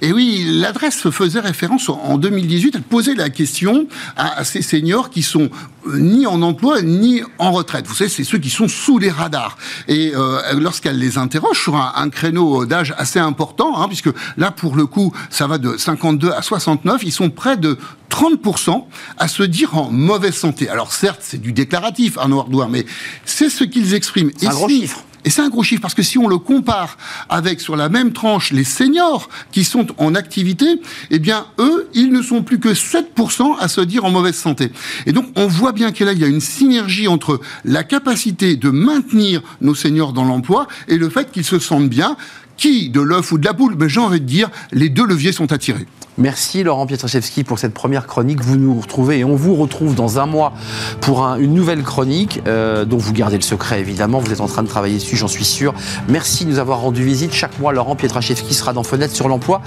Et 0.00 0.12
oui, 0.12 0.44
l'adresse 0.60 0.93
faisait 1.10 1.40
référence 1.40 1.88
en- 1.88 2.00
en 2.02 2.18
2018, 2.18 2.74
elle 2.76 2.82
posait 2.82 3.14
la 3.14 3.30
question 3.30 3.86
à, 4.16 4.38
à 4.38 4.44
ces 4.44 4.62
seniors 4.62 5.10
qui 5.10 5.22
sont 5.22 5.50
euh, 5.86 5.98
ni 5.98 6.26
en 6.26 6.40
emploi 6.42 6.82
ni 6.82 7.22
en 7.38 7.52
retraite. 7.52 7.86
Vous 7.86 7.94
savez, 7.94 8.10
c'est 8.10 8.24
ceux 8.24 8.38
qui 8.38 8.50
sont 8.50 8.68
sous 8.68 8.98
les 8.98 9.10
radars. 9.10 9.56
Et 9.88 10.12
euh, 10.14 10.40
lorsqu'elle 10.58 10.98
les 10.98 11.18
interroge 11.18 11.60
sur 11.60 11.76
un, 11.76 11.92
un 11.96 12.08
créneau 12.10 12.64
d'âge 12.66 12.94
assez 12.98 13.18
important, 13.18 13.78
hein, 13.80 13.86
puisque 13.88 14.10
là, 14.36 14.50
pour 14.50 14.76
le 14.76 14.86
coup, 14.86 15.12
ça 15.30 15.46
va 15.46 15.58
de 15.58 15.76
52 15.76 16.30
à 16.30 16.42
69, 16.42 17.02
ils 17.04 17.12
sont 17.12 17.30
près 17.30 17.56
de 17.56 17.76
30% 18.10 18.84
à 19.18 19.28
se 19.28 19.42
dire 19.42 19.76
en 19.76 19.90
mauvaise 19.90 20.34
santé. 20.34 20.68
Alors 20.68 20.92
certes, 20.92 21.20
c'est 21.22 21.40
du 21.40 21.52
déclaratif, 21.52 22.16
Arnaud 22.18 22.40
Ardouin, 22.40 22.68
mais 22.70 22.86
c'est 23.24 23.48
ce 23.50 23.64
qu'ils 23.64 23.94
expriment. 23.94 24.30
C'est 24.36 24.46
un 24.46 24.50
gros 24.50 24.68
chiffre. 24.68 25.04
Et 25.24 25.30
c'est 25.30 25.42
un 25.42 25.48
gros 25.48 25.62
chiffre 25.62 25.80
parce 25.82 25.94
que 25.94 26.02
si 26.02 26.18
on 26.18 26.28
le 26.28 26.38
compare 26.38 26.96
avec 27.28 27.60
sur 27.60 27.76
la 27.76 27.88
même 27.88 28.12
tranche 28.12 28.52
les 28.52 28.64
seniors 28.64 29.28
qui 29.52 29.64
sont 29.64 29.86
en 29.98 30.14
activité, 30.14 30.80
eh 31.10 31.18
bien 31.18 31.46
eux, 31.58 31.88
ils 31.94 32.10
ne 32.12 32.22
sont 32.22 32.42
plus 32.42 32.58
que 32.58 32.74
7% 32.74 33.56
à 33.58 33.68
se 33.68 33.80
dire 33.80 34.04
en 34.04 34.10
mauvaise 34.10 34.36
santé. 34.36 34.70
Et 35.06 35.12
donc 35.12 35.26
on 35.36 35.46
voit 35.46 35.72
bien 35.72 35.92
qu'il 35.92 36.06
y 36.06 36.24
a- 36.24 36.26
une 36.26 36.40
synergie 36.40 37.08
entre 37.08 37.40
la 37.64 37.84
capacité 37.84 38.56
de 38.56 38.70
maintenir 38.70 39.42
nos 39.60 39.74
seniors 39.74 40.12
dans 40.12 40.24
l'emploi 40.24 40.66
et 40.88 40.96
le 40.96 41.08
fait 41.08 41.30
qu'ils 41.30 41.44
se 41.44 41.58
sentent 41.58 41.88
bien. 41.88 42.16
Qui 42.56 42.88
de 42.90 43.00
l'œuf 43.00 43.32
ou 43.32 43.38
de 43.38 43.44
la 43.44 43.54
poule 43.54 43.74
Mais 43.78 43.88
j'ai 43.88 44.00
envie 44.00 44.20
de 44.20 44.26
dire, 44.26 44.50
les 44.72 44.88
deux 44.88 45.06
leviers 45.06 45.32
sont 45.32 45.52
attirés. 45.52 45.86
Merci 46.16 46.62
Laurent 46.62 46.86
Pietraszewski 46.86 47.42
pour 47.42 47.58
cette 47.58 47.74
première 47.74 48.06
chronique. 48.06 48.40
Vous 48.40 48.56
nous 48.56 48.78
retrouvez 48.80 49.18
et 49.18 49.24
on 49.24 49.34
vous 49.34 49.56
retrouve 49.56 49.96
dans 49.96 50.20
un 50.20 50.26
mois 50.26 50.52
pour 51.00 51.24
un- 51.26 51.38
une 51.38 51.52
nouvelle 51.54 51.82
chronique 51.82 52.40
euh, 52.46 52.84
dont 52.84 52.98
vous 52.98 53.12
gardez 53.12 53.34
le 53.34 53.42
secret 53.42 53.80
évidemment. 53.80 54.20
Vous 54.20 54.32
êtes 54.32 54.40
en 54.40 54.46
train 54.46 54.62
de 54.62 54.68
travailler 54.68 54.98
dessus, 54.98 55.16
j'en 55.16 55.26
suis 55.26 55.44
sûr. 55.44 55.74
Merci 56.08 56.44
de 56.44 56.50
nous 56.50 56.60
avoir 56.60 56.78
rendu 56.78 57.02
visite. 57.02 57.32
Chaque 57.32 57.58
mois, 57.58 57.72
Laurent 57.72 57.96
Pietraszewski 57.96 58.54
sera 58.54 58.72
dans 58.72 58.84
Fenêtre 58.84 59.12
sur 59.12 59.26
l'emploi, 59.26 59.60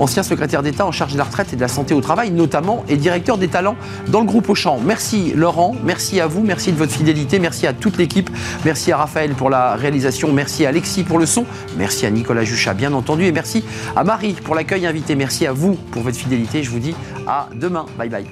ancien 0.00 0.24
secrétaire 0.24 0.64
d'État 0.64 0.84
en 0.84 0.90
charge 0.90 1.12
de 1.12 1.18
la 1.18 1.24
retraite 1.24 1.52
et 1.52 1.56
de 1.56 1.60
la 1.60 1.68
santé 1.68 1.94
au 1.94 2.00
travail 2.00 2.32
notamment 2.32 2.84
et 2.88 2.96
directeur 2.96 3.38
des 3.38 3.46
talents 3.46 3.76
dans 4.08 4.18
le 4.18 4.26
groupe 4.26 4.48
Auchan. 4.48 4.80
Merci 4.84 5.32
Laurent, 5.36 5.76
merci 5.84 6.20
à 6.20 6.26
vous, 6.26 6.42
merci 6.42 6.72
de 6.72 6.78
votre 6.78 6.92
fidélité, 6.92 7.38
merci 7.38 7.68
à 7.68 7.74
toute 7.74 7.96
l'équipe, 7.96 8.28
merci 8.64 8.90
à 8.90 8.96
Raphaël 8.96 9.34
pour 9.34 9.50
la 9.50 9.76
réalisation, 9.76 10.32
merci 10.32 10.66
à 10.66 10.70
Alexis 10.70 11.04
pour 11.04 11.20
le 11.20 11.26
son, 11.26 11.44
merci 11.78 12.06
à 12.06 12.10
Nicolas 12.32 12.44
Juchat 12.46 12.72
bien 12.72 12.94
entendu 12.94 13.24
et 13.24 13.32
merci 13.32 13.62
à 13.94 14.04
Marie 14.04 14.32
pour 14.32 14.54
l'accueil 14.54 14.86
invité. 14.86 15.14
Merci 15.16 15.46
à 15.46 15.52
vous 15.52 15.74
pour 15.74 16.00
votre 16.00 16.16
fidélité. 16.16 16.62
Je 16.62 16.70
vous 16.70 16.78
dis 16.78 16.94
à 17.26 17.50
demain. 17.54 17.84
Bye 17.98 18.08
bye. 18.08 18.24